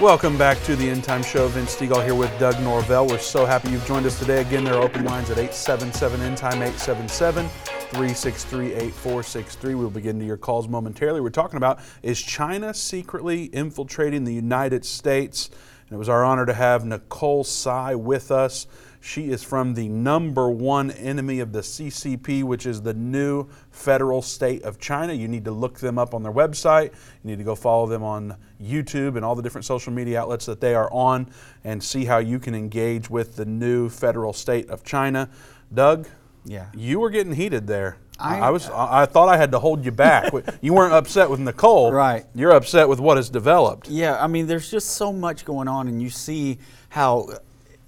Welcome 0.00 0.38
back 0.38 0.62
to 0.62 0.76
the 0.76 0.88
End 0.88 1.04
Time 1.04 1.22
Show. 1.22 1.46
Vince 1.48 1.76
Stegall 1.76 2.02
here 2.02 2.14
with 2.14 2.30
Doug 2.38 2.58
Norvell. 2.62 3.06
We're 3.06 3.18
so 3.18 3.44
happy 3.44 3.68
you've 3.68 3.84
joined 3.84 4.06
us 4.06 4.18
today. 4.18 4.40
Again, 4.40 4.64
there 4.64 4.72
are 4.76 4.82
open 4.82 5.04
lines 5.04 5.28
at 5.28 5.36
877 5.36 6.22
End 6.22 6.38
Time 6.38 6.62
877 6.62 7.46
363 7.48 8.72
8463. 8.72 9.74
We'll 9.74 9.90
begin 9.90 10.18
to 10.18 10.24
your 10.24 10.38
calls 10.38 10.68
momentarily. 10.68 11.20
We're 11.20 11.28
talking 11.28 11.58
about 11.58 11.80
is 12.02 12.18
China 12.18 12.72
secretly 12.72 13.50
infiltrating 13.52 14.24
the 14.24 14.32
United 14.32 14.86
States? 14.86 15.50
And 15.90 15.96
it 15.96 15.98
was 15.98 16.08
our 16.08 16.24
honor 16.24 16.46
to 16.46 16.54
have 16.54 16.86
Nicole 16.86 17.44
Tsai 17.44 17.94
with 17.94 18.30
us. 18.30 18.66
She 19.00 19.30
is 19.30 19.42
from 19.42 19.74
the 19.74 19.88
number 19.88 20.50
one 20.50 20.90
enemy 20.90 21.40
of 21.40 21.52
the 21.52 21.60
CCP, 21.60 22.44
which 22.44 22.66
is 22.66 22.82
the 22.82 22.92
new 22.92 23.46
federal 23.70 24.20
state 24.20 24.62
of 24.62 24.78
China. 24.78 25.14
You 25.14 25.26
need 25.26 25.44
to 25.46 25.50
look 25.52 25.78
them 25.78 25.98
up 25.98 26.14
on 26.14 26.22
their 26.22 26.32
website. 26.32 26.92
You 27.24 27.30
need 27.30 27.38
to 27.38 27.44
go 27.44 27.54
follow 27.54 27.86
them 27.86 28.02
on 28.02 28.36
YouTube 28.62 29.16
and 29.16 29.24
all 29.24 29.34
the 29.34 29.42
different 29.42 29.64
social 29.64 29.92
media 29.92 30.20
outlets 30.20 30.44
that 30.46 30.60
they 30.60 30.74
are 30.74 30.92
on 30.92 31.30
and 31.64 31.82
see 31.82 32.04
how 32.04 32.18
you 32.18 32.38
can 32.38 32.54
engage 32.54 33.08
with 33.08 33.36
the 33.36 33.46
new 33.46 33.88
federal 33.88 34.34
state 34.34 34.68
of 34.68 34.84
China. 34.84 35.30
Doug, 35.72 36.06
yeah. 36.44 36.66
you 36.74 37.00
were 37.00 37.10
getting 37.10 37.32
heated 37.32 37.66
there. 37.66 37.96
I- 38.18 38.40
I 38.40 38.50
was. 38.50 38.68
I 38.68 39.02
I 39.02 39.06
thought 39.06 39.30
I 39.30 39.38
had 39.38 39.50
to 39.52 39.58
hold 39.58 39.82
you 39.82 39.92
back. 39.92 40.30
you 40.60 40.74
weren't 40.74 40.92
upset 40.92 41.30
with 41.30 41.40
Nicole, 41.40 41.90
Right. 41.90 42.26
You're 42.34 42.52
upset 42.52 42.86
with 42.86 43.00
what 43.00 43.16
has 43.16 43.30
developed. 43.30 43.88
Yeah, 43.88 44.22
I 44.22 44.26
mean, 44.26 44.46
there's 44.46 44.70
just 44.70 44.90
so 44.90 45.10
much 45.10 45.46
going 45.46 45.68
on, 45.68 45.88
and 45.88 46.02
you 46.02 46.10
see 46.10 46.58
how 46.90 47.28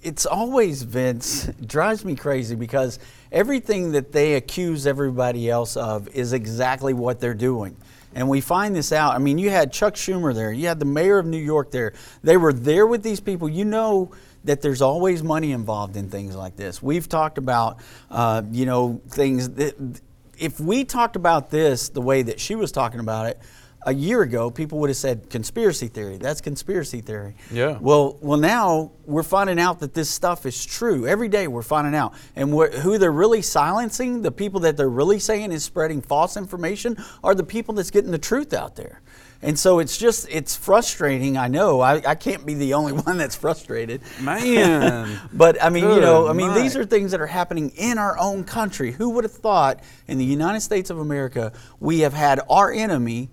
it's 0.03 0.25
always 0.25 0.83
Vince 0.83 1.49
drives 1.65 2.03
me 2.03 2.15
crazy 2.15 2.55
because 2.55 2.99
everything 3.31 3.93
that 3.93 4.11
they 4.11 4.35
accuse 4.35 4.85
everybody 4.85 5.49
else 5.49 5.77
of 5.77 6.07
is 6.09 6.33
exactly 6.33 6.93
what 6.93 7.19
they're 7.19 7.33
doing. 7.33 7.75
And 8.15 8.29
we 8.29 8.41
find 8.41 8.75
this 8.75 8.91
out. 8.91 9.15
I 9.15 9.17
mean, 9.17 9.39
you 9.39 9.49
had 9.49 9.71
Chuck 9.71 9.95
Schumer 9.95 10.35
there, 10.35 10.51
you 10.51 10.67
had 10.67 10.79
the 10.79 10.85
mayor 10.85 11.17
of 11.17 11.25
New 11.25 11.37
York 11.37 11.71
there. 11.71 11.93
They 12.21 12.37
were 12.37 12.53
there 12.53 12.85
with 12.85 13.01
these 13.01 13.19
people. 13.19 13.49
You 13.49 13.65
know 13.65 14.11
that 14.43 14.61
there's 14.61 14.81
always 14.81 15.23
money 15.23 15.51
involved 15.53 15.95
in 15.95 16.09
things 16.09 16.35
like 16.35 16.55
this. 16.55 16.83
We've 16.83 17.07
talked 17.07 17.37
about, 17.37 17.79
uh, 18.11 18.43
you 18.51 18.65
know, 18.65 19.01
things 19.09 19.49
that 19.51 20.01
if 20.37 20.59
we 20.59 20.83
talked 20.83 21.15
about 21.15 21.49
this 21.49 21.89
the 21.89 22.01
way 22.01 22.21
that 22.23 22.39
she 22.39 22.55
was 22.55 22.71
talking 22.71 22.99
about 22.99 23.27
it 23.27 23.39
a 23.85 23.93
year 23.93 24.21
ago, 24.21 24.49
people 24.49 24.79
would 24.79 24.89
have 24.89 24.97
said 24.97 25.29
conspiracy 25.29 25.87
theory. 25.87 26.17
That's 26.17 26.41
conspiracy 26.41 27.01
theory. 27.01 27.35
Yeah. 27.51 27.77
Well, 27.79 28.17
well, 28.21 28.37
now 28.37 28.91
we're 29.05 29.23
finding 29.23 29.59
out 29.59 29.79
that 29.79 29.93
this 29.93 30.09
stuff 30.09 30.45
is 30.45 30.65
true. 30.65 31.07
Every 31.07 31.27
day 31.27 31.47
we're 31.47 31.61
finding 31.61 31.95
out, 31.95 32.13
and 32.35 32.51
who 32.51 32.97
they're 32.97 33.11
really 33.11 33.41
silencing, 33.41 34.21
the 34.21 34.31
people 34.31 34.61
that 34.61 34.77
they're 34.77 34.89
really 34.89 35.19
saying 35.19 35.51
is 35.51 35.63
spreading 35.63 36.01
false 36.01 36.37
information, 36.37 36.97
are 37.23 37.35
the 37.35 37.43
people 37.43 37.73
that's 37.75 37.91
getting 37.91 38.11
the 38.11 38.17
truth 38.17 38.53
out 38.53 38.75
there. 38.75 39.01
And 39.43 39.59
so 39.59 39.79
it's 39.79 39.97
just 39.97 40.27
it's 40.29 40.55
frustrating. 40.55 41.37
I 41.37 41.49
know 41.49 41.81
I, 41.81 42.01
I 42.07 42.15
can't 42.15 42.45
be 42.45 42.53
the 42.53 42.75
only 42.75 42.93
one 43.03 43.17
that's 43.17 43.35
frustrated, 43.35 44.01
Man. 44.21 45.19
but 45.33 45.61
I 45.61 45.69
mean, 45.69 45.83
you 45.83 45.99
know, 45.99 46.27
I 46.29 46.33
mean, 46.33 46.53
these 46.53 46.77
are 46.77 46.85
things 46.85 47.11
that 47.11 47.19
are 47.19 47.27
happening 47.27 47.71
in 47.75 47.97
our 47.97 48.17
own 48.17 48.45
country. 48.45 48.93
Who 48.93 49.09
would 49.11 49.25
have 49.25 49.33
thought 49.33 49.81
in 50.07 50.17
the 50.17 50.25
United 50.25 50.61
States 50.61 50.89
of 50.89 50.99
America 50.99 51.51
we 51.79 51.99
have 51.99 52.13
had 52.13 52.39
our 52.49 52.71
enemy 52.71 53.29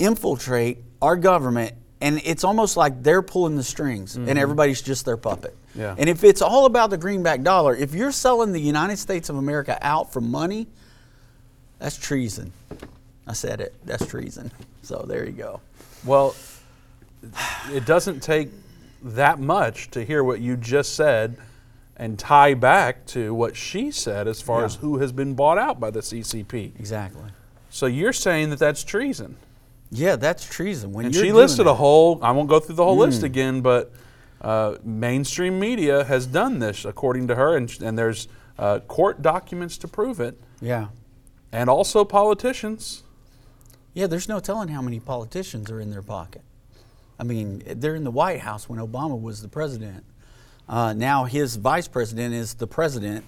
infiltrate 0.00 0.78
our 1.00 1.16
government, 1.16 1.74
and 2.00 2.20
it's 2.24 2.42
almost 2.42 2.76
like 2.76 3.02
they're 3.02 3.22
pulling 3.22 3.56
the 3.56 3.62
strings, 3.62 4.16
Mhm. 4.16 4.28
and 4.28 4.38
everybody's 4.38 4.82
just 4.82 5.04
their 5.04 5.16
puppet. 5.16 5.56
Yeah. 5.74 5.94
And 5.96 6.08
if 6.08 6.24
it's 6.24 6.42
all 6.42 6.66
about 6.66 6.90
the 6.90 6.98
greenback 6.98 7.42
dollar, 7.42 7.76
if 7.76 7.94
you're 7.94 8.10
selling 8.10 8.52
the 8.52 8.60
United 8.60 8.98
States 8.98 9.28
of 9.28 9.36
America 9.36 9.78
out 9.82 10.12
for 10.12 10.20
money, 10.20 10.66
that's 11.78 11.96
treason. 11.96 12.52
I 13.26 13.34
said 13.34 13.60
it. 13.60 13.74
That's 13.84 14.04
treason. 14.06 14.50
So 14.82 15.04
there 15.06 15.24
you 15.24 15.32
go. 15.32 15.60
Well, 16.04 16.34
it 17.72 17.84
doesn't 17.84 18.20
take 18.22 18.48
that 19.02 19.38
much 19.38 19.90
to 19.92 20.04
hear 20.04 20.24
what 20.24 20.40
you 20.40 20.56
just 20.56 20.94
said 20.94 21.36
and 21.96 22.18
tie 22.18 22.54
back 22.54 23.04
to 23.06 23.32
what 23.34 23.54
she 23.56 23.90
said 23.90 24.26
as 24.26 24.40
far 24.40 24.60
Yeah. 24.60 24.66
as 24.66 24.74
who 24.76 24.98
has 24.98 25.12
been 25.12 25.34
bought 25.34 25.58
out 25.58 25.78
by 25.78 25.90
the 25.90 26.00
CCP. 26.02 26.72
Exactly. 26.78 27.22
So 27.68 27.86
you're 27.86 28.12
saying 28.14 28.50
that 28.50 28.58
that's 28.58 28.82
treason. 28.82 29.36
Yeah, 29.90 30.16
that's 30.16 30.44
treason. 30.48 30.92
When 30.92 31.06
and 31.06 31.14
she 31.14 31.32
listed 31.32 31.66
a 31.66 31.74
whole, 31.74 32.18
I 32.22 32.30
won't 32.30 32.48
go 32.48 32.60
through 32.60 32.76
the 32.76 32.84
whole 32.84 32.96
list 32.96 33.22
Mm. 33.22 33.24
again, 33.24 33.60
but 33.60 33.92
uh, 34.40 34.76
mainstream 34.84 35.58
media 35.58 36.04
has 36.04 36.26
done 36.26 36.60
this 36.60 36.84
according 36.84 37.26
to 37.28 37.34
her, 37.34 37.56
and, 37.56 37.70
and 37.82 37.98
there's 37.98 38.28
uh, 38.58 38.78
court 38.80 39.20
documents 39.22 39.76
to 39.78 39.88
prove 39.88 40.20
it. 40.20 40.40
Yeah. 40.60 40.88
And 41.52 41.68
also 41.68 42.04
politicians. 42.04 43.02
Yeah, 43.94 44.06
there's 44.06 44.28
no 44.28 44.38
telling 44.38 44.68
how 44.68 44.80
many 44.80 45.00
politicians 45.00 45.70
are 45.70 45.80
in 45.80 45.90
their 45.90 46.02
pocket. 46.02 46.42
I 47.18 47.24
mean, 47.24 47.62
they're 47.66 47.96
in 47.96 48.04
the 48.04 48.10
White 48.12 48.40
House 48.40 48.68
when 48.68 48.78
Obama 48.78 49.20
was 49.20 49.42
the 49.42 49.48
president. 49.48 50.04
Uh, 50.68 50.92
now 50.92 51.24
his 51.24 51.56
vice 51.56 51.88
president 51.88 52.32
is 52.32 52.54
the 52.54 52.66
president, 52.68 53.24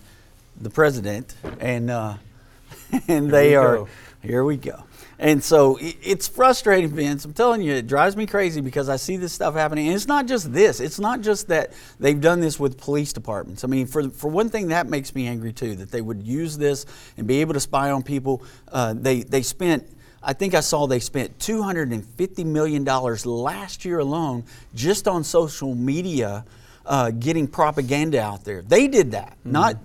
the 0.61 0.71
president, 0.71 1.35
and 1.59 1.91
uh, 1.91 2.15
and 3.09 3.25
Here 3.27 3.31
they 3.31 3.57
are. 3.57 3.77
go. 3.79 3.89
Here 4.23 4.45
we 4.45 4.57
go. 4.57 4.85
And 5.23 5.43
so 5.43 5.79
it's 5.81 6.27
frustrating, 6.27 6.91
Vince. 6.91 7.25
I'm 7.25 7.33
telling 7.33 7.63
you, 7.63 7.75
it 7.75 7.87
drives 7.87 8.17
me 8.17 8.27
crazy 8.27 8.61
because 8.61 8.89
I 8.89 8.97
see 8.97 9.17
this 9.17 9.33
stuff 9.33 9.55
happening. 9.55 9.87
And 9.87 9.95
it's 9.95 10.09
not 10.09 10.27
just 10.27 10.53
this. 10.53 10.81
It's 10.81 10.99
not 10.99 11.21
just 11.21 11.47
that 11.47 11.73
they've 12.01 12.21
done 12.21 12.41
this 12.41 12.59
with 12.59 12.77
police 12.77 13.13
departments. 13.13 13.63
I 13.63 13.69
mean, 13.69 13.87
for, 13.87 14.11
for 14.11 14.29
one 14.29 14.49
thing, 14.49 14.67
that 14.69 14.89
makes 14.89 15.15
me 15.15 15.29
angry 15.29 15.53
too, 15.53 15.77
that 15.77 15.93
they 15.93 16.01
would 16.01 16.25
use 16.25 16.59
this 16.59 16.87
and 17.17 17.29
be 17.29 17.41
able 17.41 17.55
to 17.55 17.61
spy 17.61 17.93
on 17.93 18.03
people. 18.03 18.43
Uh, 18.73 18.95
they, 18.97 19.23
they 19.23 19.43
spent, 19.43 19.89
I 20.25 20.33
think 20.33 20.55
I 20.55 20.61
saw 20.61 20.89
they 20.89 20.99
spent 20.99 21.39
$250 21.39 22.45
million 22.45 22.85
last 22.85 23.85
year 23.85 24.01
alone 24.01 24.43
just 24.75 25.07
on 25.07 25.23
social 25.23 25.77
media 25.77 26.45
uh, 26.85 27.11
getting 27.11 27.47
propaganda 27.47 28.21
out 28.21 28.45
there. 28.45 28.63
They 28.63 28.89
did 28.89 29.13
that. 29.13 29.37
Not 29.45 29.77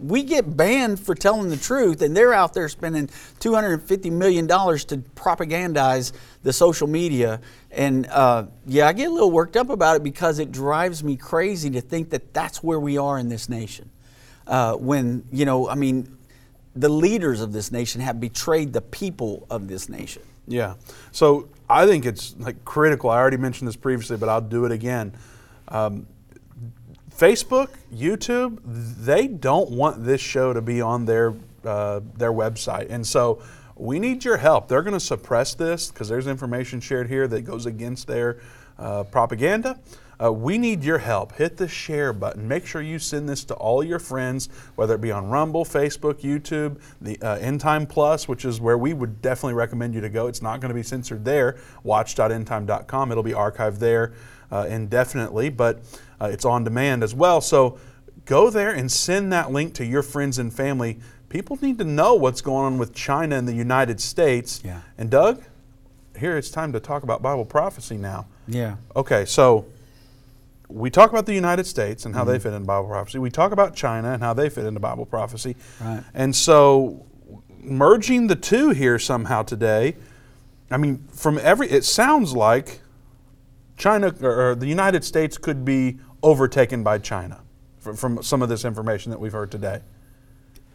we 0.00 0.22
get 0.22 0.56
banned 0.56 0.98
for 1.00 1.14
telling 1.14 1.48
the 1.48 1.56
truth, 1.56 2.02
and 2.02 2.16
they're 2.16 2.34
out 2.34 2.54
there 2.54 2.68
spending 2.68 3.08
250 3.40 4.10
million 4.10 4.46
dollars 4.46 4.84
to 4.86 4.98
propagandize 4.98 6.12
the 6.42 6.52
social 6.52 6.86
media. 6.86 7.40
And 7.70 8.06
uh, 8.06 8.46
yeah, 8.66 8.88
I 8.88 8.92
get 8.92 9.08
a 9.08 9.12
little 9.12 9.30
worked 9.30 9.56
up 9.56 9.70
about 9.70 9.96
it 9.96 10.02
because 10.02 10.38
it 10.38 10.52
drives 10.52 11.02
me 11.02 11.16
crazy 11.16 11.70
to 11.70 11.80
think 11.80 12.10
that 12.10 12.34
that's 12.34 12.62
where 12.62 12.80
we 12.80 12.98
are 12.98 13.18
in 13.18 13.28
this 13.28 13.48
nation. 13.48 13.90
Uh, 14.46 14.74
when 14.74 15.24
you 15.30 15.44
know, 15.44 15.68
I 15.68 15.74
mean, 15.74 16.18
the 16.74 16.88
leaders 16.88 17.40
of 17.40 17.52
this 17.52 17.70
nation 17.70 18.00
have 18.00 18.20
betrayed 18.20 18.72
the 18.72 18.82
people 18.82 19.46
of 19.48 19.68
this 19.68 19.88
nation. 19.88 20.22
Yeah. 20.48 20.74
So 21.12 21.48
I 21.70 21.86
think 21.86 22.04
it's 22.04 22.34
like 22.38 22.64
critical. 22.64 23.08
I 23.08 23.18
already 23.18 23.36
mentioned 23.36 23.68
this 23.68 23.76
previously, 23.76 24.16
but 24.16 24.28
I'll 24.28 24.40
do 24.40 24.64
it 24.64 24.72
again. 24.72 25.14
Um, 25.68 26.06
Facebook, 27.22 27.68
YouTube, 27.94 28.58
they 28.64 29.28
don't 29.28 29.70
want 29.70 30.04
this 30.04 30.20
show 30.20 30.52
to 30.52 30.60
be 30.60 30.80
on 30.80 31.04
their 31.04 31.32
uh, 31.64 32.00
their 32.16 32.32
website, 32.32 32.90
and 32.90 33.06
so 33.06 33.40
we 33.76 34.00
need 34.00 34.24
your 34.24 34.38
help. 34.38 34.66
They're 34.66 34.82
going 34.82 34.98
to 34.98 34.98
suppress 34.98 35.54
this 35.54 35.92
because 35.92 36.08
there's 36.08 36.26
information 36.26 36.80
shared 36.80 37.06
here 37.06 37.28
that 37.28 37.42
goes 37.42 37.66
against 37.66 38.08
their 38.08 38.40
uh, 38.76 39.04
propaganda. 39.04 39.78
Uh, 40.20 40.32
we 40.32 40.58
need 40.58 40.82
your 40.82 40.98
help. 40.98 41.32
Hit 41.36 41.56
the 41.56 41.68
share 41.68 42.12
button. 42.12 42.46
Make 42.48 42.66
sure 42.66 42.82
you 42.82 42.98
send 42.98 43.28
this 43.28 43.44
to 43.44 43.54
all 43.54 43.84
your 43.84 44.00
friends, 44.00 44.48
whether 44.74 44.96
it 44.96 45.00
be 45.00 45.12
on 45.12 45.28
Rumble, 45.28 45.64
Facebook, 45.64 46.22
YouTube, 46.22 46.80
the 47.00 47.20
uh, 47.22 47.36
End 47.36 47.60
Time 47.60 47.86
Plus, 47.86 48.26
which 48.26 48.44
is 48.44 48.60
where 48.60 48.78
we 48.78 48.94
would 48.94 49.22
definitely 49.22 49.54
recommend 49.54 49.94
you 49.94 50.00
to 50.00 50.08
go. 50.08 50.26
It's 50.26 50.42
not 50.42 50.60
going 50.60 50.70
to 50.70 50.74
be 50.74 50.82
censored 50.82 51.24
there. 51.24 51.56
Watch.endtime.com. 51.84 53.12
It'll 53.12 53.22
be 53.22 53.30
archived 53.30 53.78
there 53.78 54.12
uh, 54.52 54.66
indefinitely, 54.68 55.48
but 55.48 55.82
uh, 56.20 56.26
it's 56.26 56.44
on 56.44 56.62
demand 56.62 57.02
as 57.02 57.14
well. 57.14 57.40
So 57.40 57.78
go 58.26 58.50
there 58.50 58.70
and 58.70 58.92
send 58.92 59.32
that 59.32 59.50
link 59.50 59.74
to 59.74 59.84
your 59.84 60.02
friends 60.02 60.38
and 60.38 60.52
family. 60.52 61.00
People 61.28 61.58
need 61.62 61.78
to 61.78 61.84
know 61.84 62.14
what's 62.14 62.42
going 62.42 62.66
on 62.66 62.78
with 62.78 62.94
China 62.94 63.36
and 63.36 63.48
the 63.48 63.54
United 63.54 64.00
States. 64.00 64.60
Yeah. 64.62 64.82
And 64.98 65.10
Doug, 65.10 65.42
here 66.18 66.36
it's 66.36 66.50
time 66.50 66.72
to 66.74 66.80
talk 66.80 67.02
about 67.02 67.22
Bible 67.22 67.46
prophecy 67.46 67.96
now. 67.96 68.26
Yeah. 68.46 68.76
Okay, 68.94 69.24
so 69.24 69.64
we 70.68 70.90
talk 70.90 71.10
about 71.10 71.24
the 71.24 71.34
United 71.34 71.66
States 71.66 72.04
and 72.04 72.14
how 72.14 72.24
they 72.24 72.38
Mhm. 72.38 72.42
fit 72.42 72.52
into 72.52 72.66
Bible 72.66 72.88
prophecy. 72.88 73.18
We 73.18 73.30
talk 73.30 73.52
about 73.52 73.74
China 73.74 74.12
and 74.12 74.22
how 74.22 74.34
they 74.34 74.50
fit 74.50 74.66
into 74.66 74.78
Bible 74.80 75.06
prophecy. 75.06 75.56
Right. 75.80 76.02
And 76.12 76.36
so 76.36 77.06
merging 77.62 78.26
the 78.26 78.36
two 78.36 78.70
here 78.70 78.98
somehow 78.98 79.42
today, 79.42 79.96
I 80.70 80.76
mean, 80.76 81.04
from 81.12 81.38
every, 81.42 81.68
it 81.70 81.84
sounds 81.84 82.34
like 82.34 82.81
China 83.82 84.14
or, 84.22 84.54
the 84.54 84.66
United 84.66 85.02
States 85.02 85.36
could 85.36 85.64
be 85.64 85.98
overtaken 86.22 86.84
by 86.84 86.98
China 86.98 87.40
from, 87.80 87.96
from 87.96 88.22
some 88.22 88.40
of 88.40 88.48
this 88.48 88.64
information 88.64 89.10
that 89.10 89.18
we've 89.18 89.32
heard 89.32 89.50
today. 89.50 89.80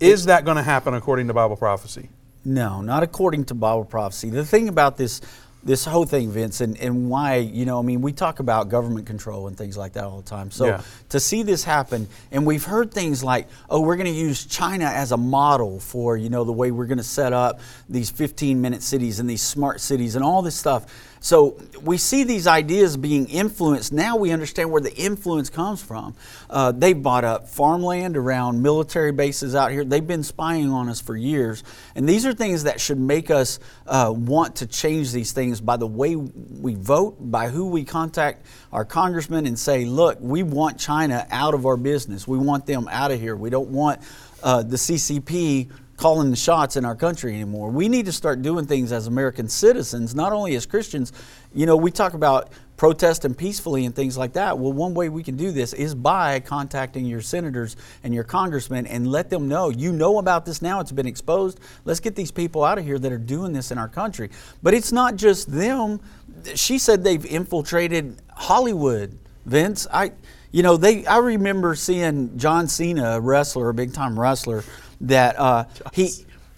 Is 0.01 0.25
that 0.25 0.43
going 0.43 0.57
to 0.57 0.63
happen 0.63 0.93
according 0.93 1.27
to 1.29 1.33
Bible 1.33 1.55
prophecy? 1.55 2.09
No, 2.43 2.81
not 2.81 3.03
according 3.03 3.45
to 3.45 3.53
Bible 3.53 3.85
prophecy. 3.85 4.29
The 4.29 4.45
thing 4.45 4.67
about 4.67 4.97
this 4.97 5.21
this 5.63 5.83
whole 5.83 6.05
thing, 6.05 6.31
Vince, 6.31 6.61
and, 6.61 6.77
and 6.77 7.09
why, 7.09 7.35
you 7.37 7.65
know, 7.65 7.77
I 7.77 7.81
mean, 7.81 8.01
we 8.01 8.13
talk 8.13 8.39
about 8.39 8.69
government 8.69 9.05
control 9.05 9.47
and 9.47 9.57
things 9.57 9.75
like 9.75 9.93
that 9.93 10.05
all 10.05 10.21
the 10.21 10.29
time. 10.29 10.49
So 10.49 10.67
Yeah. 10.67 10.81
to 11.09 11.19
see 11.19 11.43
this 11.43 11.63
happen, 11.63 12.07
and 12.31 12.45
we've 12.45 12.63
heard 12.63 12.93
things 12.93 13.21
like, 13.21 13.49
oh, 13.69 13.81
we're 13.81 13.97
going 13.97 14.05
to 14.05 14.17
use 14.17 14.45
China 14.45 14.85
as 14.85 15.11
a 15.11 15.17
model 15.17 15.79
for, 15.79 16.15
you 16.15 16.29
know, 16.29 16.45
the 16.45 16.53
way 16.53 16.71
we're 16.71 16.85
going 16.85 16.99
to 16.99 17.03
set 17.03 17.33
up 17.33 17.59
these 17.89 18.09
15 18.09 18.61
minute 18.61 18.81
cities 18.81 19.19
and 19.19 19.29
these 19.29 19.41
smart 19.41 19.81
cities 19.81 20.15
and 20.15 20.23
all 20.23 20.41
this 20.41 20.55
stuff. 20.55 20.85
So 21.27 21.57
we 21.83 21.97
see 21.97 22.23
these 22.23 22.47
ideas 22.47 22.95
being 22.95 23.27
influenced. 23.27 23.91
Now 23.91 24.15
we 24.15 24.31
understand 24.31 24.71
where 24.71 24.79
the 24.79 24.95
influence 24.95 25.49
comes 25.49 25.83
from. 25.83 26.15
Uh, 26.49 26.71
they've 26.71 27.03
bought 27.03 27.25
up 27.25 27.49
farmland 27.49 28.15
around 28.15 28.61
military 28.61 29.11
bases 29.11 29.53
out 29.53 29.71
here. 29.73 29.83
They've 29.83 30.07
been 30.07 30.23
spying 30.23 30.69
on 30.69 30.87
us 30.87 31.01
for 31.01 31.17
years. 31.17 31.65
And 31.95 32.07
these 32.07 32.25
are 32.25 32.31
things 32.31 32.63
that 32.63 32.79
should 32.79 32.97
make 32.97 33.29
us 33.29 33.59
uh, 33.87 34.13
want 34.15 34.55
to 34.55 34.67
change 34.67 35.11
these 35.11 35.33
things 35.33 35.59
by 35.59 35.75
the 35.75 35.85
way 35.85 36.15
we 36.15 36.75
vote, 36.75 37.17
by 37.19 37.49
who 37.49 37.67
we 37.67 37.83
contact 37.83 38.45
our 38.71 38.85
congressmen 38.85 39.45
and 39.47 39.59
say, 39.59 39.83
look, 39.83 40.17
we 40.21 40.43
want 40.43 40.79
China 40.79 41.27
out 41.29 41.53
of 41.53 41.65
our 41.65 41.75
business. 41.75 42.25
We 42.25 42.37
want 42.37 42.65
them 42.65 42.87
out 42.89 43.11
of 43.11 43.19
here. 43.19 43.35
We 43.35 43.49
don't 43.49 43.71
want 43.71 43.99
uh, 44.41 44.63
the 44.63 44.77
CCP 44.77 45.69
calling 45.97 46.29
the 46.29 46.37
shots 46.37 46.75
in 46.75 46.85
our 46.85 46.95
country 46.95 47.33
anymore. 47.33 47.69
We 47.71 47.89
need 47.89 48.05
to 48.05 48.13
start 48.13 48.43
doing 48.43 48.65
things 48.67 48.91
as 48.91 49.07
American 49.07 49.49
citizens, 49.49 50.13
not 50.13 50.31
only 50.31 50.55
as 50.55 50.65
Christians. 50.65 51.11
You 51.53 51.65
know, 51.65 51.75
we 51.75 51.89
talk 51.89 52.13
about 52.13 52.51
protesting 52.77 53.33
peacefully 53.33 53.85
and 53.85 53.95
things 53.95 54.15
like 54.15 54.33
that. 54.33 54.59
Well, 54.59 54.71
one 54.71 54.93
way 54.93 55.09
we 55.09 55.23
can 55.23 55.35
do 55.35 55.51
this 55.51 55.73
is 55.73 55.95
by 55.95 56.39
contacting 56.39 57.07
your 57.07 57.21
senators 57.21 57.75
and 58.03 58.13
your 58.13 58.23
congressmen 58.23 58.85
and 58.85 59.07
let 59.07 59.31
them 59.31 59.47
know 59.47 59.69
you 59.69 59.91
know 59.91 60.19
about 60.19 60.45
this 60.45 60.61
now. 60.61 60.79
It's 60.79 60.91
been 60.91 61.07
exposed. 61.07 61.59
Let's 61.83 61.99
get 61.99 62.15
these 62.15 62.31
people 62.31 62.63
out 62.63 62.77
of 62.77 62.85
here 62.85 62.99
that 62.99 63.11
are 63.11 63.17
doing 63.17 63.51
this 63.51 63.71
in 63.71 63.79
our 63.79 63.89
country. 63.89 64.29
But 64.61 64.75
it's 64.75 64.91
not 64.91 65.15
just 65.15 65.51
them. 65.51 65.99
She 66.53 66.77
said 66.77 67.03
they've 67.03 67.25
infiltrated 67.25 68.21
Hollywood. 68.31 69.17
Vince, 69.47 69.87
I, 69.91 70.11
you 70.51 70.61
know, 70.61 70.77
they. 70.77 71.05
I 71.05 71.17
remember 71.19 71.73
seeing 71.73 72.37
John 72.37 72.67
Cena, 72.67 73.11
a 73.11 73.21
wrestler, 73.21 73.69
a 73.69 73.73
big 73.73 73.93
time 73.93 74.19
wrestler 74.19 74.63
that 75.01 75.37
uh, 75.39 75.65
he 75.93 76.11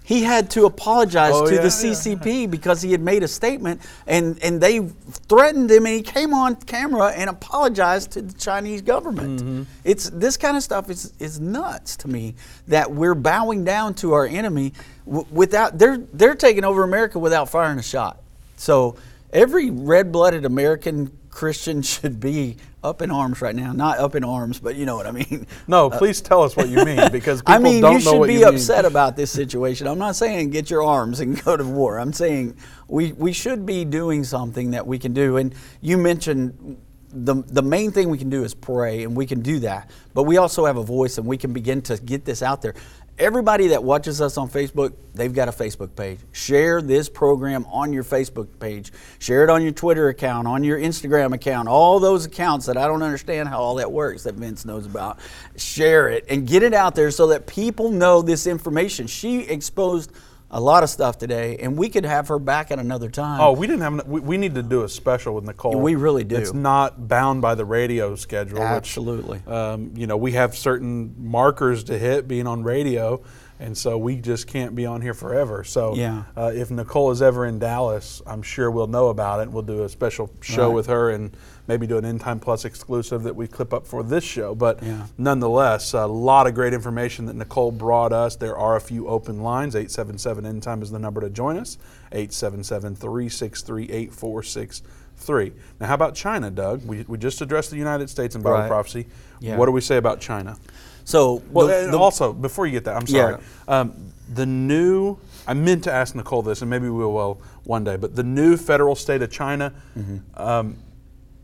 he 0.04 0.24
had 0.24 0.50
to 0.50 0.66
apologize 0.66 1.34
Oh, 1.36 1.46
to 1.46 1.54
yeah, 1.54 1.62
the 1.62 1.68
CCP 1.68 2.50
because 2.50 2.82
he 2.82 2.92
had 2.92 3.00
made 3.00 3.22
a 3.22 3.28
statement 3.28 3.80
and, 4.08 4.40
and 4.42 4.60
they 4.60 4.80
threatened 4.80 5.70
him 5.70 5.86
and 5.86 5.94
he 5.96 6.02
came 6.02 6.34
on 6.34 6.56
camera 6.56 7.10
and 7.10 7.30
apologized 7.30 8.10
to 8.14 8.24
the 8.24 8.34
Chinese 8.34 8.82
government. 8.82 9.40
Mm-hmm. 9.40 9.64
It's 9.84 10.10
this 10.10 10.36
kind 10.36 10.58
of 10.58 10.64
stuff 10.64 10.90
is 10.90 11.14
is 11.20 11.40
nuts 11.40 11.96
to 11.98 12.08
me 12.08 12.34
that 12.68 12.90
we're 12.90 13.14
bowing 13.14 13.64
down 13.64 13.94
to 13.96 14.14
our 14.14 14.26
enemy 14.26 14.74
w- 15.06 15.28
without 15.32 15.78
they're 15.78 15.98
they're 15.98 16.34
taking 16.34 16.64
over 16.64 16.84
America 16.84 17.20
without 17.20 17.48
firing 17.48 17.78
a 17.78 17.84
shot. 17.84 18.20
So 18.58 18.96
every 19.32 19.70
red-blooded 19.70 20.44
American 20.44 21.12
Christian 21.30 21.82
should 21.94 22.20
be 22.20 22.58
up 22.84 23.02
in 23.02 23.12
arms 23.12 23.42
right 23.42 23.56
now. 23.56 23.74
Not 23.74 24.00
up 24.00 24.16
in 24.16 24.24
arms, 24.24 24.60
but 24.60 24.76
you 24.76 24.86
know 24.86 24.96
what 24.96 25.06
I 25.06 25.12
mean. 25.12 25.46
No, 25.68 25.88
uh, 25.90 25.98
please 25.98 26.22
tell 26.22 26.44
us 26.44 26.56
what 26.56 26.70
you 26.70 26.84
mean 26.86 27.02
because 27.12 27.42
people 27.42 27.54
I 27.54 27.58
mean, 27.60 27.82
don't 27.82 28.00
you 28.00 28.06
know 28.06 28.12
should 28.22 28.28
be 28.28 28.34
you 28.36 28.46
mean. 28.46 28.56
upset 28.56 28.86
about 28.86 29.16
this 29.16 29.32
situation. 29.32 29.88
I'm 29.88 30.00
not 30.00 30.16
saying 30.16 30.52
get 30.52 30.70
your 30.70 30.84
arms 30.84 31.20
and 31.20 31.42
go 31.44 31.58
to 31.58 31.64
war. 31.64 32.00
I'm 32.00 32.14
saying 32.14 32.56
we, 32.88 33.12
we 33.14 33.34
should 33.34 33.66
be 33.66 33.86
doing 33.86 34.24
something 34.24 34.72
that 34.72 34.86
we 34.86 34.98
can 34.98 35.14
do. 35.14 35.38
And 35.38 35.54
you 35.82 35.98
mentioned 35.98 36.78
the, 37.12 37.36
the 37.48 37.62
main 37.62 37.92
thing 37.92 38.10
we 38.10 38.18
can 38.18 38.30
do 38.30 38.44
is 38.44 38.54
pray, 38.54 39.04
and 39.04 39.16
we 39.16 39.26
can 39.26 39.42
do 39.42 39.60
that. 39.60 39.90
But 40.14 40.24
we 40.24 40.38
also 40.38 40.66
have 40.66 40.78
a 40.78 40.84
voice, 40.84 41.18
and 41.18 41.26
we 41.26 41.38
can 41.38 41.54
begin 41.54 41.82
to 41.84 41.98
get 41.98 42.26
this 42.26 42.42
out 42.44 42.62
there. 42.62 42.76
Everybody 43.20 43.68
that 43.68 43.84
watches 43.84 44.22
us 44.22 44.38
on 44.38 44.48
Facebook, 44.48 44.94
they've 45.14 45.34
got 45.34 45.50
a 45.50 45.52
Facebook 45.52 45.94
page. 45.94 46.20
Share 46.32 46.82
this 46.82 47.10
program 47.10 47.66
on 47.66 47.92
your 47.92 48.06
Facebook 48.06 48.48
page. 48.62 48.94
Share 49.20 49.44
it 49.44 49.50
on 49.50 49.62
your 49.62 49.74
Twitter 49.74 50.08
account, 50.08 50.48
on 50.48 50.64
your 50.64 50.80
Instagram 50.80 51.34
account, 51.34 51.68
all 51.68 52.00
those 52.00 52.26
accounts 52.26 52.66
that 52.68 52.78
I 52.78 52.88
don't 52.88 53.04
understand 53.04 53.50
how 53.50 53.60
all 53.60 53.76
that 53.76 53.92
works 53.92 54.24
that 54.24 54.36
Vince 54.36 54.64
knows 54.64 54.86
about. 54.86 55.20
Share 55.58 56.08
it 56.08 56.28
and 56.30 56.48
get 56.48 56.64
it 56.64 56.74
out 56.74 56.96
there 56.96 57.12
so 57.12 57.28
that 57.28 57.46
people 57.46 57.92
know 57.92 58.22
this 58.22 58.48
information. 58.48 59.06
She 59.06 59.42
exposed 59.42 60.14
a 60.52 60.60
lot 60.60 60.82
of 60.84 60.90
stuff 60.90 61.18
today, 61.18 61.58
and 61.58 61.78
we 61.78 61.90
could 61.90 62.06
have 62.06 62.28
her 62.30 62.40
back 62.40 62.72
at 62.72 62.80
another 62.80 63.10
time. 63.10 63.40
Oh, 63.40 63.52
we 63.52 63.68
didn't 63.68 63.82
have. 63.82 64.08
We, 64.08 64.20
we 64.20 64.38
need 64.38 64.56
to 64.56 64.64
do 64.64 64.84
a 64.84 64.90
special 64.90 65.36
with 65.36 65.44
Nicole. 65.46 65.80
We 65.80 65.96
really 65.96 66.24
do. 66.24 66.38
It's 66.38 66.54
not 66.54 67.08
bound 67.08 67.42
by 67.42 67.56
the 67.56 67.66
radio 67.66 68.16
schedule. 68.16 68.58
which, 68.60 68.68
Absolutely. 68.68 69.42
um, 69.48 69.92
you 69.96 70.08
know, 70.08 70.18
we 70.18 70.32
have 70.34 70.56
certain 70.58 71.14
markers 71.20 71.84
to 71.86 71.98
hit 72.00 72.28
being 72.28 72.48
on 72.48 72.64
radio, 72.64 73.22
and 73.60 73.78
so 73.78 73.98
we 73.98 74.16
just 74.16 74.48
can't 74.48 74.74
be 74.76 74.86
on 74.88 75.02
here 75.02 75.14
forever. 75.14 75.64
So, 75.64 75.94
Yeah. 75.96 76.24
uh, 76.36 76.52
if 76.56 76.72
Nicole 76.72 77.12
is 77.12 77.22
ever 77.22 77.46
in 77.46 77.60
Dallas, 77.60 78.22
I'm 78.26 78.42
sure 78.42 78.72
we'll 78.72 78.88
know 78.88 79.10
about 79.10 79.42
it. 79.42 79.52
We'll 79.52 79.62
do 79.64 79.84
a 79.84 79.90
special 79.90 80.32
show 80.42 80.68
Right. 80.70 80.76
with 80.76 80.88
her 80.88 81.12
and 81.12 81.36
maybe 81.70 81.86
do 81.86 81.98
an 82.00 82.04
End 82.04 82.20
Time 82.20 82.40
Plus 82.40 82.66
exclusive 82.66 83.22
that 83.24 83.36
we 83.36 83.48
clip 83.48 83.74
up 83.76 83.86
for 83.86 84.02
this 84.02 84.24
show. 84.24 84.56
But 84.56 84.82
Yeah. 84.84 85.04
nonetheless, 85.20 85.94
a 85.94 86.08
lot 86.08 86.48
of 86.48 86.56
great 86.56 86.74
information 86.74 87.28
that 87.28 87.36
Nicole 87.36 87.72
brought 87.72 88.12
us. 88.12 88.36
There 88.36 88.58
are 88.58 88.76
a 88.76 88.82
few 88.82 89.08
open 89.08 89.44
lines. 89.44 89.76
877 89.76 90.48
End 90.48 90.64
Time 90.64 90.82
is 90.82 90.90
the 90.90 90.98
number 90.98 91.22
to 91.22 91.30
join 91.30 91.58
us. 91.58 91.78
877 92.12 92.96
363 92.96 93.84
8463. 93.92 95.54
Now, 95.80 95.88
how 95.88 95.94
about 95.94 96.16
China, 96.16 96.50
Doug? 96.50 96.84
We, 96.88 97.06
we 97.08 97.20
just 97.20 97.40
addressed 97.40 97.70
the 97.70 97.78
United 97.78 98.10
States 98.10 98.36
in 98.36 98.42
Bible 98.42 98.58
Right. 98.58 98.68
prophecy. 98.68 99.06
Yeah. 99.40 99.56
What 99.56 99.68
do 99.68 99.72
we 99.72 99.82
say 99.82 99.98
about 99.98 100.20
China? 100.20 100.58
So, 101.06 101.44
Well, 101.52 101.68
the- 101.68 101.92
the- 101.92 102.00
also, 102.00 102.34
before 102.34 102.66
you 102.66 102.72
get 102.72 102.86
that, 102.86 102.96
I'm 102.96 103.06
sorry. 103.08 103.36
Yeah. 103.68 103.80
Um, 103.82 103.94
the 104.34 104.48
new, 104.48 105.18
I 105.48 105.54
meant 105.54 105.84
to 105.84 105.92
ask 105.94 106.16
Nicole 106.16 106.42
this, 106.42 106.62
and 106.62 106.70
maybe 106.70 106.90
we 106.90 107.06
will 107.06 107.40
one 107.64 107.84
day, 107.84 107.96
but 107.96 108.16
the 108.16 108.24
new 108.24 108.58
federal 108.58 108.96
state 108.96 109.22
of 109.22 109.30
China, 109.30 109.72
Mm-hmm. 109.98 110.18
um, 110.42 110.76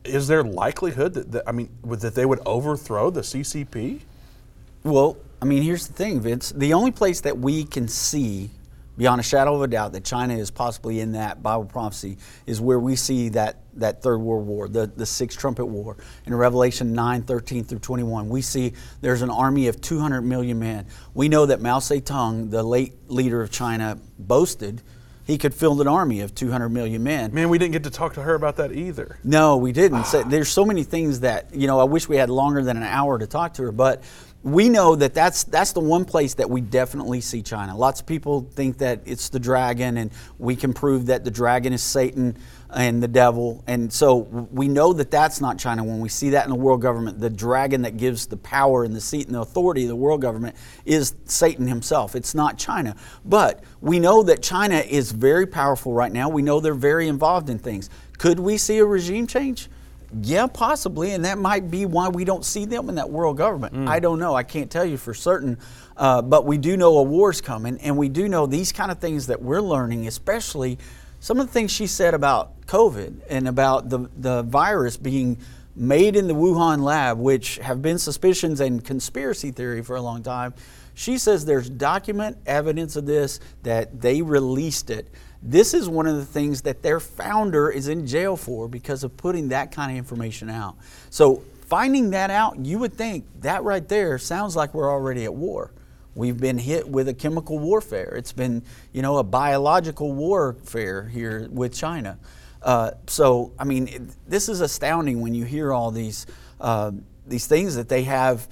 is 0.06 0.28
there 0.28 0.44
likelihood 0.44 1.14
that, 1.14 1.32
that, 1.32 1.44
I 1.48 1.52
mean, 1.52 1.70
that 1.84 2.16
they 2.16 2.26
would 2.26 2.40
overthrow 2.46 3.10
the 3.10 3.22
CCP? 3.22 4.02
Well, 4.84 5.18
I 5.42 5.46
mean, 5.46 5.64
here's 5.64 5.88
the 5.88 5.94
thing, 5.94 6.22
Vince. 6.22 6.52
The 6.52 6.74
only 6.74 6.92
place 6.92 7.22
that 7.22 7.38
we 7.38 7.64
can 7.64 7.88
see, 7.88 8.52
beyond 8.98 9.20
a 9.20 9.24
shadow 9.24 9.56
of 9.56 9.62
a 9.62 9.68
doubt, 9.68 9.94
that 9.94 10.04
China 10.04 10.36
is 10.36 10.52
possibly 10.52 11.00
in 11.00 11.14
that 11.14 11.44
Bible 11.44 11.66
prophecy 11.66 12.18
is 12.46 12.62
where 12.62 12.80
we 12.80 12.96
see 12.96 13.30
that, 13.30 13.58
that 13.74 14.02
Third 14.02 14.20
World 14.20 14.48
War, 14.48 14.68
the, 14.68 14.88
the 14.88 15.06
Sixth 15.06 15.38
Trumpet 15.40 15.66
War. 15.66 15.98
In 16.26 16.34
Revelation 16.34 16.94
9 16.94 17.24
13 17.24 17.64
through 17.64 17.80
21, 17.80 18.30
we 18.30 18.42
see 18.42 18.74
there's 19.02 19.22
an 19.22 19.30
army 19.30 19.68
of 19.68 19.82
200 19.82 20.22
million 20.22 20.60
men. 20.60 20.86
We 21.14 21.30
know 21.30 21.46
that 21.48 21.62
Mao 21.62 21.80
Zedong, 21.80 22.52
the 22.52 22.64
late 22.64 22.94
leader 23.10 23.42
of 23.42 23.52
China, 23.52 23.98
boasted 24.18 24.82
he 25.26 25.38
could 25.38 25.54
field 25.54 25.82
an 25.82 25.88
army 25.88 26.22
of 26.22 26.36
200 26.36 26.70
million 26.70 27.04
men. 27.04 27.34
Man, 27.34 27.50
we 27.50 27.58
didn't 27.58 27.74
get 27.74 27.84
to 27.84 27.90
talk 27.90 28.14
to 28.14 28.22
her 28.22 28.36
about 28.36 28.58
that 28.58 28.72
either. 28.72 29.18
No, 29.24 29.58
we 29.58 29.72
didn't. 29.72 30.06
So 30.06 30.24
there's 30.28 30.50
so 30.50 30.64
many 30.64 30.84
things 30.84 31.22
that 31.22 31.54
you 31.54 31.68
know. 31.68 31.80
I 31.80 31.84
wish 31.84 32.08
we 32.08 32.18
had 32.18 32.30
longer 32.30 32.64
than 32.64 32.78
an 32.78 32.84
hour 32.84 33.18
to 33.18 33.28
talk 33.28 33.56
to 33.56 33.64
her, 33.64 33.72
but 33.72 34.04
we 34.46 34.70
know 34.70 34.96
that 34.96 35.16
that's 35.16 35.44
that's 35.46 35.72
the 35.72 35.80
one 35.80 36.06
place 36.06 36.36
that 36.36 36.48
we 36.48 36.62
definitely 36.62 37.20
see 37.20 37.42
China. 37.42 37.76
Lots 37.76 38.02
of 38.02 38.06
people 38.06 38.42
think 38.42 38.78
that 38.78 39.02
it's 39.04 39.30
the 39.30 39.40
dragon, 39.40 39.98
and 39.98 40.12
we 40.38 40.56
can 40.56 40.72
prove 40.72 41.08
that 41.08 41.24
the 41.24 41.32
dragon 41.32 41.74
is 41.74 41.82
Satan 41.82 42.38
and 42.72 43.02
the 43.02 43.08
devil, 43.08 43.64
and 43.66 43.92
so 43.92 44.18
we 44.52 44.68
know 44.68 44.94
that 44.94 45.10
that's 45.10 45.42
not 45.42 45.58
China. 45.58 45.84
When 45.84 46.00
we 46.00 46.10
see 46.10 46.30
that 46.32 46.44
in 46.46 46.52
the 46.52 46.58
world 46.58 46.80
government, 46.80 47.20
the 47.20 47.30
dragon 47.30 47.82
that 47.82 47.98
gives 47.98 48.28
the 48.28 48.38
power 48.38 48.84
and 48.84 48.96
the 48.96 49.02
seat 49.02 49.26
and 49.26 49.34
the 49.34 49.42
authority 49.42 49.82
of 49.82 49.88
the 49.88 49.96
world 49.96 50.22
government 50.22 50.56
is 50.86 51.16
Satan 51.26 51.66
himself. 51.66 52.16
It's 52.16 52.36
not 52.36 52.60
China, 52.60 52.96
but 53.26 53.64
we 53.82 53.98
know 53.98 54.22
that 54.22 54.44
China 54.44 54.76
is 54.76 55.12
very 55.12 55.48
powerful 55.48 55.92
right 55.92 56.12
now. 56.12 56.30
We 56.30 56.44
know 56.44 56.60
they're 56.60 56.76
very 56.76 57.08
involved 57.08 57.50
in 57.50 57.58
things. 57.58 57.90
Could 58.20 58.40
we 58.40 58.58
see 58.58 58.78
a 58.78 58.86
regime 58.86 59.26
change? 59.26 59.70
Yeah, 60.22 60.48
possibly, 60.48 61.12
and 61.12 61.26
that 61.26 61.38
might 61.38 61.70
be 61.70 61.86
why 61.86 62.08
we 62.08 62.24
don't 62.24 62.46
see 62.46 62.66
them 62.66 62.88
in 62.88 62.96
that 62.96 63.10
world 63.10 63.38
government. 63.38 63.90
I 63.90 64.00
don't 64.00 64.20
know. 64.20 64.34
I 64.34 64.44
can't 64.44 64.72
tell 64.72 64.86
you 64.86 64.98
for 64.98 65.14
certain, 65.14 65.58
uh, 65.98 66.22
but 66.22 66.46
we 66.46 66.58
do 66.58 66.78
know 66.78 66.98
a 66.98 67.04
war's 67.04 67.42
coming, 67.42 67.80
and 67.80 67.98
we 67.98 68.08
do 68.08 68.30
know 68.30 68.46
these 68.46 68.72
kind 68.72 68.92
of 68.92 69.00
things 69.00 69.28
that 69.28 69.42
we're 69.42 69.62
learning, 69.62 70.08
especially 70.08 70.78
some 71.20 71.40
of 71.40 71.48
the 71.48 71.54
things 71.54 71.72
she 71.72 71.88
said 71.88 72.14
about 72.14 72.62
COVID 72.68 73.22
and 73.30 73.48
about 73.48 73.90
the, 73.90 74.10
the 74.16 74.44
virus 74.44 74.96
being 74.96 75.38
made 75.76 76.16
in 76.16 76.28
the 76.28 76.36
Wuhan 76.36 76.82
lab, 76.82 77.18
which 77.18 77.58
have 77.58 77.82
been 77.82 77.98
suspicions 77.98 78.62
and 78.62 78.84
conspiracy 78.86 79.52
theory 79.52 79.82
for 79.82 79.96
a 79.96 80.02
long 80.02 80.24
time. 80.24 80.54
She 80.94 81.18
says 81.18 81.44
there's 81.44 81.70
document 81.70 82.38
evidence 82.46 82.96
of 82.96 83.06
this, 83.06 83.42
that 83.64 84.02
they 84.02 84.22
released 84.22 84.90
it. 84.90 85.10
This 85.48 85.76
is 85.76 85.88
one 85.88 86.08
of 86.08 86.16
the 86.16 86.26
things 86.26 86.64
that 86.64 86.82
their 86.82 87.00
founder 87.00 87.70
is 87.70 87.88
in 87.88 88.08
jail 88.08 88.36
for 88.36 88.68
because 88.68 89.04
of 89.04 89.16
putting 89.16 89.50
that 89.50 89.72
kind 89.72 89.92
of 89.92 89.98
information 89.98 90.50
out. 90.50 90.76
So, 91.12 91.44
finding 91.68 92.10
that 92.12 92.32
out, 92.32 92.58
you 92.66 92.80
would 92.80 92.94
think 92.94 93.26
that 93.42 93.64
right 93.64 93.88
there 93.88 94.18
sounds 94.18 94.56
like 94.56 94.74
we're 94.74 94.92
already 94.92 95.24
at 95.24 95.36
war. 95.36 95.72
We've 96.16 96.40
been 96.40 96.58
hit 96.58 96.90
with 96.90 97.08
a 97.10 97.14
chemical 97.14 97.60
warfare. 97.60 98.16
It's 98.16 98.34
been, 98.34 98.64
you 98.92 99.04
know, 99.04 99.18
a 99.18 99.24
biological 99.24 100.14
warfare 100.14 101.08
here 101.08 101.48
with 101.52 101.76
China. 101.76 102.18
Uh, 102.64 102.92
so, 103.06 103.54
I 103.60 103.66
mean, 103.66 103.88
it, 103.88 104.02
this 104.28 104.50
is 104.50 104.62
astounding 104.62 105.22
when 105.22 105.36
you 105.36 105.46
hear 105.46 105.72
all 105.72 105.92
these 105.92 106.26
uh, 106.60 106.92
these 107.28 107.46
things 107.46 107.76
that 107.76 107.88
they 107.88 108.04
have 108.04 108.48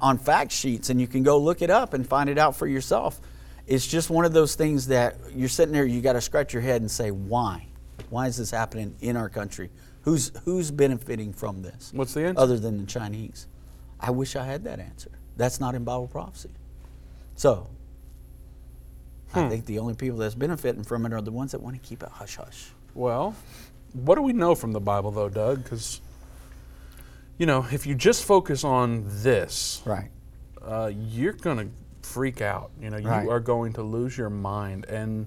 on 0.00 0.18
fact 0.18 0.50
sheets, 0.50 0.90
and 0.90 1.00
you 1.00 1.06
can 1.06 1.22
go 1.22 1.38
look 1.38 1.62
it 1.62 1.70
up 1.70 1.94
and 1.94 2.04
find 2.06 2.28
it 2.28 2.38
out 2.38 2.56
for 2.56 2.66
yourself. 2.66 3.20
It's 3.66 3.86
just 3.86 4.10
one 4.10 4.24
of 4.24 4.32
those 4.32 4.54
things 4.54 4.88
that 4.88 5.16
you're 5.34 5.48
sitting 5.48 5.72
there, 5.72 5.84
you 5.84 6.00
got 6.00 6.14
to 6.14 6.20
scratch 6.20 6.52
your 6.52 6.62
head 6.62 6.80
and 6.80 6.90
say, 6.90 7.10
why? 7.10 7.66
Why 8.10 8.26
is 8.26 8.36
this 8.36 8.50
happening 8.50 8.94
in 9.00 9.16
our 9.16 9.28
country? 9.28 9.70
Who's 10.02 10.32
who's 10.44 10.70
benefiting 10.70 11.32
from 11.32 11.62
this? 11.62 11.92
What's 11.94 12.12
the 12.14 12.26
answer? 12.26 12.40
Other 12.40 12.58
than 12.58 12.78
the 12.78 12.86
Chinese. 12.86 13.46
I 14.00 14.10
wish 14.10 14.34
I 14.34 14.44
had 14.44 14.64
that 14.64 14.80
answer. 14.80 15.10
That's 15.36 15.60
not 15.60 15.74
in 15.74 15.84
Bible 15.84 16.08
prophecy. 16.08 16.50
So, 17.36 17.68
I 19.32 19.42
Hmm. 19.44 19.48
think 19.48 19.64
the 19.66 19.78
only 19.78 19.94
people 19.94 20.18
that's 20.18 20.34
benefiting 20.34 20.82
from 20.82 21.06
it 21.06 21.12
are 21.12 21.22
the 21.22 21.30
ones 21.30 21.52
that 21.52 21.62
want 21.62 21.80
to 21.80 21.88
keep 21.88 22.02
it 22.02 22.08
hush 22.10 22.36
hush. 22.36 22.72
Well, 22.94 23.34
what 23.92 24.16
do 24.16 24.22
we 24.22 24.32
know 24.32 24.54
from 24.54 24.72
the 24.72 24.80
Bible, 24.80 25.10
though, 25.12 25.28
Doug? 25.28 25.62
Because, 25.62 26.00
you 27.38 27.46
know, 27.46 27.64
if 27.70 27.86
you 27.86 27.94
just 27.94 28.24
focus 28.24 28.64
on 28.64 29.04
this, 29.06 29.80
right, 29.86 30.10
uh, 30.60 30.90
you're 30.94 31.32
going 31.32 31.58
to 31.58 31.68
freak 32.12 32.40
out. 32.42 32.70
You 32.80 32.90
know, 32.90 32.98
you 32.98 33.08
Right. 33.08 33.28
are 33.28 33.40
going 33.40 33.72
to 33.74 33.82
lose 33.82 34.16
your 34.16 34.30
mind. 34.30 34.84
And 34.86 35.26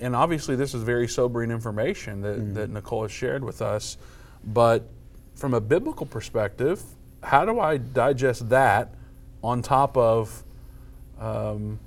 and 0.00 0.14
obviously, 0.14 0.54
this 0.54 0.74
is 0.74 0.84
very 0.84 1.08
sobering 1.08 1.50
information 1.50 2.20
that, 2.20 2.38
Mm-hmm. 2.38 2.54
that 2.54 2.70
Nicole 2.70 3.02
has 3.02 3.10
shared 3.10 3.42
with 3.42 3.60
us. 3.60 3.96
But 4.44 4.84
from 5.34 5.54
a 5.54 5.60
biblical 5.60 6.06
perspective, 6.06 6.80
how 7.20 7.44
do 7.44 7.58
I 7.58 7.78
digest 7.78 8.48
that 8.50 8.94
on 9.42 9.60
top 9.62 9.96
of 9.96 10.44
um, 11.20 11.80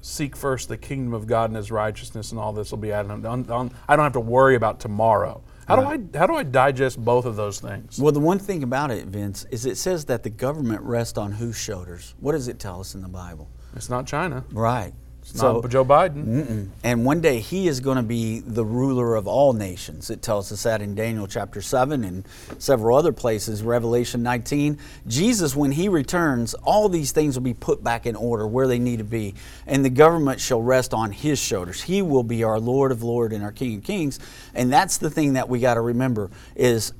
seek 0.00 0.34
first 0.34 0.70
the 0.70 0.78
kingdom 0.78 1.12
of 1.12 1.26
God 1.26 1.50
and 1.50 1.56
His 1.56 1.70
righteousness, 1.70 2.30
and 2.30 2.40
all 2.40 2.54
this 2.54 2.70
will 2.70 2.78
be 2.78 2.92
added 2.92 3.10
on. 3.10 3.26
on- 3.26 3.50
on- 3.50 3.70
I 3.86 3.94
don't 3.96 4.04
have 4.04 4.14
to 4.14 4.20
worry 4.20 4.54
about 4.54 4.80
tomorrow. 4.80 5.42
How 5.70 5.76
do 5.76 5.82
I 5.82 6.18
how 6.18 6.26
do 6.26 6.34
I 6.34 6.42
digest 6.42 6.98
both 6.98 7.24
of 7.24 7.36
those 7.36 7.60
things? 7.60 7.98
Well, 7.98 8.10
the 8.12 8.18
one 8.18 8.40
thing 8.40 8.64
about 8.64 8.90
it, 8.90 9.06
Vince, 9.06 9.46
is 9.52 9.66
it 9.66 9.76
says 9.76 10.06
that 10.06 10.24
the 10.24 10.30
government 10.30 10.82
rests 10.82 11.16
on 11.16 11.30
whose 11.30 11.56
shoulders? 11.56 12.14
What 12.18 12.32
does 12.32 12.48
it 12.48 12.58
tell 12.58 12.80
us 12.80 12.96
in 12.96 13.02
the 13.02 13.08
Bible? 13.08 13.48
It's 13.76 13.88
not 13.88 14.04
China. 14.04 14.44
Right. 14.50 14.92
It's 15.30 15.42
not 15.42 15.68
Joe 15.70 15.84
Biden. 15.84 16.26
Mm-mm. 16.26 16.68
And 16.82 17.04
one 17.04 17.20
day 17.20 17.40
he 17.40 17.68
is 17.68 17.80
going 17.80 17.96
to 17.96 18.02
be 18.02 18.40
the 18.40 18.64
ruler 18.64 19.14
of 19.14 19.26
all 19.26 19.52
nations. 19.52 20.10
It 20.10 20.22
tells 20.22 20.50
us 20.52 20.62
that 20.64 20.82
in 20.82 20.94
Daniel 20.94 21.26
chapter 21.26 21.62
7 21.62 22.04
and 22.04 22.24
several 22.58 22.96
other 22.96 23.12
places, 23.12 23.62
Revelation 23.62 24.22
19. 24.22 24.78
Jesus, 25.06 25.54
when 25.54 25.72
he 25.72 25.88
returns, 25.88 26.54
all 26.54 26.88
these 26.88 27.12
things 27.12 27.36
will 27.36 27.44
be 27.44 27.54
put 27.54 27.82
back 27.82 28.06
in 28.06 28.16
order 28.16 28.46
where 28.46 28.66
they 28.66 28.78
need 28.78 28.98
to 28.98 29.04
be. 29.04 29.34
And 29.66 29.84
the 29.84 29.90
government 29.90 30.40
shall 30.40 30.62
rest 30.62 30.92
on 30.92 31.12
his 31.12 31.38
shoulders. 31.38 31.82
He 31.82 32.02
will 32.02 32.24
be 32.24 32.44
our 32.44 32.58
Lord 32.60 32.92
of 32.92 33.02
Lords 33.02 33.34
and 33.34 33.44
our 33.44 33.52
King 33.52 33.78
of 33.78 33.84
Kings. 33.84 34.18
And 34.54 34.72
that's 34.72 34.98
the 34.98 35.10
thing 35.10 35.34
that 35.34 35.48
we 35.48 35.60
got 35.60 35.74
to 35.74 35.80
remember 35.80 36.30
is 36.56 36.92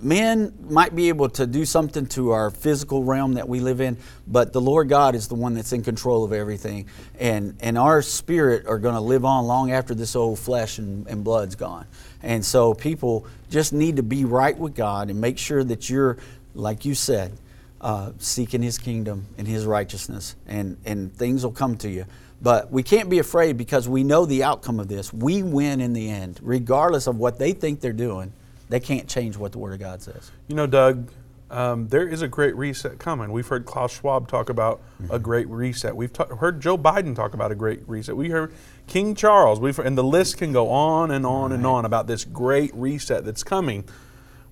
men 0.00 0.52
might 0.68 0.94
be 0.94 1.08
able 1.08 1.28
to 1.30 1.46
do 1.46 1.64
something 1.64 2.06
to 2.06 2.30
our 2.30 2.50
physical 2.50 3.04
realm 3.04 3.34
that 3.34 3.48
we 3.48 3.60
live 3.60 3.80
in, 3.80 3.96
but 4.26 4.52
the 4.52 4.60
Lord 4.60 4.88
God 4.88 5.14
is 5.14 5.28
the 5.28 5.34
one 5.34 5.54
that's 5.54 5.72
in 5.72 5.82
control 5.82 6.24
of 6.24 6.32
everything. 6.32 6.86
And, 7.18 7.56
and 7.60 7.76
our 7.76 8.02
spirit 8.02 8.66
are 8.66 8.78
going 8.78 8.94
to 8.94 9.00
live 9.00 9.24
on 9.24 9.46
long 9.46 9.72
after 9.72 9.94
this 9.94 10.16
old 10.16 10.38
flesh 10.38 10.78
and, 10.78 11.06
and 11.06 11.24
blood's 11.24 11.54
gone. 11.54 11.86
And 12.22 12.44
so 12.44 12.74
people 12.74 13.26
just 13.50 13.72
need 13.72 13.96
to 13.96 14.02
be 14.02 14.24
right 14.24 14.56
with 14.56 14.74
God 14.74 15.10
and 15.10 15.20
make 15.20 15.38
sure 15.38 15.64
that 15.64 15.90
you're, 15.90 16.18
like 16.54 16.84
you 16.84 16.94
said, 16.94 17.32
uh, 17.80 18.12
seeking 18.18 18.62
His 18.62 18.78
kingdom 18.78 19.26
and 19.36 19.46
His 19.46 19.66
righteousness, 19.66 20.36
and, 20.46 20.76
and 20.84 21.14
things 21.14 21.44
will 21.44 21.52
come 21.52 21.76
to 21.78 21.90
you. 21.90 22.06
But 22.40 22.72
we 22.72 22.82
can't 22.82 23.08
be 23.08 23.20
afraid 23.20 23.56
because 23.56 23.88
we 23.88 24.02
know 24.02 24.26
the 24.26 24.42
outcome 24.42 24.80
of 24.80 24.88
this. 24.88 25.12
We 25.12 25.42
win 25.42 25.80
in 25.80 25.92
the 25.92 26.10
end, 26.10 26.40
regardless 26.42 27.06
of 27.06 27.16
what 27.16 27.38
they 27.38 27.52
think 27.52 27.80
they're 27.80 27.92
doing. 27.92 28.32
They 28.72 28.80
can't 28.80 29.06
change 29.06 29.36
what 29.36 29.52
the 29.52 29.58
Word 29.58 29.74
of 29.74 29.80
God 29.80 30.00
says. 30.00 30.30
You 30.48 30.56
know, 30.56 30.66
Doug, 30.66 31.10
um, 31.50 31.88
there 31.88 32.08
is 32.08 32.22
a 32.22 32.28
great 32.28 32.56
reset 32.56 32.98
coming. 32.98 33.30
We've 33.30 33.46
heard 33.46 33.66
Klaus 33.66 33.92
Schwab 33.92 34.28
talk 34.28 34.48
about 34.48 34.80
a 35.10 35.18
great 35.18 35.46
reset. 35.48 35.94
We've 35.94 36.10
ta- 36.10 36.34
heard 36.36 36.58
Joe 36.62 36.78
Biden 36.78 37.14
talk 37.14 37.34
about 37.34 37.52
a 37.52 37.54
great 37.54 37.86
reset. 37.86 38.16
We 38.16 38.30
heard 38.30 38.54
King 38.86 39.14
Charles. 39.14 39.60
We've 39.60 39.78
and 39.78 39.98
the 39.98 40.02
list 40.02 40.38
can 40.38 40.54
go 40.54 40.70
on 40.70 41.10
and 41.10 41.26
on 41.26 41.52
and 41.52 41.66
on 41.66 41.84
about 41.84 42.06
this 42.06 42.24
great 42.24 42.74
reset 42.74 43.26
that's 43.26 43.44
coming. 43.44 43.84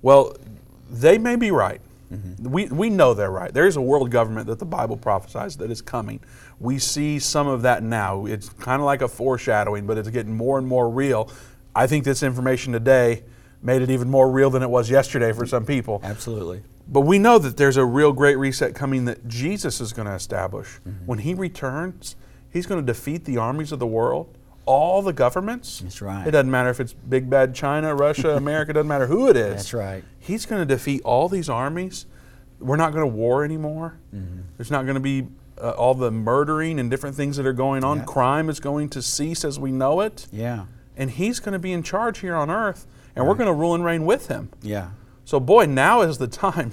Well, 0.03 0.37
they 0.91 1.17
may 1.17 1.35
be 1.35 1.49
right. 1.49 1.81
We, 2.43 2.67
we 2.67 2.91
know 2.91 3.15
they're 3.15 3.31
right. 3.31 3.51
There 3.51 3.65
is 3.65 3.75
a 3.75 3.81
world 3.81 4.11
government 4.11 4.45
that 4.47 4.59
the 4.59 4.65
Bible 4.65 4.97
prophesies 4.97 5.57
that 5.57 5.71
is 5.71 5.81
coming. 5.81 6.19
We 6.59 6.77
see 6.77 7.17
some 7.17 7.47
of 7.47 7.63
that 7.63 7.81
now. 7.81 8.27
It's 8.27 8.49
kind 8.49 8.81
of 8.81 8.85
like 8.85 9.01
a 9.01 9.07
foreshadowing, 9.07 9.87
but 9.87 9.97
it's 9.97 10.09
getting 10.09 10.35
more 10.35 10.59
and 10.59 10.67
more 10.67 10.87
real. 10.91 11.31
I 11.73 11.87
think 11.87 12.03
this 12.03 12.21
information 12.21 12.73
today 12.73 13.23
made 13.61 13.81
it 13.81 13.89
even 13.89 14.09
more 14.09 14.29
real 14.29 14.49
than 14.49 14.63
it 14.63 14.69
was 14.69 14.89
yesterday 14.89 15.33
for 15.33 15.45
some 15.45 15.65
people. 15.65 16.01
Absolutely. 16.03 16.63
But 16.87 17.01
we 17.01 17.19
know 17.19 17.37
that 17.37 17.57
there's 17.57 17.77
a 17.77 17.85
real 17.85 18.11
great 18.11 18.37
reset 18.37 18.75
coming 18.75 19.05
that 19.05 19.27
Jesus 19.27 19.79
is 19.79 19.93
going 19.93 20.07
to 20.07 20.13
establish. 20.13 20.79
When 21.05 21.19
he 21.19 21.33
returns, 21.33 22.15
he's 22.49 22.65
going 22.65 22.85
to 22.85 22.85
defeat 22.85 23.25
the 23.25 23.37
armies 23.37 23.71
of 23.71 23.79
the 23.79 23.87
world, 23.87 24.37
all 24.65 25.01
the 25.01 25.13
governments. 25.13 25.79
That's 25.79 26.01
right. 26.01 26.27
It 26.27 26.31
doesn't 26.31 26.51
matter 26.51 26.69
if 26.69 26.79
it's 26.79 26.93
big 26.93 27.29
bad 27.29 27.55
China, 27.55 27.95
Russia, 27.95 28.31
America, 28.35 28.73
doesn't 28.73 28.87
matter 28.87 29.07
who 29.07 29.29
it 29.29 29.37
is. 29.37 29.55
That's 29.55 29.73
right. 29.73 30.03
He's 30.19 30.45
going 30.45 30.65
to 30.65 30.65
defeat 30.65 31.01
all 31.03 31.29
these 31.29 31.49
armies. 31.49 32.05
We're 32.59 32.75
not 32.75 32.93
going 32.93 33.09
to 33.09 33.15
war 33.15 33.43
anymore. 33.43 33.97
Mm-hmm. 34.13 34.41
There's 34.57 34.71
not 34.71 34.83
going 34.83 34.95
to 34.95 35.01
be 35.01 35.27
uh, 35.59 35.71
all 35.71 35.93
the 35.93 36.11
murdering 36.11 36.79
and 36.79 36.91
different 36.91 37.15
things 37.15 37.37
that 37.37 37.45
are 37.45 37.53
going 37.53 37.83
on. 37.83 37.99
Yeah. 37.99 38.03
Crime 38.05 38.49
is 38.49 38.59
going 38.59 38.89
to 38.89 39.01
cease 39.01 39.45
as 39.45 39.59
we 39.59 39.71
know 39.71 40.01
it. 40.01 40.27
Yeah. 40.31 40.65
And 40.97 41.11
he's 41.11 41.39
going 41.39 41.53
to 41.53 41.59
be 41.59 41.71
in 41.71 41.83
charge 41.83 42.19
here 42.19 42.35
on 42.35 42.49
earth, 42.49 42.85
and 43.15 43.27
we're 43.27 43.35
going 43.35 43.47
to 43.47 43.53
rule 43.53 43.73
and 43.75 43.83
reign 43.83 44.05
with 44.05 44.27
him. 44.27 44.49
Yeah. 44.61 44.89
So, 45.25 45.39
boy, 45.39 45.65
now 45.65 46.01
is 46.01 46.17
the 46.17 46.27
time. 46.27 46.71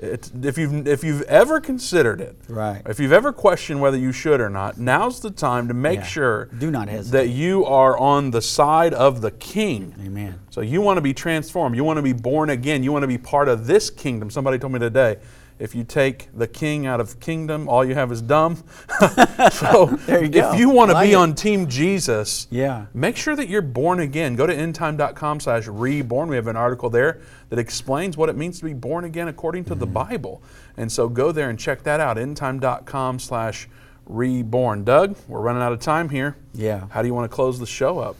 It's, 0.00 0.30
if 0.44 0.56
you've 0.56 0.86
if 0.86 1.02
you've 1.02 1.22
ever 1.22 1.60
considered 1.60 2.20
it, 2.20 2.36
Right. 2.48 2.82
If 2.86 3.00
you've 3.00 3.12
ever 3.12 3.32
questioned 3.32 3.80
whether 3.80 3.96
you 3.96 4.12
should 4.12 4.40
or 4.40 4.48
not, 4.48 4.78
now's 4.78 5.18
the 5.18 5.30
time 5.32 5.66
to 5.66 5.74
make 5.74 5.98
Yeah. 5.98 6.04
sure 6.04 6.44
Do 6.56 6.70
not 6.70 6.88
hesitate. 6.88 7.18
that 7.18 7.28
you 7.30 7.64
are 7.64 7.98
on 7.98 8.30
the 8.30 8.40
side 8.40 8.94
of 8.94 9.22
the 9.22 9.32
King. 9.32 9.96
Amen. 10.00 10.38
So 10.50 10.60
you 10.60 10.80
want 10.82 10.98
to 10.98 11.00
be 11.00 11.12
transformed. 11.12 11.74
You 11.74 11.82
want 11.82 11.96
to 11.96 12.02
be 12.04 12.12
born 12.12 12.48
again. 12.50 12.84
You 12.84 12.92
want 12.92 13.02
to 13.02 13.08
be 13.08 13.18
part 13.18 13.48
of 13.48 13.66
this 13.66 13.90
kingdom. 13.90 14.30
Somebody 14.30 14.56
told 14.60 14.72
me 14.72 14.78
today, 14.78 15.16
if 15.58 15.74
you 15.74 15.82
take 15.84 16.28
the 16.36 16.46
king 16.46 16.86
out 16.86 17.00
of 17.00 17.18
kingdom, 17.20 17.68
all 17.68 17.84
you 17.84 17.94
have 17.94 18.12
is 18.12 18.22
dumb. 18.22 18.56
so 19.52 19.90
you 20.08 20.30
if 20.32 20.58
you 20.58 20.70
want 20.70 20.90
to 20.90 20.94
like 20.94 21.08
be 21.08 21.12
it. 21.12 21.16
on 21.16 21.34
Team 21.34 21.66
Jesus, 21.68 22.46
Yeah. 22.50 22.86
make 22.94 23.16
sure 23.16 23.34
that 23.36 23.48
you're 23.48 23.62
born 23.62 24.00
again. 24.00 24.36
Go 24.36 24.46
to 24.46 24.54
endtime.com 24.54 25.40
slash 25.40 25.66
reborn. 25.66 26.28
We 26.28 26.36
have 26.36 26.46
an 26.46 26.56
article 26.56 26.90
there 26.90 27.20
that 27.50 27.58
explains 27.58 28.16
what 28.16 28.28
it 28.28 28.36
means 28.36 28.58
to 28.60 28.64
be 28.64 28.74
born 28.74 29.04
again 29.04 29.28
according 29.28 29.64
to 29.66 29.74
the 29.74 29.86
Mm-hmm. 29.86 29.94
Bible. 29.94 30.42
And 30.76 30.90
so 30.92 31.08
go 31.08 31.32
there 31.32 31.50
and 31.50 31.58
check 31.58 31.82
that 31.84 31.98
out, 32.00 32.16
endtime.com 32.18 33.18
slash 33.18 33.68
reborn. 34.06 34.84
Doug, 34.84 35.16
we're 35.26 35.40
running 35.40 35.62
out 35.62 35.72
of 35.72 35.80
time 35.80 36.08
here. 36.08 36.36
Yeah. 36.54 36.86
How 36.90 37.02
do 37.02 37.08
you 37.08 37.14
want 37.14 37.30
to 37.30 37.34
close 37.34 37.58
the 37.58 37.66
show 37.66 37.98
up? 37.98 38.16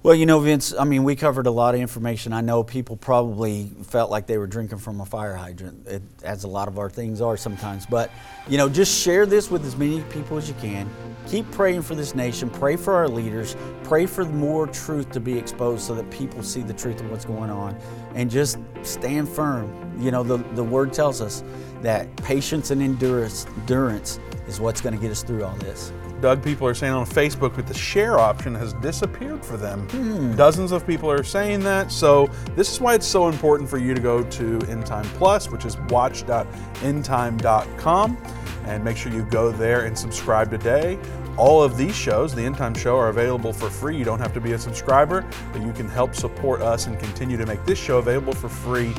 Well, 0.00 0.14
you 0.14 0.26
know, 0.26 0.38
Vince, 0.38 0.72
I 0.78 0.84
mean, 0.84 1.02
we 1.02 1.16
covered 1.16 1.48
a 1.48 1.50
lot 1.50 1.74
of 1.74 1.80
information. 1.80 2.32
I 2.32 2.40
know 2.40 2.62
people 2.62 2.96
probably 2.96 3.72
felt 3.82 4.12
like 4.12 4.28
they 4.28 4.38
were 4.38 4.46
drinking 4.46 4.78
from 4.78 5.00
a 5.00 5.04
fire 5.04 5.34
hydrant, 5.34 5.88
it, 5.88 6.02
as 6.22 6.44
a 6.44 6.48
lot 6.48 6.68
of 6.68 6.78
our 6.78 6.88
things 6.88 7.20
are 7.20 7.36
sometimes. 7.36 7.84
But, 7.84 8.12
you 8.48 8.58
know, 8.58 8.68
just 8.68 8.96
share 8.96 9.26
this 9.26 9.50
with 9.50 9.64
as 9.66 9.76
many 9.76 10.02
people 10.02 10.36
as 10.36 10.48
you 10.48 10.54
can. 10.60 10.88
Keep 11.26 11.50
praying 11.50 11.82
for 11.82 11.96
this 11.96 12.14
nation. 12.14 12.48
Pray 12.48 12.76
for 12.76 12.94
our 12.94 13.08
leaders. 13.08 13.56
Pray 13.82 14.06
for 14.06 14.24
more 14.24 14.68
truth 14.68 15.10
to 15.10 15.18
be 15.18 15.36
exposed 15.36 15.82
so 15.82 15.96
that 15.96 16.08
people 16.12 16.44
see 16.44 16.62
the 16.62 16.74
truth 16.74 17.00
of 17.00 17.10
what's 17.10 17.24
going 17.24 17.50
on. 17.50 17.76
And 18.14 18.30
just 18.30 18.58
stand 18.84 19.28
firm. 19.28 19.68
You 20.00 20.12
know, 20.12 20.22
the, 20.22 20.36
the 20.54 20.62
word 20.62 20.92
tells 20.92 21.20
us 21.20 21.42
that 21.82 22.14
patience 22.18 22.70
and 22.70 22.80
endurance, 22.80 23.46
endurance 23.46 24.20
is 24.46 24.60
what's 24.60 24.80
going 24.80 24.94
to 24.94 25.00
get 25.00 25.10
us 25.10 25.24
through 25.24 25.42
all 25.42 25.56
this. 25.56 25.92
Doug, 26.20 26.42
people 26.42 26.66
are 26.66 26.74
saying 26.74 26.92
on 26.92 27.06
Facebook 27.06 27.54
that 27.56 27.68
the 27.68 27.74
share 27.74 28.18
option 28.18 28.54
has 28.54 28.72
disappeared 28.74 29.42
for 29.44 29.56
them. 29.56 29.88
Hmm. 29.90 30.34
Dozens 30.34 30.72
of 30.72 30.84
people 30.86 31.10
are 31.10 31.22
saying 31.22 31.60
that. 31.60 31.92
So, 31.92 32.28
this 32.56 32.72
is 32.72 32.80
why 32.80 32.94
it's 32.94 33.06
so 33.06 33.28
important 33.28 33.70
for 33.70 33.78
you 33.78 33.94
to 33.94 34.00
go 34.00 34.24
to 34.24 34.58
End 34.68 34.84
Time 34.84 35.04
Plus, 35.14 35.48
which 35.50 35.64
is 35.64 35.78
watch.endtime.com, 35.88 38.18
and 38.64 38.84
make 38.84 38.96
sure 38.96 39.12
you 39.12 39.22
go 39.22 39.52
there 39.52 39.84
and 39.84 39.96
subscribe 39.96 40.50
today. 40.50 40.98
All 41.36 41.62
of 41.62 41.76
these 41.76 41.94
shows, 41.94 42.34
the 42.34 42.42
End 42.42 42.56
Time 42.56 42.74
Show, 42.74 42.96
are 42.96 43.10
available 43.10 43.52
for 43.52 43.70
free. 43.70 43.96
You 43.96 44.04
don't 44.04 44.18
have 44.18 44.34
to 44.34 44.40
be 44.40 44.50
a 44.52 44.58
subscriber, 44.58 45.24
but 45.52 45.62
you 45.62 45.72
can 45.72 45.88
help 45.88 46.16
support 46.16 46.62
us 46.62 46.88
and 46.88 46.98
continue 46.98 47.36
to 47.36 47.46
make 47.46 47.64
this 47.64 47.78
show 47.78 47.98
available 47.98 48.32
for 48.32 48.48
free 48.48 48.92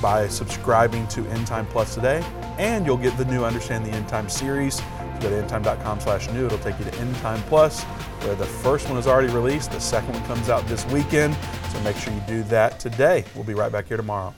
by 0.00 0.26
subscribing 0.28 1.06
to 1.08 1.26
End 1.26 1.46
Time 1.46 1.66
Plus 1.66 1.94
today. 1.94 2.24
And 2.58 2.86
you'll 2.86 2.96
get 2.96 3.18
the 3.18 3.26
new 3.26 3.44
Understand 3.44 3.84
the 3.84 3.90
End 3.90 4.08
Time 4.08 4.30
series. 4.30 4.80
Go 5.20 5.30
to 5.30 5.42
endtime.com 5.42 6.00
slash 6.00 6.28
new. 6.30 6.46
It'll 6.46 6.58
take 6.58 6.78
you 6.78 6.84
to 6.84 6.94
End 6.98 7.14
Time 7.16 7.42
Plus, 7.44 7.82
where 7.82 8.34
the 8.34 8.46
first 8.46 8.88
one 8.88 8.98
is 8.98 9.06
already 9.06 9.32
released. 9.32 9.72
The 9.72 9.80
second 9.80 10.12
one 10.12 10.24
comes 10.24 10.48
out 10.48 10.66
this 10.66 10.84
weekend. 10.86 11.36
So 11.70 11.80
make 11.80 11.96
sure 11.96 12.12
you 12.12 12.22
do 12.26 12.42
that 12.44 12.78
today. 12.80 13.24
We'll 13.34 13.44
be 13.44 13.54
right 13.54 13.72
back 13.72 13.88
here 13.88 13.96
tomorrow. 13.96 14.34